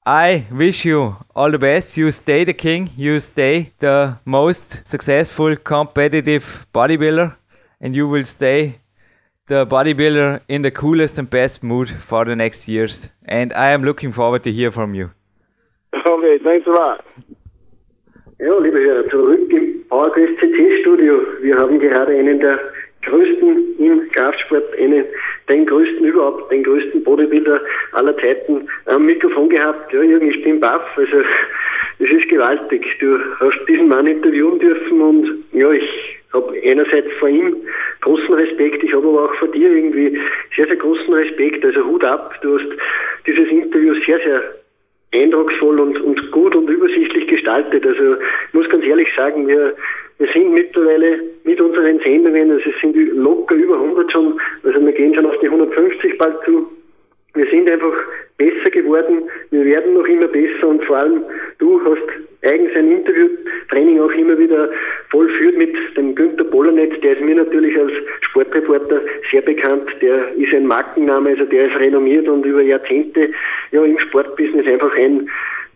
I 0.05 0.45
wish 0.51 0.83
you 0.83 1.15
all 1.33 1.49
the 1.49 1.57
best. 1.57 1.95
You 1.95 2.11
stay 2.11 2.43
the 2.43 2.53
king. 2.53 2.89
You 2.97 3.19
stay 3.19 3.71
the 3.79 4.17
most 4.25 4.85
successful 4.85 5.55
competitive 5.55 6.67
bodybuilder. 6.73 7.33
And 7.79 7.95
you 7.95 8.09
will 8.09 8.25
stay 8.25 8.79
the 9.47 9.65
bodybuilder 9.65 10.41
in 10.49 10.61
the 10.61 10.71
coolest 10.71 11.19
and 11.19 11.29
best 11.29 11.63
mood 11.63 11.89
for 11.89 12.25
the 12.25 12.35
next 12.35 12.67
years. 12.67 13.09
And 13.25 13.53
I 13.53 13.69
am 13.71 13.83
looking 13.83 14.11
forward 14.11 14.43
to 14.43 14.51
hear 14.51 14.71
from 14.71 14.93
you. 14.93 15.11
Okay, 15.93 16.37
thanks 16.43 16.67
a 16.67 16.71
lot. 16.71 17.05
Ja, 18.39 18.57
liebe 18.59 18.79
Hörer, 18.79 19.09
zurück 19.09 19.53
im 19.53 19.87
PowerQuest 19.87 20.37
CC 20.39 20.81
Studio. 20.81 21.13
Wir 21.41 21.57
haben 21.57 21.79
gerade 21.79 22.11
einen 22.11 22.39
der 22.41 22.59
größten 23.05 23.75
im 23.79 24.11
Kraftsport, 24.11 24.77
einen, 24.79 25.05
den 25.49 25.65
größten 25.65 26.05
überhaupt, 26.05 26.51
den 26.51 26.63
größten 26.63 27.03
Bodybuilder 27.03 27.61
aller 27.93 28.17
Zeiten 28.17 28.67
am 28.85 29.05
Mikrofon 29.05 29.49
gehabt. 29.49 29.91
Ja, 29.93 30.01
Jürgen, 30.01 30.29
ich 30.29 30.43
bin 30.43 30.59
baff. 30.59 30.85
Also, 30.95 31.17
es 31.99 32.09
ist 32.11 32.29
gewaltig. 32.29 32.85
Du 32.99 33.19
hast 33.39 33.59
diesen 33.67 33.87
Mann 33.87 34.07
interviewen 34.07 34.59
dürfen 34.59 35.01
und 35.01 35.43
ja, 35.51 35.71
ich 35.71 35.89
habe 36.33 36.53
einerseits 36.63 37.11
vor 37.19 37.29
ihm 37.29 37.55
großen 38.01 38.33
Respekt, 38.33 38.83
ich 38.83 38.93
habe 38.93 39.07
aber 39.07 39.25
auch 39.25 39.35
vor 39.35 39.47
dir 39.49 39.69
irgendwie 39.69 40.19
sehr, 40.55 40.65
sehr 40.65 40.75
großen 40.75 41.13
Respekt. 41.13 41.63
Also 41.63 41.85
Hut 41.85 42.03
ab, 42.03 42.33
du 42.41 42.57
hast 42.57 42.69
dieses 43.27 43.47
Interview 43.49 43.93
sehr, 44.05 44.19
sehr 44.19 44.41
eindrucksvoll 45.13 45.79
und, 45.79 46.01
und 46.01 46.31
gut 46.31 46.55
und 46.55 46.69
übersichtlich 46.69 47.27
gestaltet. 47.27 47.85
Also 47.85 48.15
ich 48.47 48.53
muss 48.53 48.67
ganz 48.69 48.83
ehrlich 48.83 49.07
sagen, 49.15 49.47
wir, 49.47 49.75
wir 50.23 50.31
sind 50.31 50.53
mittlerweile 50.53 51.19
mit 51.43 51.59
unseren 51.59 51.99
Sendungen, 51.99 52.51
also 52.51 52.69
es 52.69 52.79
sind 52.79 52.95
locker 52.95 53.55
über 53.55 53.75
100 53.75 54.09
schon, 54.09 54.39
also 54.63 54.85
wir 54.85 54.93
gehen 54.93 55.13
schon 55.13 55.25
auf 55.25 55.37
die 55.39 55.47
150 55.47 56.17
bald 56.17 56.37
zu. 56.45 56.65
Wir 57.33 57.45
sind 57.47 57.69
einfach 57.69 57.93
besser 58.37 58.69
geworden, 58.71 59.23
wir 59.51 59.65
werden 59.65 59.95
noch 59.95 60.07
immer 60.07 60.29
besser 60.29 60.67
und 60.69 60.81
vor 60.85 60.97
allem 60.97 61.25
du 61.59 61.81
hast 61.83 62.07
eigens 62.43 62.73
ein 62.73 62.89
Interviewtraining 62.89 63.99
auch 63.99 64.11
immer 64.11 64.37
wieder 64.37 64.69
vollführt 65.09 65.57
mit 65.57 65.75
dem 65.97 66.15
Günther 66.15 66.45
Bollernet, 66.45 67.03
der 67.03 67.17
ist 67.17 67.21
mir 67.21 67.35
natürlich 67.35 67.77
als 67.77 67.91
Sportreporter 68.21 69.01
sehr 69.29 69.41
bekannt, 69.41 69.89
der 70.01 70.33
ist 70.37 70.53
ein 70.53 70.67
Markenname, 70.67 71.31
also 71.31 71.43
der 71.43 71.67
ist 71.67 71.79
renommiert 71.79 72.29
und 72.29 72.45
über 72.45 72.61
Jahrzehnte 72.61 73.29
ja 73.71 73.83
im 73.83 73.99
Sportbusiness 73.99 74.67
einfach 74.67 74.95
ein 74.95 75.27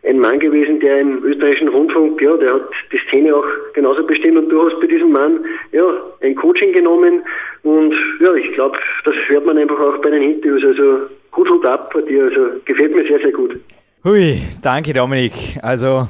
ein 0.08 0.20
Mann 0.20 0.40
gewesen, 0.40 0.80
der 0.80 1.02
im 1.02 1.24
österreichischen 1.24 1.68
Rundfunk, 1.70 2.22
ja, 2.22 2.36
der 2.38 2.56
hat 2.56 2.70
die 2.92 3.00
Szene 3.08 3.36
auch 3.36 3.46
genauso 3.74 4.06
bestimmt 4.06 4.38
und 4.38 4.50
du 4.50 4.66
hast 4.66 4.80
bei 4.80 4.88
diesem 4.88 5.12
Mann, 5.12 5.40
ja, 5.72 5.84
ein 6.22 6.36
Coaching 6.36 6.72
genommen 6.74 7.22
und 7.64 7.94
ja, 8.22 8.34
ich 8.34 8.54
glaube, 8.54 8.78
das 9.04 9.16
hört 9.28 9.46
man 9.46 9.58
einfach 9.58 9.80
auch 9.80 9.98
bei 10.02 10.10
den 10.10 10.24
Interviews, 10.24 10.64
also 10.64 11.08
gut 11.32 11.50
Hut 11.50 11.66
ab 11.66 11.92
bei 11.94 12.02
dir, 12.02 12.26
also 12.26 12.60
gefällt 12.66 12.96
mir 12.96 13.06
sehr, 13.08 13.20
sehr 13.20 13.32
gut. 13.32 13.58
Hui, 14.04 14.42
danke 14.62 14.94
Dominik. 14.94 15.34
Also 15.62 16.08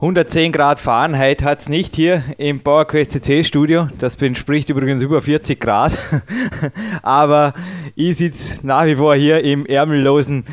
110 0.00 0.52
Grad 0.52 0.78
Fahrenheit 0.78 1.42
hat 1.42 1.60
es 1.60 1.68
nicht 1.68 1.96
hier 1.96 2.22
im 2.36 2.60
PowerQuest 2.60 3.12
CC 3.12 3.42
Studio. 3.42 3.88
Das 3.98 4.20
entspricht 4.22 4.70
übrigens 4.70 5.02
über 5.02 5.20
40 5.20 5.58
Grad. 5.58 5.96
Aber 7.02 7.54
ich 7.96 8.16
sitze 8.18 8.64
nach 8.66 8.86
wie 8.86 8.96
vor 8.96 9.14
hier 9.14 9.42
im 9.42 9.66
ärmellosen 9.66 10.44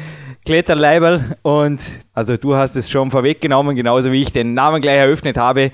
Kletterleiberl 0.45 1.37
und 1.41 1.81
also 2.13 2.37
du 2.37 2.55
hast 2.55 2.75
es 2.75 2.91
schon 2.91 3.09
vorweggenommen, 3.09 3.75
genauso 3.75 4.11
wie 4.11 4.21
ich 4.21 4.31
den 4.31 4.53
Namen 4.53 4.79
gleich 4.79 4.97
eröffnet 4.97 5.37
habe. 5.37 5.71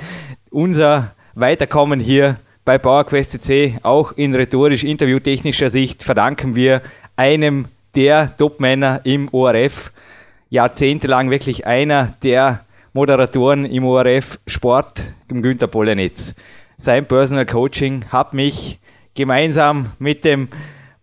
Unser 0.50 1.14
Weiterkommen 1.36 2.00
hier 2.00 2.38
bei 2.64 2.78
PowerQuest 2.78 3.32
CC, 3.32 3.80
auch 3.84 4.14
in 4.14 4.34
rhetorisch 4.34 4.86
interviewtechnischer 4.86 5.70
Sicht, 5.70 6.04
verdanken 6.04 6.56
wir 6.56 6.82
einem 7.18 7.68
der 7.96 8.36
Top-Männer 8.38 9.02
im 9.04 9.28
ORF. 9.34 9.92
Jahrzehntelang 10.50 11.30
wirklich 11.30 11.68
einer 11.68 12.14
der 12.24 12.62
Moderatoren 12.94 13.66
im 13.66 13.86
ORF 13.86 14.40
Sport, 14.48 15.14
dem 15.30 15.42
Günther 15.42 15.68
Pollenetz. 15.68 16.34
Sein 16.78 17.06
Personal 17.06 17.46
Coaching 17.46 18.06
hat 18.10 18.34
mich 18.34 18.80
gemeinsam 19.16 19.92
mit 20.00 20.24
dem 20.24 20.48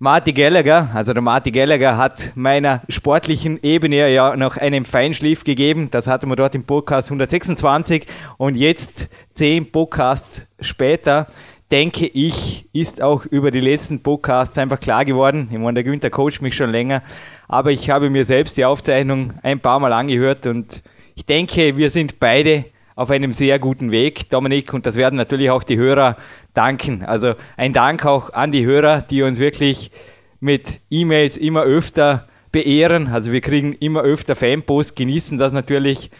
Marty 0.00 0.32
Gallagher, 0.32 0.90
also 0.94 1.12
der 1.12 1.22
Marty 1.22 1.50
Gallagher 1.50 1.96
hat 1.96 2.30
meiner 2.36 2.82
sportlichen 2.88 3.60
Ebene 3.64 4.08
ja 4.12 4.36
noch 4.36 4.56
einen 4.56 4.84
Feinschliff 4.84 5.42
gegeben. 5.42 5.90
Das 5.90 6.06
hatten 6.06 6.28
wir 6.28 6.36
dort 6.36 6.54
im 6.54 6.62
Podcast 6.62 7.08
126 7.08 8.06
und 8.36 8.56
jetzt 8.56 9.08
zehn 9.34 9.72
Podcasts 9.72 10.46
später 10.60 11.26
denke 11.72 12.06
ich, 12.06 12.68
ist 12.72 13.02
auch 13.02 13.26
über 13.26 13.50
die 13.50 13.58
letzten 13.58 14.00
Podcasts 14.00 14.56
einfach 14.56 14.78
klar 14.78 15.04
geworden. 15.04 15.48
Ich 15.50 15.58
meine, 15.58 15.74
der 15.74 15.82
Günther 15.82 16.10
coacht 16.10 16.42
mich 16.42 16.54
schon 16.54 16.70
länger, 16.70 17.02
aber 17.48 17.72
ich 17.72 17.90
habe 17.90 18.08
mir 18.08 18.24
selbst 18.24 18.56
die 18.56 18.64
Aufzeichnung 18.64 19.34
ein 19.42 19.58
paar 19.58 19.80
Mal 19.80 19.92
angehört 19.92 20.46
und 20.46 20.80
ich 21.16 21.26
denke, 21.26 21.76
wir 21.76 21.90
sind 21.90 22.20
beide 22.20 22.66
auf 22.98 23.12
einem 23.12 23.32
sehr 23.32 23.60
guten 23.60 23.92
Weg, 23.92 24.28
Dominik, 24.28 24.74
und 24.74 24.84
das 24.84 24.96
werden 24.96 25.14
natürlich 25.14 25.50
auch 25.50 25.62
die 25.62 25.76
Hörer 25.76 26.16
danken. 26.52 27.04
Also 27.04 27.34
ein 27.56 27.72
Dank 27.72 28.04
auch 28.04 28.32
an 28.32 28.50
die 28.50 28.66
Hörer, 28.66 29.02
die 29.02 29.22
uns 29.22 29.38
wirklich 29.38 29.92
mit 30.40 30.80
E-Mails 30.90 31.36
immer 31.36 31.62
öfter 31.62 32.26
beehren. 32.50 33.06
Also 33.06 33.30
wir 33.30 33.40
kriegen 33.40 33.72
immer 33.74 34.02
öfter 34.02 34.34
Fanposts, 34.34 34.96
genießen 34.96 35.38
das 35.38 35.52
natürlich. 35.52 36.10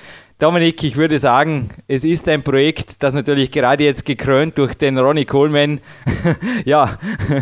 Dominik, 0.41 0.85
ich 0.85 0.97
würde 0.97 1.19
sagen, 1.19 1.71
es 1.89 2.05
ist 2.05 2.29
ein 2.29 2.45
Projekt, 2.45 3.03
das 3.03 3.13
natürlich 3.13 3.51
gerade 3.51 3.83
jetzt 3.83 4.07
gekrönt 4.07 4.57
durch 4.57 4.75
den 4.75 4.97
Ronnie 4.97 5.25
Coleman, 5.25 5.81
ja, 6.65 6.97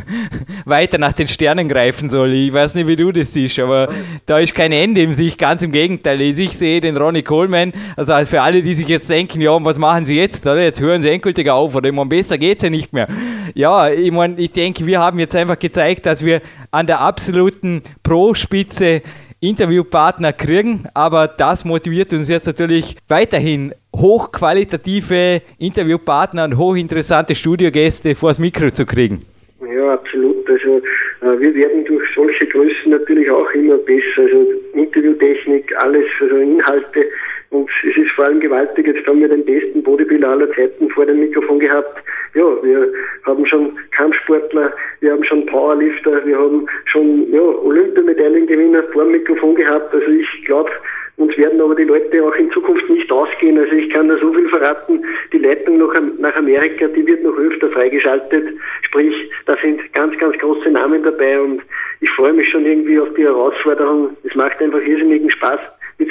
weiter 0.64 0.96
nach 0.96 1.12
den 1.12 1.28
Sternen 1.28 1.68
greifen 1.68 2.08
soll. 2.08 2.32
Ich 2.32 2.54
weiß 2.54 2.74
nicht, 2.74 2.86
wie 2.86 2.96
du 2.96 3.12
das 3.12 3.34
siehst, 3.34 3.58
aber 3.58 3.90
da 4.24 4.38
ist 4.38 4.54
kein 4.54 4.72
Ende 4.72 5.02
im 5.02 5.12
Sich, 5.12 5.36
ganz 5.36 5.62
im 5.62 5.72
Gegenteil. 5.72 6.22
Ich 6.22 6.56
sehe 6.56 6.80
den 6.80 6.96
Ronnie 6.96 7.20
Coleman, 7.20 7.74
also 7.96 8.14
für 8.24 8.40
alle, 8.40 8.62
die 8.62 8.72
sich 8.72 8.88
jetzt 8.88 9.10
denken, 9.10 9.42
ja, 9.42 9.62
was 9.62 9.76
machen 9.76 10.06
sie 10.06 10.16
jetzt, 10.16 10.46
oder? 10.46 10.62
Jetzt 10.62 10.80
hören 10.80 11.02
sie 11.02 11.10
endgültig 11.10 11.50
auf, 11.50 11.74
oder? 11.74 11.90
Ich 11.90 11.94
meine, 11.94 12.08
besser 12.08 12.38
geht's 12.38 12.62
ja 12.62 12.70
nicht 12.70 12.94
mehr. 12.94 13.08
Ja, 13.54 13.90
ich 13.90 14.10
meine, 14.10 14.40
ich 14.40 14.52
denke, 14.52 14.86
wir 14.86 15.00
haben 15.00 15.18
jetzt 15.18 15.36
einfach 15.36 15.58
gezeigt, 15.58 16.06
dass 16.06 16.24
wir 16.24 16.40
an 16.70 16.86
der 16.86 17.02
absoluten 17.02 17.82
Pro-Spitze 18.02 19.02
Interviewpartner 19.48 20.32
kriegen, 20.32 20.86
aber 20.92 21.28
das 21.28 21.64
motiviert 21.64 22.12
uns 22.12 22.28
jetzt 22.28 22.46
natürlich 22.46 22.96
weiterhin 23.08 23.72
hochqualitative 23.94 25.40
Interviewpartner 25.58 26.44
und 26.44 26.58
hochinteressante 26.58 27.34
Studiogäste 27.34 28.14
vors 28.14 28.38
Mikro 28.38 28.70
zu 28.70 28.84
kriegen. 28.84 29.22
Ja, 29.60 29.94
absolut. 29.94 30.48
Also 30.50 30.78
äh, 31.22 31.40
wir 31.40 31.54
werden 31.54 31.84
durch 31.84 32.04
solche 32.14 32.46
Größen 32.46 32.90
natürlich 32.90 33.30
auch 33.30 33.50
immer 33.52 33.78
besser. 33.78 34.22
Also 34.22 34.46
Interviewtechnik, 34.74 35.72
alles, 35.78 36.06
also 36.20 36.36
Inhalte. 36.36 37.04
Und 37.50 37.70
es 37.88 37.96
ist 37.96 38.10
vor 38.12 38.26
allem 38.26 38.40
gewaltig. 38.40 38.86
Jetzt 38.86 39.06
haben 39.06 39.20
wir 39.20 39.28
den 39.28 39.44
besten 39.44 39.82
Bodybuilder 39.82 40.28
aller 40.28 40.50
Zeiten 40.52 40.88
vor 40.90 41.06
dem 41.06 41.20
Mikrofon 41.20 41.60
gehabt 41.60 42.02
ja, 42.36 42.62
wir 42.62 42.92
haben 43.24 43.46
schon 43.46 43.78
Kampfsportler, 43.96 44.72
wir 45.00 45.12
haben 45.12 45.24
schon 45.24 45.46
Powerlifter, 45.46 46.24
wir 46.26 46.38
haben 46.38 46.68
schon 46.84 47.32
ja, 47.32 47.40
Olympiamedaillengewinner 47.40 48.82
vor 48.92 49.04
dem 49.04 49.12
Mikrofon 49.12 49.54
gehabt. 49.54 49.92
Also 49.94 50.06
ich 50.06 50.44
glaube, 50.44 50.70
uns 51.16 51.34
werden 51.38 51.62
aber 51.62 51.74
die 51.74 51.84
Leute 51.84 52.22
auch 52.22 52.34
in 52.34 52.50
Zukunft 52.50 52.88
nicht 52.90 53.10
ausgehen. 53.10 53.58
Also 53.58 53.72
ich 53.72 53.88
kann 53.90 54.08
da 54.08 54.18
so 54.18 54.34
viel 54.34 54.48
verraten. 54.50 55.02
Die 55.32 55.38
Leitung 55.38 55.78
nach, 56.18 56.36
Amerika, 56.36 56.88
die 56.88 57.06
wird 57.06 57.22
noch 57.22 57.38
öfter 57.38 57.70
freigeschaltet. 57.70 58.48
Sprich, 58.82 59.14
da 59.46 59.56
sind 59.62 59.80
ganz, 59.94 60.16
ganz 60.18 60.36
große 60.36 60.70
Namen 60.70 61.02
dabei 61.02 61.40
und 61.40 61.62
ich 62.02 62.10
freue 62.10 62.34
mich 62.34 62.50
schon 62.50 62.66
irgendwie 62.66 63.00
auf 63.00 63.12
die 63.14 63.24
Herausforderung. 63.24 64.14
Es 64.24 64.34
macht 64.34 64.60
einfach 64.60 64.82
irrsinnigen 64.82 65.30
Spaß, 65.30 65.60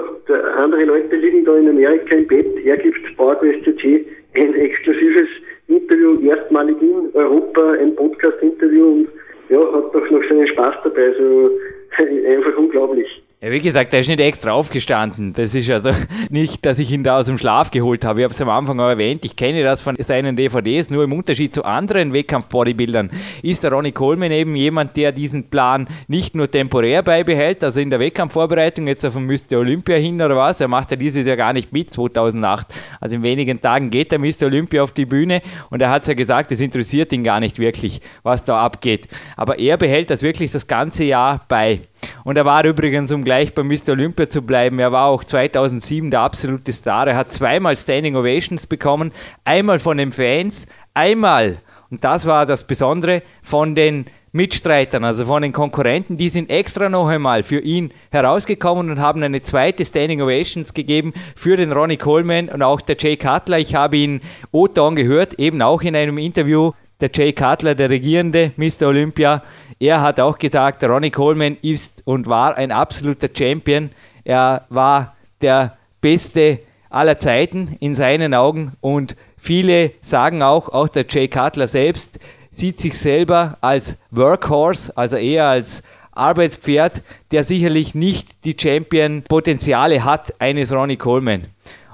andere 0.57 0.85
Leute 0.85 1.17
liegen 1.17 1.45
da 1.45 1.57
in 1.57 1.69
Amerika 1.69 2.15
im 2.15 2.27
Bett, 2.27 2.47
er 2.65 2.77
gibt 2.77 3.17
PowerQuest 3.17 3.65
CC 3.65 4.07
ein 4.35 4.55
exklusives 4.55 5.29
Interview, 5.67 6.21
erstmalig 6.21 6.77
in 6.81 7.11
Europa, 7.15 7.73
ein 7.73 7.95
Podcast-Interview 7.97 8.85
und 8.85 9.09
ja, 9.49 9.59
hat 9.59 9.95
doch 9.95 10.11
noch 10.11 10.23
seinen 10.29 10.47
Spaß 10.49 10.77
dabei, 10.85 11.07
also 11.07 11.51
einfach 11.99 12.57
unglaublich. 12.57 13.23
Ja, 13.41 13.53
wie 13.53 13.61
gesagt, 13.61 13.95
er 13.95 14.01
ist 14.01 14.09
nicht 14.09 14.19
extra 14.19 14.51
aufgestanden. 14.51 15.33
Das 15.33 15.55
ist 15.55 15.71
also 15.71 15.91
nicht, 16.29 16.67
dass 16.67 16.81
ich 16.81 16.91
ihn 16.91 17.05
da 17.05 17.19
aus 17.19 17.27
dem 17.27 17.39
Schlaf 17.39 17.71
geholt 17.71 18.05
habe. 18.05 18.19
Ich 18.19 18.25
habe 18.25 18.35
es 18.35 18.41
am 18.41 18.49
Anfang 18.49 18.81
auch 18.81 18.89
erwähnt. 18.89 19.25
Ich 19.25 19.37
kenne 19.37 19.63
das 19.63 19.81
von 19.81 19.95
seinen 19.95 20.35
DVDs. 20.35 20.91
Nur 20.91 21.05
im 21.05 21.13
Unterschied 21.13 21.55
zu 21.55 21.65
anderen 21.65 22.13
Wettkampf-Bodybuildern 22.13 23.13
ist 23.45 23.63
der 23.63 23.71
Ronnie 23.71 23.93
Coleman 23.93 24.33
eben 24.33 24.57
jemand, 24.57 24.97
der 24.97 25.13
diesen 25.13 25.51
Plan 25.51 25.87
nicht 26.09 26.35
nur 26.35 26.51
temporär 26.51 27.05
beibehält, 27.05 27.63
also 27.63 27.79
in 27.79 27.91
der 27.91 28.01
Wettkampfvorbereitung 28.01 28.89
jetzt 28.89 29.07
auf 29.07 29.15
dem 29.15 29.27
Mr. 29.27 29.59
Olympia 29.59 29.95
hin 29.95 30.21
oder 30.21 30.37
was. 30.37 30.61
Er 30.61 30.67
macht 30.67 30.91
ja 30.91 30.97
dieses 30.97 31.25
Jahr 31.25 31.37
gar 31.37 31.53
nicht 31.53 31.73
mit, 31.73 31.95
2008. 31.95 32.67
Also 33.01 33.15
in 33.15 33.23
wenigen 33.23 33.61
Tagen 33.61 33.91
geht 33.91 34.11
der 34.11 34.19
Mr. 34.19 34.47
Olympia 34.47 34.83
auf 34.83 34.91
die 34.91 35.07
Bühne 35.07 35.43
und 35.71 35.81
er 35.81 35.91
hat 35.91 36.09
ja 36.09 36.15
gesagt, 36.15 36.51
es 36.51 36.61
interessiert 36.61 37.13
ihn 37.13 37.23
gar 37.23 37.39
nicht 37.39 37.61
wirklich, 37.61 38.01
was 38.25 38.43
da 38.43 38.61
abgeht. 38.61 39.07
Aber 39.37 39.61
er 39.61 39.77
behält 39.77 40.11
das 40.11 40.25
wirklich 40.25 40.51
das 40.51 40.67
ganze 40.67 41.05
Jahr 41.05 41.45
bei. 41.47 41.83
Und 42.25 42.37
er 42.37 42.45
war 42.45 42.65
übrigens, 42.65 43.13
um 43.13 43.25
gleich 43.29 43.53
bei 43.53 43.63
Mr. 43.63 43.91
Olympia 43.91 44.27
zu 44.27 44.41
bleiben, 44.41 44.79
er 44.79 44.91
war 44.91 45.05
auch 45.05 45.23
2007 45.23 46.11
der 46.11 46.23
absolute 46.23 46.73
Star. 46.73 47.07
Er 47.09 47.17
hat 47.17 47.31
zweimal 47.31 47.77
Standing 47.77 48.17
Ovations 48.17 48.67
bekommen, 48.67 49.13
einmal 49.45 49.79
von 49.79 49.99
den 49.99 50.13
Fans, 50.13 50.67
einmal, 50.95 51.59
und 51.91 52.03
das 52.05 52.25
war 52.25 52.47
das 52.47 52.67
Besondere, 52.67 53.23
von 53.43 53.75
den 53.75 54.07
Mitstreitern, 54.33 55.05
also 55.05 55.27
von 55.27 55.43
den 55.43 55.53
Konkurrenten, 55.53 56.17
die 56.17 56.31
sind 56.31 56.49
extra 56.49 56.89
noch 56.89 57.09
einmal 57.09 57.43
für 57.43 57.61
ihn 57.61 57.93
herausgekommen 58.11 58.91
und 58.91 58.99
haben 58.99 59.23
eine 59.23 59.43
zweite 59.43 59.85
Standing 59.85 60.23
Ovations 60.23 60.73
gegeben 60.73 61.13
für 61.37 61.59
den 61.59 61.71
Ronnie 61.71 61.99
Coleman 61.99 62.49
und 62.49 62.63
auch 62.63 62.81
der 62.81 62.97
Jay 62.99 63.19
Cutler. 63.19 63.59
Ich 63.59 63.75
habe 63.75 63.99
ihn 63.99 64.23
O-Ton 64.53 64.97
gehört, 64.97 65.35
eben 65.35 65.61
auch 65.61 65.83
in 65.83 65.95
einem 65.95 66.17
Interview. 66.17 66.73
Der 67.01 67.11
Jay 67.15 67.33
Cutler, 67.33 67.77
der 67.77 67.91
regierende 67.91 68.53
Mr. 68.57 68.89
Olympia, 68.89 69.43
er 69.79 70.01
hat 70.01 70.19
auch 70.19 70.37
gesagt, 70.37 70.83
Ronnie 70.83 71.13
Coleman 71.13 71.57
ist 71.63 72.03
und 72.05 72.27
war 72.27 72.57
ein 72.57 72.73
absoluter 72.73 73.29
Champion. 73.33 73.91
Er 74.25 74.67
war 74.69 75.17
der 75.41 75.77
Beste 76.01 76.59
aller 76.91 77.19
Zeiten 77.19 77.77
in 77.79 77.95
seinen 77.95 78.35
Augen 78.35 78.73
und 78.81 79.15
viele 79.37 79.93
sagen 80.01 80.43
auch, 80.43 80.69
auch 80.71 80.89
der 80.89 81.07
Jay 81.09 81.29
Cutler 81.29 81.69
selbst, 81.69 82.19
sieht 82.51 82.81
sich 82.81 82.99
selber 82.99 83.59
als 83.61 83.97
Workhorse, 84.11 84.97
also 84.97 85.17
eher 85.17 85.47
als 85.47 85.85
Arbeitspferd, 86.11 87.03
der 87.31 87.45
sicherlich 87.45 87.95
nicht 87.95 88.45
die 88.45 88.57
Champion-Potenziale 88.59 90.05
hat 90.05 90.41
eines 90.41 90.73
Ronnie 90.73 90.97
Coleman. 90.97 91.47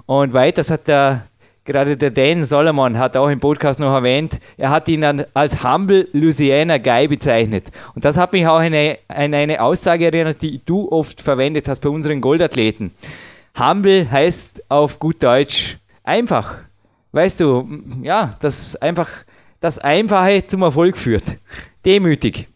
Und 0.07 0.33
weiters 0.33 0.71
hat 0.71 0.89
der 0.89 1.27
Gerade 1.67 1.97
der 1.97 2.11
Dan 2.11 2.45
Solomon 2.45 2.99
hat 2.99 3.17
auch 3.17 3.31
im 3.31 3.41
Podcast 3.41 3.81
noch 3.81 3.95
erwähnt, 3.95 4.39
er 4.59 4.69
hat 4.69 4.87
ihn 4.87 5.25
als 5.33 5.65
Humble 5.65 6.09
Louisiana 6.13 6.77
Guy 6.77 7.09
bezeichnet. 7.09 7.65
Und 7.95 8.05
das 8.05 8.19
hat 8.19 8.35
mich 8.35 8.47
auch 8.47 8.59
an 8.59 8.67
eine, 8.67 8.99
eine, 9.09 9.37
eine 9.39 9.63
Aussage 9.63 10.05
erinnert, 10.05 10.43
die 10.43 10.61
du 10.67 10.93
oft 10.93 11.23
verwendet 11.23 11.67
hast 11.67 11.81
bei 11.81 11.89
unseren 11.89 12.21
Goldathleten. 12.21 12.91
Humble 13.59 14.11
heißt 14.11 14.65
auf 14.69 14.99
gut 14.99 15.23
Deutsch 15.23 15.79
einfach. 16.03 16.59
Weißt 17.13 17.41
du, 17.41 17.67
ja, 18.03 18.37
das 18.43 18.77
einfach 18.77 19.09
das 19.63 19.79
Einfache 19.79 20.47
zum 20.47 20.61
Erfolg 20.61 20.99
führt. 20.99 21.39
Demütig. 21.87 22.47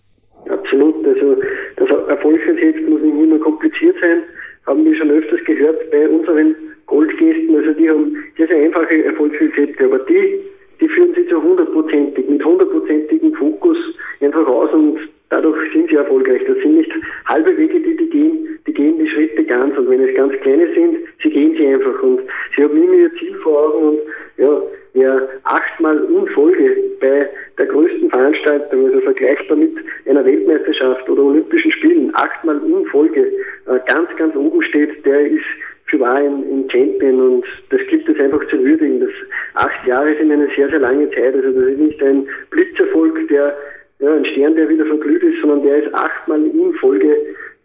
Absolut. 0.51 1.07
Also 1.07 1.37
das 1.77 1.89
Erfolgsrezept 2.09 2.87
muss 2.87 3.01
nicht 3.01 3.15
immer 3.15 3.39
kompliziert 3.39 3.97
sein. 4.03 4.25
Haben 4.67 4.85
wir 4.85 4.95
schon 4.99 5.11
öfters 5.11 5.41
gehört 5.47 5.91
bei 5.91 6.07
unseren 6.07 6.55
Goldgästen, 6.89 7.55
also 7.55 7.73
die 7.73 7.89
haben 7.89 8.17
sehr, 8.37 8.49
sehr 8.49 8.65
einfache 8.65 9.05
Erfolgsrezepte, 9.05 9.85
aber 9.85 10.01
die, 10.01 10.41
die 10.81 10.89
führen 10.89 11.15
sie 11.15 11.27
zu 11.27 11.43
hundertprozentig, 11.43 12.29
mit 12.29 12.45
hundertprozentigem 12.45 13.35
Fokus 13.35 13.77
einfach 14.21 14.47
aus 14.47 14.73
und 14.73 14.99
dadurch 15.29 15.73
sind 15.73 15.89
sie 15.91 15.97
erfolgreich. 15.97 16.43
Das 16.47 16.57
sind 16.59 16.77
nicht 16.77 16.91
halbe 17.27 17.57
Wege, 17.57 17.81
die 17.81 17.97
die 17.97 18.11
gehen, 18.11 18.59
die 18.67 18.73
gehen 18.73 18.99
die 18.99 19.09
Schritte 19.09 19.45
ganz 19.45 19.77
und 19.77 19.91
wenn 19.91 20.01
es 20.03 20.15
ganz 20.17 20.33
kleine 20.41 20.73
sind, 20.75 20.99
sie 21.23 21.31
gehen 21.31 21.55
sie 21.57 21.67
einfach 21.67 22.03
und 22.03 22.21
sie 22.57 22.65
haben 22.65 22.77
immer 22.83 22.95
ihr 22.95 23.13
Ziel 23.15 23.35
vor 23.43 23.67
Augen 23.67 23.89
und 23.89 23.99
ja, 24.39 24.63
wer 24.95 25.29
achtmal 25.45 25.99
in 26.05 26.27
Folge 26.29 26.77
bei 27.01 27.29
der 27.59 27.67
größten 27.67 28.09
Veranstaltung, 28.09 28.87
also 28.87 29.01
vergleichbar 29.01 29.57
mit 29.57 29.73
einer 30.07 30.25
Weltmeisterschaft 30.25 31.09
oder 31.11 31.23
Olympischen 31.23 31.73
Spielen, 31.73 32.11
achtmal 32.15 32.61
in 32.65 32.87
Folge 32.87 33.21
äh, 33.67 33.79
ganz, 33.87 34.09
ganz 34.17 34.35
oben 34.37 34.63
steht, 34.63 35.05
der 35.05 35.27
ist 35.27 35.45
für 35.89 36.01
war 36.01 36.17
ein, 36.17 36.43
ein 36.43 36.71
Champion 36.71 37.21
und 37.21 37.45
das 37.71 37.81
gilt 37.89 38.09
es 38.09 38.21
einfach 38.21 38.47
zu 38.49 38.63
würdigen. 38.63 39.01
Das 39.01 39.11
acht 39.55 39.87
Jahre 39.87 40.17
sind 40.17 40.31
eine 40.31 40.49
sehr, 40.55 40.69
sehr 40.69 40.81
lange 40.81 41.11
Zeit. 41.11 41.35
Also 41.35 41.51
das 41.51 41.71
ist 41.71 41.79
nicht 41.79 42.03
ein 42.03 42.27
Blitzerfolg, 42.51 43.29
der 43.29 43.57
ja, 44.01 44.15
ein 44.15 44.25
Stern, 44.27 44.55
der 44.55 44.69
wieder 44.69 44.87
verglüht 44.87 45.23
ist, 45.23 45.41
sondern 45.41 45.63
der 45.63 45.83
ist 45.83 45.95
achtmal 45.95 46.45
in 46.45 46.73
Folge 46.75 47.13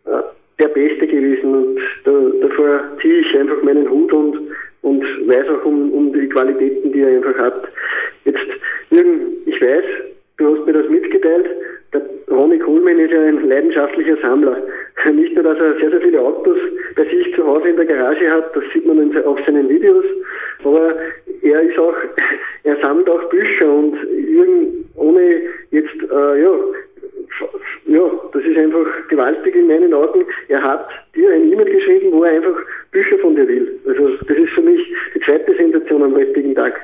äh, 0.05 0.21
der 0.59 0.67
Beste 0.67 1.07
gewesen 1.07 1.53
und 1.53 1.79
da, 2.05 2.11
davor 2.47 2.81
ziehe 3.01 3.19
ich 3.19 3.37
einfach 3.37 3.61
meinen 3.63 3.89
Hut 3.89 4.11
und, 4.13 4.39
und 4.81 5.03
weiß 5.27 5.49
auch 5.49 5.65
um, 5.65 5.91
um 5.91 6.13
die 6.13 6.29
Qualitäten, 6.29 6.91
die 6.91 7.01
er 7.01 7.17
einfach 7.17 7.37
hat. 7.37 7.67
Jetzt, 8.25 8.39
Jürgen, 8.89 9.33
ich 9.45 9.61
weiß, 9.61 9.83
du 10.37 10.55
hast 10.55 10.65
mir 10.65 10.73
das 10.73 10.89
mitgeteilt, 10.89 11.47
der 11.93 12.01
Ronny 12.29 12.59
Coleman 12.59 12.99
ist 12.99 13.11
ja 13.11 13.21
ein 13.21 13.47
leidenschaftlicher 13.47 14.17
Sammler. 14.21 14.57
Nicht 15.11 15.35
nur, 15.35 15.43
dass 15.43 15.59
er 15.59 15.75
sehr, 15.79 15.91
sehr 15.91 16.01
viele 16.01 16.21
Autos 16.21 16.57
bei 16.95 17.03
sich 17.05 17.35
zu 17.35 17.45
Hause 17.45 17.69
in 17.69 17.75
der 17.75 17.85
Garage 17.85 18.29
hat, 18.31 18.55
das 18.55 18.63
sieht 18.73 18.85
man 18.85 19.15
auf 19.25 19.39
seinen 19.45 19.67
Videos, 19.67 20.05
aber 20.63 20.95
er 21.41 21.61
ist 21.61 21.77
auch, 21.77 21.95
er 22.63 22.77
sammelt 22.81 23.09
auch 23.09 23.23
Bücher 23.29 23.69
und 23.69 23.95
Jürgen, 24.11 24.89
ohne 24.95 25.41
jetzt, 25.71 25.95
äh, 26.09 26.41
ja, 26.41 26.51
ja, 27.87 28.11
das 28.31 28.43
ist 28.43 28.57
einfach 28.57 28.85
gewaltig 29.09 29.55
in 29.55 29.67
meinen 29.67 29.93
Augen. 29.93 30.25
Er 30.47 30.63
hat 30.63 30.87
dir 31.15 31.31
ein 31.31 31.51
E-Mail 31.51 31.71
geschrieben, 31.71 32.11
wo 32.11 32.23
er 32.23 32.33
einfach 32.33 32.57
Bücher 32.91 33.17
von 33.19 33.35
dir 33.35 33.47
will. 33.47 33.79
Also 33.85 34.09
das 34.27 34.37
ist 34.37 34.53
für 34.53 34.61
mich 34.61 34.81
die 35.13 35.19
zweite 35.21 35.55
Sensation 35.55 36.03
am 36.03 36.15
heutigen 36.15 36.55
Tag. 36.55 36.79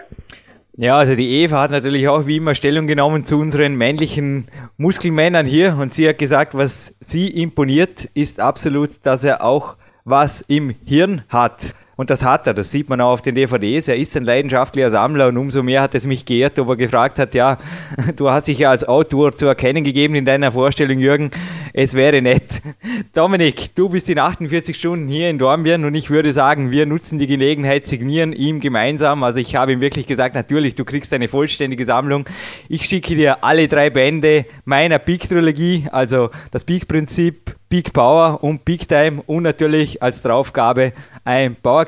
Ja, 0.82 0.98
also 0.98 1.14
die 1.14 1.32
Eva 1.32 1.60
hat 1.60 1.72
natürlich 1.72 2.08
auch 2.08 2.26
wie 2.26 2.38
immer 2.38 2.56
Stellung 2.56 2.88
genommen 2.88 3.26
zu 3.26 3.38
unseren 3.38 3.76
männlichen 3.76 4.48
Muskelmännern 4.78 5.46
hier 5.46 5.76
und 5.76 5.94
sie 5.94 6.08
hat 6.08 6.20
gesagt, 6.20 6.54
was 6.56 6.96
sie 7.02 7.28
imponiert, 7.28 8.06
ist 8.14 8.40
absolut, 8.40 8.92
dass 9.04 9.26
er 9.26 9.44
auch 9.44 9.76
was 10.06 10.40
im 10.40 10.74
Hirn 10.86 11.24
hat. 11.28 11.76
Und 12.00 12.10
das 12.10 12.24
hat 12.24 12.48
er, 12.48 12.54
das 12.54 12.72
sieht 12.72 12.88
man 12.88 13.02
auch 13.02 13.12
auf 13.12 13.22
den 13.22 13.36
DVDs. 13.36 13.90
Er 13.90 13.98
ist 13.98 14.16
ein 14.16 14.24
leidenschaftlicher 14.24 14.90
Sammler 14.90 15.28
und 15.28 15.36
umso 15.36 15.64
mehr 15.64 15.82
hat 15.82 15.96
es 15.96 16.08
mich 16.08 16.24
geehrt, 16.24 16.58
ob 16.58 16.70
er 16.70 16.78
gefragt 16.78 17.20
hat, 17.20 17.36
ja, 17.36 17.58
du 18.16 18.30
hast 18.30 18.48
dich 18.48 18.60
ja 18.60 18.70
als 18.70 18.88
Autor 18.88 19.36
zu 19.36 19.48
erkennen 19.48 19.84
gegeben 19.84 20.16
in 20.16 20.24
deiner 20.24 20.54
Vorstellung, 20.54 21.00
Jürgen, 21.00 21.30
es 21.74 21.96
wäre 21.96 22.22
nett. 22.22 22.62
Dominik, 23.14 23.76
du 23.76 23.90
bist 23.90 24.10
in 24.10 24.18
48 24.18 24.78
Stunden 24.78 25.10
hier 25.10 25.30
in 25.30 25.40
Dornbirn 25.40 25.84
und 25.84 25.94
ich 25.94 26.10
würde 26.10 26.32
sagen, 26.32 26.72
wir 26.72 26.86
nutzen 26.86 27.20
die 27.20 27.28
Gelegenheit, 27.28 27.86
signieren 27.86 28.32
ihm 28.32 28.62
gemeinsam. 28.62 29.22
Also 29.22 29.42
ich 29.42 29.58
habe 29.58 29.74
ihm 29.74 29.82
wirklich 29.82 30.08
gesagt, 30.08 30.36
natürlich, 30.36 30.76
du 30.76 30.86
kriegst 30.86 31.14
eine 31.14 31.28
vollständige 31.28 31.84
Sammlung. 31.84 32.24
Ich 32.70 32.86
schicke 32.86 33.14
dir 33.14 33.44
alle 33.44 33.68
drei 33.68 33.90
Bände 33.90 34.46
meiner 34.64 35.00
Peak-Trilogie, 35.00 35.90
also 35.92 36.30
das 36.52 36.64
Peak-Prinzip, 36.64 37.58
Peak 37.70 37.94
Power 37.94 38.44
und 38.44 38.66
Peak 38.66 38.88
Time 38.88 39.22
und 39.28 39.44
natürlich 39.44 40.02
als 40.02 40.24
Draufgabe 40.24 40.94
ein 41.24 41.56
Power 41.56 41.86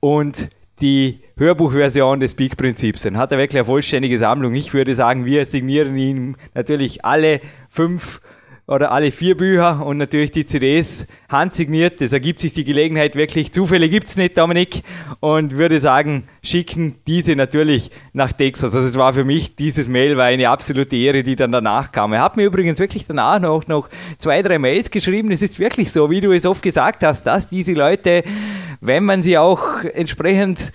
und 0.00 0.48
die 0.80 1.20
Hörbuchversion 1.36 2.20
des 2.20 2.34
Peak-Prinzips. 2.34 3.02
Dann 3.02 3.16
hat 3.16 3.32
er 3.32 3.38
wirklich 3.38 3.58
eine 3.58 3.66
vollständige 3.66 4.18
Sammlung. 4.18 4.54
Ich 4.54 4.72
würde 4.74 4.94
sagen, 4.94 5.24
wir 5.24 5.46
signieren 5.46 5.96
ihm 5.96 6.36
natürlich 6.54 7.04
alle 7.04 7.40
fünf 7.68 8.20
oder 8.70 8.92
alle 8.92 9.10
vier 9.10 9.36
Bücher 9.36 9.84
und 9.84 9.98
natürlich 9.98 10.30
die 10.30 10.46
CDs 10.46 11.04
handsigniert. 11.28 12.00
Das 12.00 12.12
ergibt 12.12 12.40
sich 12.40 12.52
die 12.52 12.62
Gelegenheit 12.62 13.16
wirklich. 13.16 13.52
Zufälle 13.52 13.88
gibt's 13.88 14.16
nicht, 14.16 14.38
Dominik. 14.38 14.84
Und 15.18 15.56
würde 15.56 15.80
sagen, 15.80 16.28
schicken 16.40 16.94
diese 17.04 17.34
natürlich 17.34 17.90
nach 18.12 18.32
Texas. 18.32 18.76
Also 18.76 18.86
es 18.86 18.96
war 18.96 19.12
für 19.12 19.24
mich, 19.24 19.56
dieses 19.56 19.88
Mail 19.88 20.16
war 20.16 20.26
eine 20.26 20.48
absolute 20.48 20.96
Ehre, 20.96 21.24
die 21.24 21.34
dann 21.34 21.50
danach 21.50 21.90
kam. 21.90 22.12
Er 22.12 22.22
hat 22.22 22.36
mir 22.36 22.44
übrigens 22.44 22.78
wirklich 22.78 23.06
danach 23.08 23.40
noch, 23.40 23.66
noch 23.66 23.88
zwei, 24.18 24.40
drei 24.40 24.60
Mails 24.60 24.92
geschrieben. 24.92 25.32
Es 25.32 25.42
ist 25.42 25.58
wirklich 25.58 25.90
so, 25.90 26.08
wie 26.08 26.20
du 26.20 26.30
es 26.30 26.46
oft 26.46 26.62
gesagt 26.62 27.02
hast, 27.02 27.24
dass 27.24 27.48
diese 27.48 27.72
Leute, 27.72 28.22
wenn 28.80 29.02
man 29.02 29.24
sie 29.24 29.36
auch 29.36 29.82
entsprechend 29.82 30.70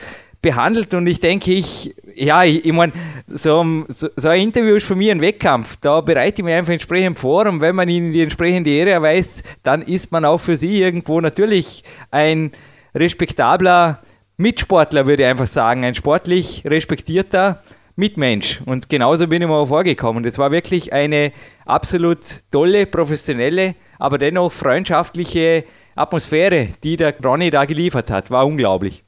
behandelt 0.45 0.93
und 0.93 1.07
ich 1.07 1.19
denke, 1.19 1.51
ich, 1.51 1.95
ja, 2.13 2.43
ich, 2.43 2.65
ich 2.65 2.71
meine, 2.71 2.93
so, 3.27 3.65
so, 3.89 4.29
ein 4.29 4.41
Interview 4.41 4.75
ist 4.75 4.85
für 4.85 4.93
mich 4.93 5.09
ein 5.09 5.19
Wettkampf. 5.19 5.77
Da 5.81 6.01
bereite 6.01 6.41
ich 6.41 6.45
mich 6.45 6.53
einfach 6.53 6.71
entsprechend 6.71 7.17
vor 7.17 7.47
und 7.47 7.61
wenn 7.61 7.75
man 7.75 7.89
ihnen 7.89 8.13
die 8.13 8.21
entsprechende 8.21 8.69
Ehre 8.69 8.91
erweist, 8.91 9.43
dann 9.63 9.81
ist 9.81 10.11
man 10.11 10.23
auch 10.23 10.37
für 10.37 10.55
sie 10.55 10.79
irgendwo 10.79 11.19
natürlich 11.19 11.83
ein 12.11 12.51
respektabler 12.93 14.03
Mitsportler, 14.37 15.07
würde 15.07 15.23
ich 15.23 15.29
einfach 15.29 15.47
sagen, 15.47 15.83
ein 15.83 15.95
sportlich 15.95 16.61
respektierter 16.63 17.63
Mitmensch. 17.95 18.61
Und 18.67 18.87
genauso 18.87 19.27
bin 19.27 19.41
ich 19.41 19.47
mir 19.47 19.55
auch 19.55 19.65
vorgekommen. 19.65 20.23
Das 20.23 20.37
war 20.37 20.51
wirklich 20.51 20.93
eine 20.93 21.31
absolut 21.65 22.19
tolle, 22.51 22.85
professionelle, 22.85 23.73
aber 23.97 24.19
dennoch 24.19 24.51
freundschaftliche 24.51 25.63
Atmosphäre, 25.95 26.67
die 26.83 26.97
der 26.97 27.15
Ronny 27.23 27.49
da 27.49 27.65
geliefert 27.65 28.11
hat. 28.11 28.29
War 28.29 28.45
unglaublich. 28.45 29.03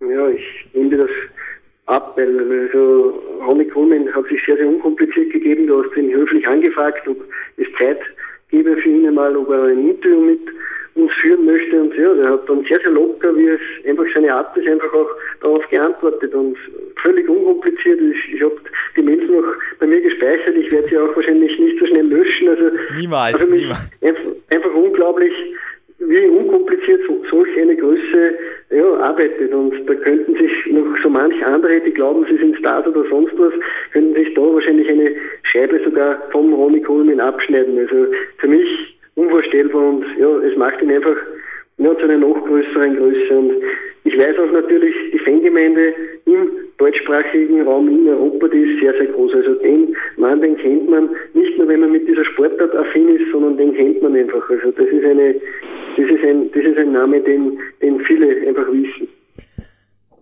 Ja, 0.00 0.28
ich 0.28 0.49
ab, 1.90 2.12
weil 2.16 2.68
also 2.72 3.22
Ronny 3.46 3.66
Coleman 3.66 4.12
hat 4.14 4.26
sich 4.28 4.40
sehr, 4.46 4.56
sehr 4.56 4.68
unkompliziert 4.68 5.30
gegeben. 5.32 5.66
Du 5.66 5.82
hast 5.82 5.96
ihn 5.96 6.12
höflich 6.12 6.46
angefragt, 6.46 7.06
ob 7.08 7.18
es 7.56 7.66
Zeit 7.78 8.00
gäbe 8.50 8.76
für 8.76 8.88
ihn 8.88 9.06
einmal, 9.06 9.36
ob 9.36 9.50
er 9.50 9.64
ein 9.64 9.88
Interview 9.88 10.20
mit 10.20 10.40
uns 10.94 11.12
führen 11.20 11.44
möchte 11.44 11.80
und 11.80 11.94
ja, 11.96 12.12
der 12.14 12.30
hat 12.30 12.48
dann 12.48 12.64
sehr, 12.64 12.80
sehr 12.80 12.90
locker, 12.90 13.34
wie 13.36 13.46
es 13.46 13.60
einfach 13.88 14.04
seine 14.12 14.34
Art 14.34 14.56
ist, 14.56 14.66
einfach 14.66 14.92
auch 14.92 15.08
darauf 15.40 15.68
geantwortet 15.68 16.34
und 16.34 16.56
völlig 17.00 17.28
unkompliziert. 17.28 18.00
Ich, 18.00 18.34
ich 18.34 18.42
habe 18.42 18.56
die 18.96 19.02
Mails 19.02 19.30
noch 19.30 19.44
bei 19.78 19.86
mir 19.86 20.00
gespeichert, 20.00 20.56
ich 20.56 20.70
werde 20.72 20.88
sie 20.88 20.98
auch 20.98 21.14
wahrscheinlich 21.14 21.56
nicht 21.58 21.78
so 21.78 21.86
schnell 21.86 22.06
löschen. 22.06 22.48
Also 22.48 22.70
niemals, 22.96 23.48
niemals. 23.48 23.78
Einfach, 24.02 24.22
einfach 24.50 24.74
unglaublich, 24.74 25.32
wie 26.00 26.26
unkompliziert 26.26 27.00
so, 27.06 27.22
solch 27.30 27.58
eine 27.58 27.76
Größe 27.76 28.34
ja, 28.70 28.94
arbeitet. 28.96 29.52
Und 29.52 29.74
da 29.86 29.94
könnten 29.94 30.34
sich 30.34 30.50
noch 30.72 30.86
so 31.02 31.10
manche 31.10 31.44
andere, 31.46 31.80
die 31.80 31.92
glauben, 31.92 32.26
sie 32.28 32.38
sind 32.38 32.56
Stars 32.56 32.86
oder 32.86 33.04
sonst 33.08 33.38
was, 33.38 33.52
könnten 33.92 34.14
sich 34.14 34.32
da 34.34 34.42
wahrscheinlich 34.42 34.88
eine 34.88 35.12
Scheibe 35.42 35.80
sogar 35.84 36.22
vom 36.30 36.52
Ronnie 36.52 36.82
Coleman 36.82 37.20
abschneiden. 37.20 37.78
Also 37.78 38.06
für 38.38 38.48
mich 38.48 38.98
unvorstellbar 39.14 39.82
und 39.82 40.04
ja, 40.18 40.38
es 40.38 40.56
macht 40.56 40.80
ihn 40.80 40.90
einfach 40.90 41.16
ja, 41.78 41.96
zu 41.96 42.04
einer 42.04 42.18
noch 42.18 42.46
größeren 42.46 42.96
Größe. 42.96 43.38
Und 43.38 43.52
ich 44.04 44.18
weiß 44.18 44.38
auch 44.38 44.52
natürlich, 44.52 44.94
die 45.12 45.18
Fangemeinde 45.18 45.92
im 46.24 46.48
deutschsprachigen 46.78 47.62
Raum 47.62 47.88
in 47.88 48.08
Europa, 48.08 48.48
die 48.48 48.62
ist 48.62 48.80
sehr, 48.80 48.94
sehr 48.94 49.06
groß. 49.06 49.34
Also 49.34 49.54
den 49.56 49.94
Mann, 50.20 50.40
den 50.40 50.56
kennt 50.56 50.88
man 50.88 51.10
nicht 51.34 51.58
nur, 51.58 51.68
wenn 51.68 51.80
man 51.80 51.92
mit 51.92 52.06
dieser 52.06 52.24
Sportart 52.24 52.74
affin 52.76 53.08
ist, 53.16 53.30
sondern 53.32 53.56
den 53.56 53.74
kennt 53.74 54.02
man 54.02 54.14
einfach. 54.14 54.48
Also 54.48 54.70
das 54.70 54.86
ist 54.86 55.04
eine, 55.04 55.34
das 55.96 56.10
ist 56.10 56.24
ein, 56.24 56.50
das 56.52 56.64
ist 56.64 56.78
ein 56.78 56.92
Name, 56.92 57.20
den, 57.20 57.58
den 57.82 58.00
viele 58.00 58.46
einfach 58.46 58.66
wissen. 58.70 59.08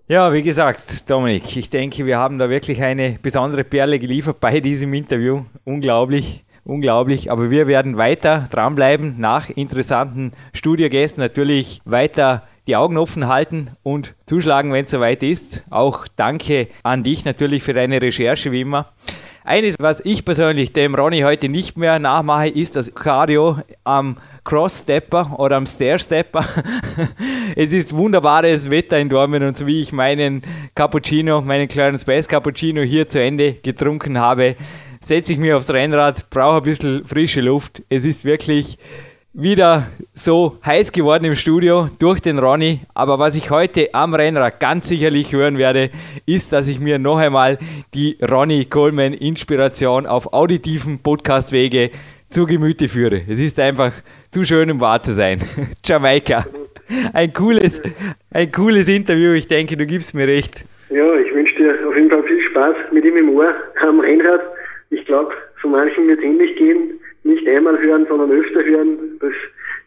Ja, 0.09 0.33
wie 0.33 0.43
gesagt, 0.43 1.11
Dominik, 1.11 1.55
ich 1.57 1.69
denke, 1.69 2.07
wir 2.07 2.17
haben 2.17 2.39
da 2.39 2.49
wirklich 2.49 2.81
eine 2.81 3.19
besondere 3.23 3.65
Perle 3.65 3.99
geliefert 3.99 4.41
bei 4.41 4.61
diesem 4.61 4.95
Interview. 4.95 5.41
Unglaublich 5.67 6.45
unglaublich. 6.69 7.33
Aber 7.33 7.51
wir 7.51 7.67
werden 7.67 7.97
weiter 7.97 8.47
dranbleiben, 8.51 9.17
nach 9.19 9.49
interessanten 9.49 10.33
Studiogästen 10.53 11.23
natürlich 11.23 11.81
weiter 11.85 12.45
die 12.67 12.77
Augen 12.77 12.99
offen 12.99 13.27
halten 13.27 13.71
und 13.83 14.15
zuschlagen, 14.27 14.73
wenn 14.73 14.85
es 14.85 14.91
soweit 14.91 15.23
ist. 15.23 15.65
Auch 15.71 16.07
danke 16.17 16.69
an 16.83 17.03
dich 17.03 17.25
natürlich 17.25 17.63
für 17.63 17.73
deine 17.73 18.01
Recherche, 18.03 18.53
wie 18.53 18.61
immer. 18.61 18.93
Eines, 19.49 19.77
was 19.79 20.05
ich 20.05 20.27
persönlich 20.27 20.75
dem 20.75 20.95
Ronny 20.95 21.21
heute 21.21 21.49
nicht 21.49 21.79
mehr 21.79 21.99
nachmache, 21.99 22.49
ist 22.49 22.77
das 22.77 22.95
Cardio 22.95 23.57
am 23.83 24.19
Cross-Stepper 24.45 25.37
oder 25.39 25.57
am 25.57 25.65
Stair-Stepper. 25.65 26.45
es 27.57 27.73
ist 27.73 27.97
wunderbares 27.97 28.69
Wetter 28.69 28.99
in 28.99 29.09
Dortmund 29.09 29.45
und 29.45 29.57
so 29.57 29.67
wie 29.67 29.81
ich 29.81 29.91
meinen 29.91 30.43
Cappuccino, 30.75 31.41
meinen 31.41 31.67
kleinen 31.67 31.99
Space 31.99 32.29
Cappuccino 32.29 32.83
hier 32.83 33.09
zu 33.09 33.23
Ende 33.23 33.55
getrunken 33.55 34.19
habe, 34.19 34.55
setze 35.01 35.33
ich 35.33 35.39
mich 35.39 35.55
aufs 35.55 35.73
Rennrad, 35.73 36.29
brauche 36.29 36.59
ein 36.59 36.65
bisschen 36.65 37.07
frische 37.07 37.41
Luft. 37.41 37.83
Es 37.89 38.05
ist 38.05 38.27
wirklich 38.27 38.77
wieder 39.41 39.87
so 40.15 40.59
heiß 40.67 40.91
geworden 40.91 41.25
im 41.25 41.37
Studio 41.37 41.87
durch 42.01 42.19
den 42.19 42.41
Ronny. 42.41 42.81
Aber 42.93 43.21
was 43.21 43.37
ich 43.37 43.53
heute 43.53 43.95
am 43.95 44.13
Rennrad 44.13 44.59
ganz 44.59 44.89
sicherlich 44.89 45.33
hören 45.33 45.59
werde, 45.59 45.91
ist, 46.27 46.53
dass 46.53 46.67
ich 46.67 46.81
mir 46.81 46.99
noch 46.99 47.19
einmal 47.19 47.59
die 47.95 48.19
Ronny 48.21 48.65
Coleman 48.65 49.15
Inspiration 49.15 50.07
auf 50.07 50.33
auditiven 50.33 50.99
Podcastwege 51.01 51.91
zu 52.29 52.47
Gemüte 52.47 52.89
führe. 52.89 53.23
Es 53.29 53.39
ist 53.39 53.61
einfach 53.61 53.93
zu 54.33 54.43
schön, 54.43 54.73
um 54.73 54.81
wahr 54.81 55.01
zu 55.05 55.13
sein. 55.13 55.39
Jamaika. 55.85 56.45
Ein 57.13 57.33
cooles, 57.33 57.81
ein 58.33 58.51
cooles 58.51 58.89
Interview. 58.89 59.35
Ich 59.35 59.47
denke, 59.47 59.77
du 59.77 59.87
gibst 59.87 60.17
mir 60.17 60.27
recht. 60.27 60.65
Ja, 60.91 61.15
ich 61.15 61.33
wünsche 61.33 61.55
dir 61.55 61.89
auf 61.89 61.95
jeden 61.95 62.11
Fall 62.11 62.25
viel 62.25 62.43
Spaß 62.51 62.75
mit 62.91 63.05
ihm 63.05 63.17
im 63.17 63.31
Ohr 63.31 63.55
am 63.87 64.01
Rennrad 64.01 64.41
ich 64.91 65.05
glaube, 65.05 65.35
so 65.63 65.69
manchen 65.69 66.09
wird 66.09 66.19
es 66.19 66.25
ähnlich 66.25 66.57
gehen. 66.57 66.98
Nicht 67.29 67.47
einmal 67.47 67.79
hören, 67.79 68.05
sondern 68.09 68.33
öfter 68.33 68.65
hören. 68.65 68.99
Das 69.21 69.35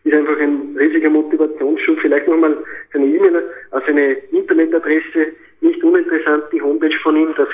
ist 0.03 0.13
einfach 0.13 0.39
ein 0.39 0.75
riesiger 0.77 1.09
Motivationsschub. 1.09 1.99
Vielleicht 1.99 2.27
nochmal 2.27 2.55
seine 2.93 3.07
E-Mail, 3.07 3.41
also 3.71 3.87
eine 3.87 4.11
Internetadresse, 4.31 5.25
nicht 5.61 5.83
uninteressant, 5.83 6.43
die 6.53 6.61
Homepage 6.61 6.95
von 7.01 7.15
ihm, 7.15 7.33
da 7.35 7.47